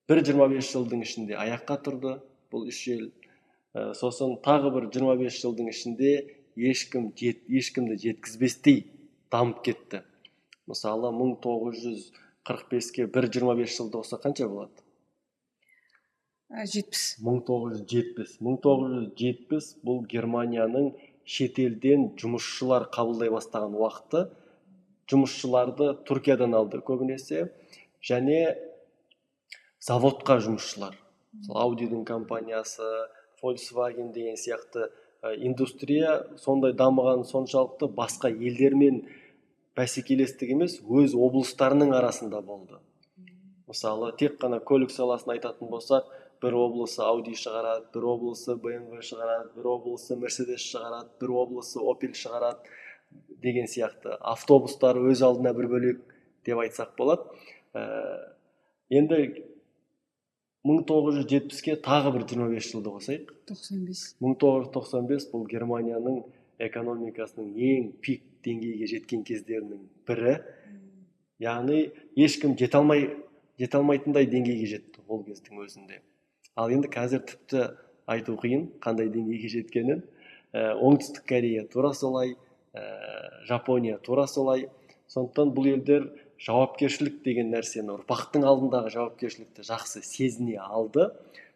бір 0.09 0.23
жиырма 0.27 0.47
бес 0.51 0.71
жылдың 0.71 1.03
ішінде 1.05 1.37
аяққа 1.39 1.75
тұрды 1.85 2.13
бұл 2.53 2.67
үш 2.71 2.79
ел. 2.91 3.05
Ә, 3.73 3.93
сосын 3.97 4.37
тағы 4.45 4.71
бір 4.75 4.83
25 4.93 5.39
жылдың 5.41 5.69
ішінде 5.71 6.11
ешкім 6.55 7.11
жет, 7.17 7.39
ешкімді 7.49 7.97
жеткізбестей 8.03 8.83
дамып 9.33 9.63
кетті. 9.65 10.03
Мысалы 10.69 11.09
1945-ке 11.15 13.07
бір 13.07 13.29
жиырма 13.33 13.55
бес 13.57 13.77
жыл 13.77 13.89
қосса 13.93 14.19
қанша 14.21 14.47
болады? 14.51 14.83
Жетпіс. 16.53 17.17
мың 17.25 17.39
тоғыз 17.47 17.79
жүз 17.79 17.87
жетпіс. 17.89 18.37
мың 18.45 18.59
тоғыз 18.61 18.91
жүз 18.93 19.07
жетпіс 19.17 19.65
бұл 19.81 20.03
германияның 20.05 20.91
шетелден 21.25 22.11
жұмысшылар 22.19 22.85
қабылдай 22.93 23.31
бастаған 23.33 23.73
уақыты. 23.79 24.27
Жұмысшыларды 25.09 25.87
туркиядан 26.05 26.53
алды 26.53 26.77
көбінесе. 26.85 27.49
Және 28.05 28.53
заводқа 29.83 30.37
жұмысшылар. 30.43 30.95
Аудидің 31.49 32.05
компаниясы 32.07 32.87
volkswagen 33.41 34.13
деген 34.15 34.37
сияқты 34.39 34.87
индустрия 35.43 36.21
сондай 36.39 36.73
дамыған 36.77 37.25
соншалықты 37.27 37.89
басқа 37.91 38.31
елдермен 38.31 39.01
бәсекелестік 39.75 40.53
емес 40.55 40.77
өз 40.83 41.15
облыстарының 41.17 41.93
арасында 41.97 42.41
болды. 42.41 42.79
Мысалы 43.67 44.13
тек 44.19 44.37
қана 44.39 44.61
көлік 44.63 44.91
саласын 44.93 45.35
айтатын 45.35 45.71
болсақ 45.71 46.07
бір 46.43 46.57
облысы 46.59 47.01
ауди 47.03 47.35
шығарады 47.39 47.87
бір 47.95 48.07
облысы 48.13 48.55
бмв 48.63 49.03
шығарады 49.09 49.51
бір 49.57 49.69
облысы 49.73 50.17
мерседес 50.19 50.63
шығарады 50.69 51.09
бір 51.21 51.35
облысы 51.43 51.79
опель 51.79 52.15
шығарады 52.15 52.59
деген 53.43 53.67
сияқты. 53.67 54.15
Автобустар 54.19 54.99
өз 54.99 55.23
алдына 55.25 55.53
бір 55.55 55.71
бөлек 55.71 56.03
деп 56.45 56.59
айтсақ 56.63 56.95
болады. 56.97 57.25
Ә, 57.73 57.83
енді 58.89 59.23
1970-ке 60.63 61.75
тағы 61.83 62.13
бір 62.15 62.23
25 62.29 62.69
жылды 62.71 62.91
қосайық. 62.93 63.31
95 63.49 64.03
1995 64.23 65.25
бұл 65.33 65.43
германияның 65.51 66.21
экономикасының 66.63 67.49
ең 67.67 67.89
пик 67.99 68.23
деңгейге 68.47 68.87
жеткен 68.93 69.25
кездерінің 69.27 69.81
бірі. 70.07 70.37
Яғни 71.43 71.79
ешкім 72.15 72.55
жете 72.59 72.79
алмай 72.79 73.09
жете 73.59 73.79
алмайтындай 73.81 74.29
деңгейге 74.31 74.69
жетті 74.71 75.03
ол 75.07 75.25
кездің 75.27 75.65
өзінде. 75.65 75.99
Ал 76.55 76.71
енді 76.71 76.87
қазір 76.93 77.25
тіпті 77.27 77.65
айту 78.07 78.37
қиын 78.39 78.69
қандай 78.83 79.11
деңгейге 79.11 79.51
жеткенін. 79.51 80.03
Ә, 80.53 80.77
оңтүстік 80.79 81.25
корея 81.27 81.67
тура 81.67 81.91
солай 81.97 82.37
ә, 82.71 82.83
жапония 83.49 83.97
тура 83.99 84.27
солай. 84.31 84.69
Сондықтан 85.11 85.51
бұл 85.53 85.73
елдер 85.73 86.07
жауапкершілік 86.41 87.21
деген 87.25 87.51
нәрсені 87.53 87.93
ұрпақтың 87.97 88.45
алдындағы 88.49 88.91
жауапкершілікті 88.95 89.65
жақсы 89.67 90.01
сезіне 90.05 90.57
алды 90.61 91.09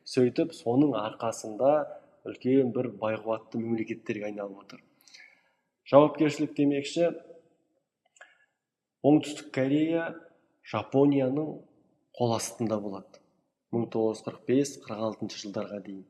сөйтіп 0.08 0.54
соның 0.56 0.94
арқасында 1.00 1.72
үлкен 2.28 2.72
бір 2.76 2.92
байқуатты 3.02 3.60
мемлекеттерге 3.62 4.30
айналып 4.30 4.62
отыр. 4.64 4.84
Жауапкершілік 5.88 6.54
демекші 6.56 7.12
оңтүстік 9.08 9.52
корея 9.56 10.10
жапонияның 10.68 11.54
қол 12.18 12.36
астында 12.36 12.80
болады. 12.84 13.22
1945-46 13.76 15.38
жылдарға 15.42 15.82
дейін. 15.86 16.06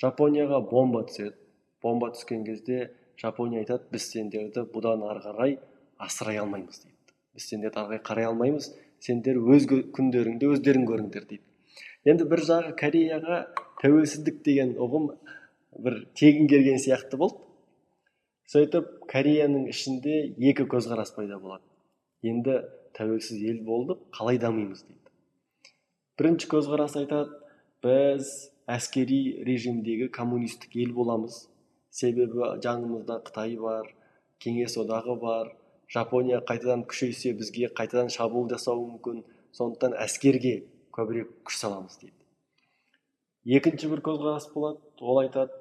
Жапонияға 0.00 0.60
бомба 0.68 1.04
түседі. 1.08 1.36
Бомба 1.82 2.12
түскен 2.14 2.44
кезде 2.46 2.92
жапония 3.20 3.62
айтады 3.62 3.90
біз 3.92 4.08
сендерді 4.12 4.64
бұдан 4.72 5.04
ары 5.08 5.22
қарай 5.24 5.56
асырай 5.98 6.40
алмаймыз 6.42 6.82
дейді. 6.84 6.96
Біз 7.34 7.48
сендерді 7.48 7.80
ары 7.82 7.98
қарай 8.04 8.28
алмаймыз. 8.28 8.72
Сендер 9.02 9.40
өз 9.40 9.66
күндеріңді 9.66 10.52
өздерің 10.54 10.84
көріңдер 10.86 11.26
дейді. 11.26 11.42
Енді 12.06 12.26
бір 12.30 12.42
жағы 12.46 12.74
кореяға 12.78 13.38
тәуелсіздік 13.82 14.42
деген 14.46 14.76
ұғым 14.78 15.08
бір 15.82 15.98
тегін 16.18 16.48
келген 16.50 16.78
сияқты 16.82 17.18
болды. 17.18 17.40
Сөйтіп 18.52 18.88
кореяның 19.10 19.68
ішінде 19.72 20.16
екі 20.50 20.66
көзқарас 20.70 21.14
пайда 21.16 21.38
болады. 21.40 21.64
Енді 22.22 22.58
тәуелсіз 22.98 23.40
ел 23.48 23.62
болдық 23.66 24.02
қалай 24.14 24.38
дамимыз 24.42 24.84
дейді. 24.84 25.00
Бірінші 26.20 26.50
көзқарас 26.52 26.98
айтады 27.00 27.38
біз 27.82 28.28
әскери 28.70 29.42
режимдегі 29.46 30.10
коммунистік 30.12 30.76
ел 30.76 30.92
боламыз. 30.98 31.46
Себебі 31.90 32.54
жанымызда 32.64 33.22
қытай 33.26 33.56
бар 33.60 33.88
кеңес 34.42 34.76
одағы 34.80 35.16
бар 35.20 35.52
жапония 35.92 36.40
қайтадан 36.40 36.86
күшейсе 36.88 37.34
бізге 37.36 37.68
қайтадан 37.76 38.08
шабуыл 38.12 38.48
жасауы 38.50 38.86
мүмкін. 38.94 39.22
Сондықтан 39.52 39.96
әскерге 40.00 40.54
көбірек 40.96 41.32
күш 41.44 41.58
саламыз 41.60 41.98
дейді. 42.00 42.16
Екінші 43.44 43.90
бір 43.92 44.00
көзқарас 44.06 44.48
болады. 44.54 44.80
Ол 45.00 45.20
айтады 45.24 45.52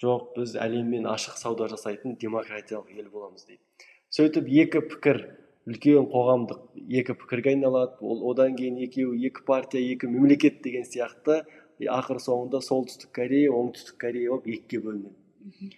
жоқ 0.00 0.30
біз 0.36 0.54
әлеммен 0.56 1.08
ашық 1.10 1.36
сауда 1.36 1.68
жасайтын 1.68 2.16
демократиялық 2.20 2.88
ел 2.96 3.10
боламыз 3.12 3.44
дейді. 3.44 3.60
Сөйтіп 4.08 4.48
екі 4.62 4.80
пікір 4.94 5.20
үлкен 5.68 6.08
қоғамдық 6.14 6.62
екі 7.00 7.16
пікірге 7.20 7.52
айналады. 7.52 7.98
Ол 8.00 8.24
одан 8.30 8.56
кейін 8.56 8.80
екеуі 8.86 9.20
екі 9.28 9.44
партия 9.46 9.82
екі 9.92 10.08
мемлекет 10.08 10.62
деген 10.64 10.88
сияқты. 10.88 11.42
Ақыр 11.80 12.18
соңында 12.20 12.60
солтүстік 12.64 13.12
корея 13.16 13.52
оңтүстік 13.56 14.00
корея 14.00 14.32
болып 14.32 14.48
екіге 14.52 14.82
бөлінеді. 14.84 15.70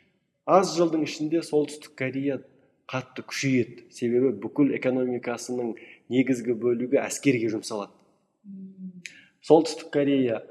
Аз 0.47 0.73
жылдың 0.75 1.05
ішінде 1.07 1.43
солтүстік 1.47 1.95
корея 1.99 2.41
қатты 2.93 3.25
күшейеді. 3.25 3.87
Себебі 3.95 4.35
бүкіл 4.43 4.75
экономикасының 4.77 5.75
негізгі 6.13 6.57
бөлігі 6.61 7.01
әскерге 7.01 7.49
жұмсалады. 7.55 7.93
Солтүстік 9.43 9.89
корея 9.95 10.43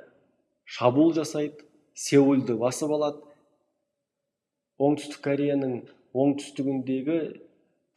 шабуыл 0.65 1.13
жасайды 1.15 1.67
сеулді 1.93 2.57
басып 2.59 2.91
алады. 2.97 3.21
Оңтүстік 4.81 5.21
кореяның 5.23 5.81
оңтүстігіндегі 6.17 7.19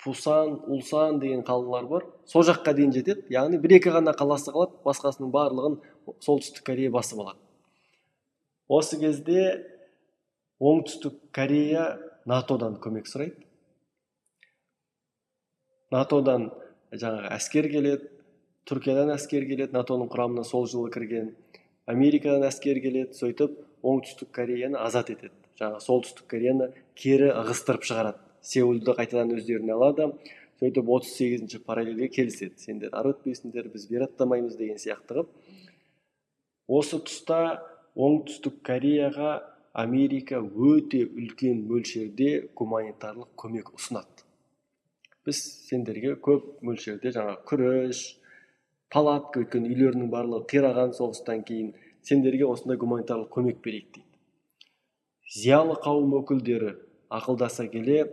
пусан 0.05 0.59
улсан 0.69 1.19
деген 1.23 1.43
қалалар 1.47 1.89
бар. 1.89 2.05
Сол 2.29 2.45
жаққа 2.45 2.75
дейін 2.77 2.93
жетеді. 2.93 3.25
Яғни 3.33 3.59
бір 3.63 3.79
екі 3.79 3.95
ғана 3.95 4.13
қаласы 4.17 4.53
қалады. 4.53 4.77
Басқасының 4.85 5.33
барлығын 5.33 5.79
солтүстік 6.21 6.67
корея 6.67 6.93
басып 6.93 7.25
алады. 7.25 7.41
Осы 8.69 9.01
кезде 9.01 9.65
оңтүстік 10.61 11.17
корея 11.33 11.89
натодан 12.29 12.77
көмек 12.83 13.09
сұрайды. 13.09 13.44
Натодан 15.95 16.51
жаңағы 16.93 17.31
әскер 17.37 17.71
келеді 17.71 18.11
түркиядан 18.69 19.13
әскер 19.15 19.47
келеді 19.49 19.77
натоның 19.77 20.11
құрамына 20.13 20.45
сол 20.49 20.67
жылы 20.71 20.91
кірген 20.95 21.33
америкадан 21.91 22.47
әскер 22.49 22.81
келеді 22.83 23.17
сөйтіп 23.19 23.59
оңтүстік 23.85 24.31
кореяны 24.35 24.81
азат 24.81 25.11
етеді. 25.13 25.35
Жаңағы 25.61 25.85
солтүстік 25.85 26.27
кореяны 26.31 26.71
кері 26.99 27.29
ығыстырып 27.43 27.85
шығарады. 27.87 28.23
Сеулді 28.45 28.95
қайтадан 28.97 29.35
өздеріне 29.37 29.75
алады 29.77 30.09
сөйтіп 30.63 30.91
отыз 30.97 31.13
сегізінші 31.19 31.61
параллельге 31.69 32.09
келіседі. 32.09 32.57
Сендер 32.59 32.95
ары 32.97 33.13
өтпейсіңдер 33.15 33.69
біз 33.73 33.87
бері 33.91 34.09
аттамаймыз 34.09 34.57
деген 34.57 34.81
сияқты 34.81 35.13
қылып 35.13 35.31
осы 36.81 37.01
тұста 37.05 37.41
оңтүстік 37.95 38.63
кореяға 38.67 39.35
америка 39.75 40.41
өте 40.41 41.05
үлкен 41.05 41.65
мөлшерде 41.69 42.49
гуманитарлық 42.57 43.35
көмек 43.37 43.75
ұсынады. 43.77 44.14
Біз 45.27 45.41
сендерге 45.69 46.15
көп 46.21 46.61
мөлшерде 46.67 47.13
жаңа 47.17 47.39
күріш 47.49 48.03
палатка 48.93 49.43
өйткені 49.43 49.73
үйлерінің 49.73 50.11
барлығы 50.13 50.47
қираған 50.53 50.93
соғыстан 50.97 51.43
кейін 51.49 51.73
сендерге 52.05 52.47
осындай 52.47 52.79
гуманитарлық 52.79 53.31
көмек 53.33 53.63
берейік 53.65 53.89
дейді. 53.95 54.09
Зиялы 55.35 55.75
қауым 55.83 56.19
өкілдері 56.21 56.75
ақылдаса 57.11 57.67
келе 57.73 58.05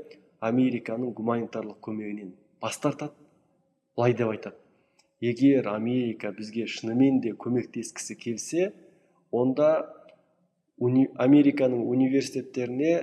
американың 0.42 1.14
гуманитарлық 1.18 1.82
көмегінен 1.86 2.32
бас 2.62 2.80
тартады. 2.80 3.14
Былай 3.96 4.16
деп 4.16 4.32
айтады. 4.32 4.58
Егер 5.22 5.68
америка 5.70 6.32
бізге 6.34 6.66
шынымен 6.66 7.20
де 7.22 7.36
көмектескісі 7.38 8.16
келсе 8.18 8.72
онда 9.32 9.92
уни, 10.82 11.06
американың 11.14 11.84
университеттеріне 11.86 12.94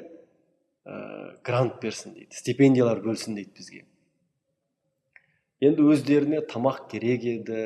ә, 0.82 1.36
грант 1.44 1.78
берсін 1.82 2.16
дейді 2.16 2.34
стипендиялар 2.34 3.04
бөлсін 3.04 3.38
дейді 3.38 3.54
бізге. 3.54 3.84
Енді 5.64 5.86
өздеріне 5.92 6.40
тамақ 6.46 6.84
керек 6.92 7.24
еді 7.26 7.62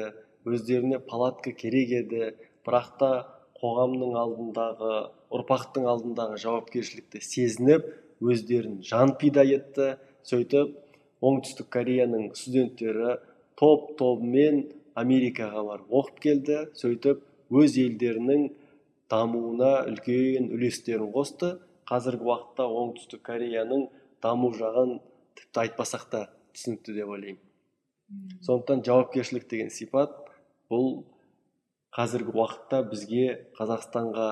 өздеріне 0.49 0.99
палатка 0.99 1.53
керек 1.53 1.91
еді. 2.01 2.33
Бірақ 2.65 2.89
та 3.01 3.11
қоғамның 3.59 4.15
алдындағы 4.19 4.95
ұрпақтың 5.35 5.89
алдындағы 5.91 6.39
жауапкершілікті 6.45 7.21
сезініп 7.27 7.89
өздерін 8.23 8.81
жан 8.87 9.17
пида 9.19 9.45
етті 9.45 9.97
сөйтіп 10.29 10.79
оңтүстік 11.23 11.69
кореяның 11.75 12.31
студенттері 12.39 13.19
топ 13.59 13.93
тобымен 13.99 14.65
америкаға 14.99 15.67
барып 15.69 15.95
оқып 16.01 16.25
келді 16.27 16.59
сөйтіп 16.79 17.23
өз 17.63 17.79
елдерінің 17.85 18.49
дамуына 19.13 19.73
үлкен 19.91 20.51
үлестерін 20.57 21.13
қосты. 21.15 21.59
Қазіргі 21.91 22.25
уақытта 22.25 22.65
оңтүстік 22.65 23.27
кореяның 23.27 23.89
даму 24.25 24.53
жағын 24.57 25.01
тіпті 25.37 25.67
айтпасақ 25.67 26.07
та 26.15 26.29
түсінікті 26.55 26.95
деп 26.97 27.11
ойлаймын. 27.11 27.52
Сондықтан 28.47 28.83
жауапкершілік 28.87 29.49
деген 29.51 29.71
сипат 29.71 30.15
бұл 30.73 31.05
қазіргі 31.97 32.35
уақытта 32.35 32.83
бізге 32.91 33.27
қазақстанға 33.59 34.29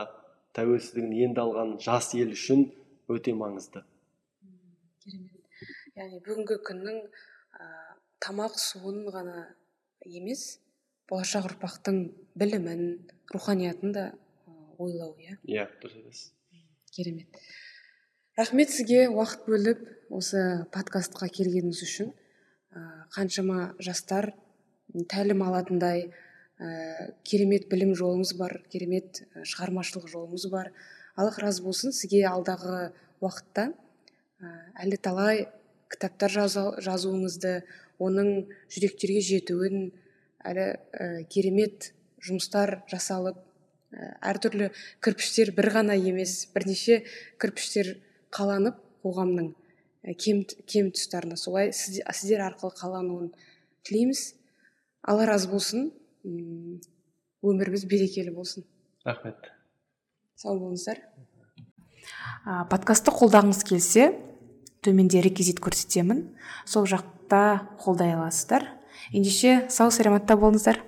тәуелсіздігін 0.57 1.12
енді 1.27 1.43
алған 1.44 1.74
жас 1.85 2.12
ел 2.19 2.32
үшін 2.35 2.66
өте 3.12 3.35
маңызды. 3.36 3.85
Керемет. 5.05 5.36
Яғни 5.98 6.20
бүгінгі 6.24 6.59
күннің 6.66 6.98
ә, 7.05 7.69
тамақ 8.24 8.59
суын 8.59 9.05
ғана 9.12 9.44
емес 10.07 10.61
болашақ 11.11 11.51
ұрпақтың 11.51 12.02
білімін 12.39 12.85
руханиятын 13.35 13.94
да 13.94 14.07
ойлау 14.78 15.15
иә? 15.19 15.36
Иә 15.44 15.66
дұрыс 15.82 15.98
айтасыз. 16.01 16.32
Керемет. 16.94 17.40
Рахмет 18.39 18.70
сізге 18.73 19.09
уақыт 19.11 19.44
бөліп 19.47 19.85
осы 20.16 20.65
подкастқа 20.74 21.28
келгеніңіз 21.28 21.82
үшін. 21.86 22.15
Қаншама 23.14 23.74
жастар 23.82 24.32
тәлім 25.10 25.42
алатындай 25.47 26.09
ә, 26.60 27.10
керемет 27.26 27.68
білім 27.70 27.94
жолыңыз 27.98 28.34
бар 28.38 28.60
керемет 28.72 29.22
шығармашылық 29.34 30.09
жолыңыз 30.12 30.47
бар. 30.52 30.72
Аллах 31.16 31.38
разы 31.42 31.64
болсын 31.64 31.94
сізге 31.94 32.24
алдағы 32.30 32.90
уақытта 33.20 33.70
ә, 34.40 34.52
әлі 34.84 34.98
талай 35.02 35.47
кітаптар 35.90 36.34
жазуыңызды 36.86 37.60
оның 38.01 38.47
жүректерге 38.72 39.22
жетуін 39.24 39.90
әлі 40.47 40.66
ә, 40.70 41.09
керемет 41.32 41.92
жұмыстар 42.24 42.80
жасалып 42.90 43.40
ә, 43.92 44.14
әртүрлі 44.32 44.70
кірпіштер 45.05 45.55
бір 45.56 45.72
ғана 45.74 45.98
емес 45.98 46.44
бірнеше 46.55 47.02
кірпіштер 47.40 47.97
қаланып 48.34 48.78
қоғамның 49.05 49.55
кем, 50.18 50.44
кем 50.66 50.90
тұстарына 50.94 51.36
солай 51.36 51.72
сіздер 51.77 52.44
арқылы 52.47 52.72
қалануын 52.78 53.31
тілейміз. 53.86 54.35
Алла 55.02 55.27
разы 55.28 55.51
болсын. 55.51 55.90
Өміріміз 57.40 57.86
берекелі 57.89 58.35
болсын. 58.36 58.66
Рахмет. 59.05 59.52
Сау 60.36 60.59
болыңыздар. 60.59 61.01
Подкастты 62.72 63.12
қолдағыңыз 63.12 63.62
келсе 63.68 64.10
төменде 64.85 65.22
реквизит 65.24 65.60
көрсетемін. 65.60 66.31
Сол 66.68 66.89
жақта 66.89 67.68
қолдай 67.81 68.14
аласыздар. 68.16 68.66
Ендеше 69.12 69.66
сау 69.72 69.93
саламатта 69.93 70.36
болыңыздар. 70.40 70.81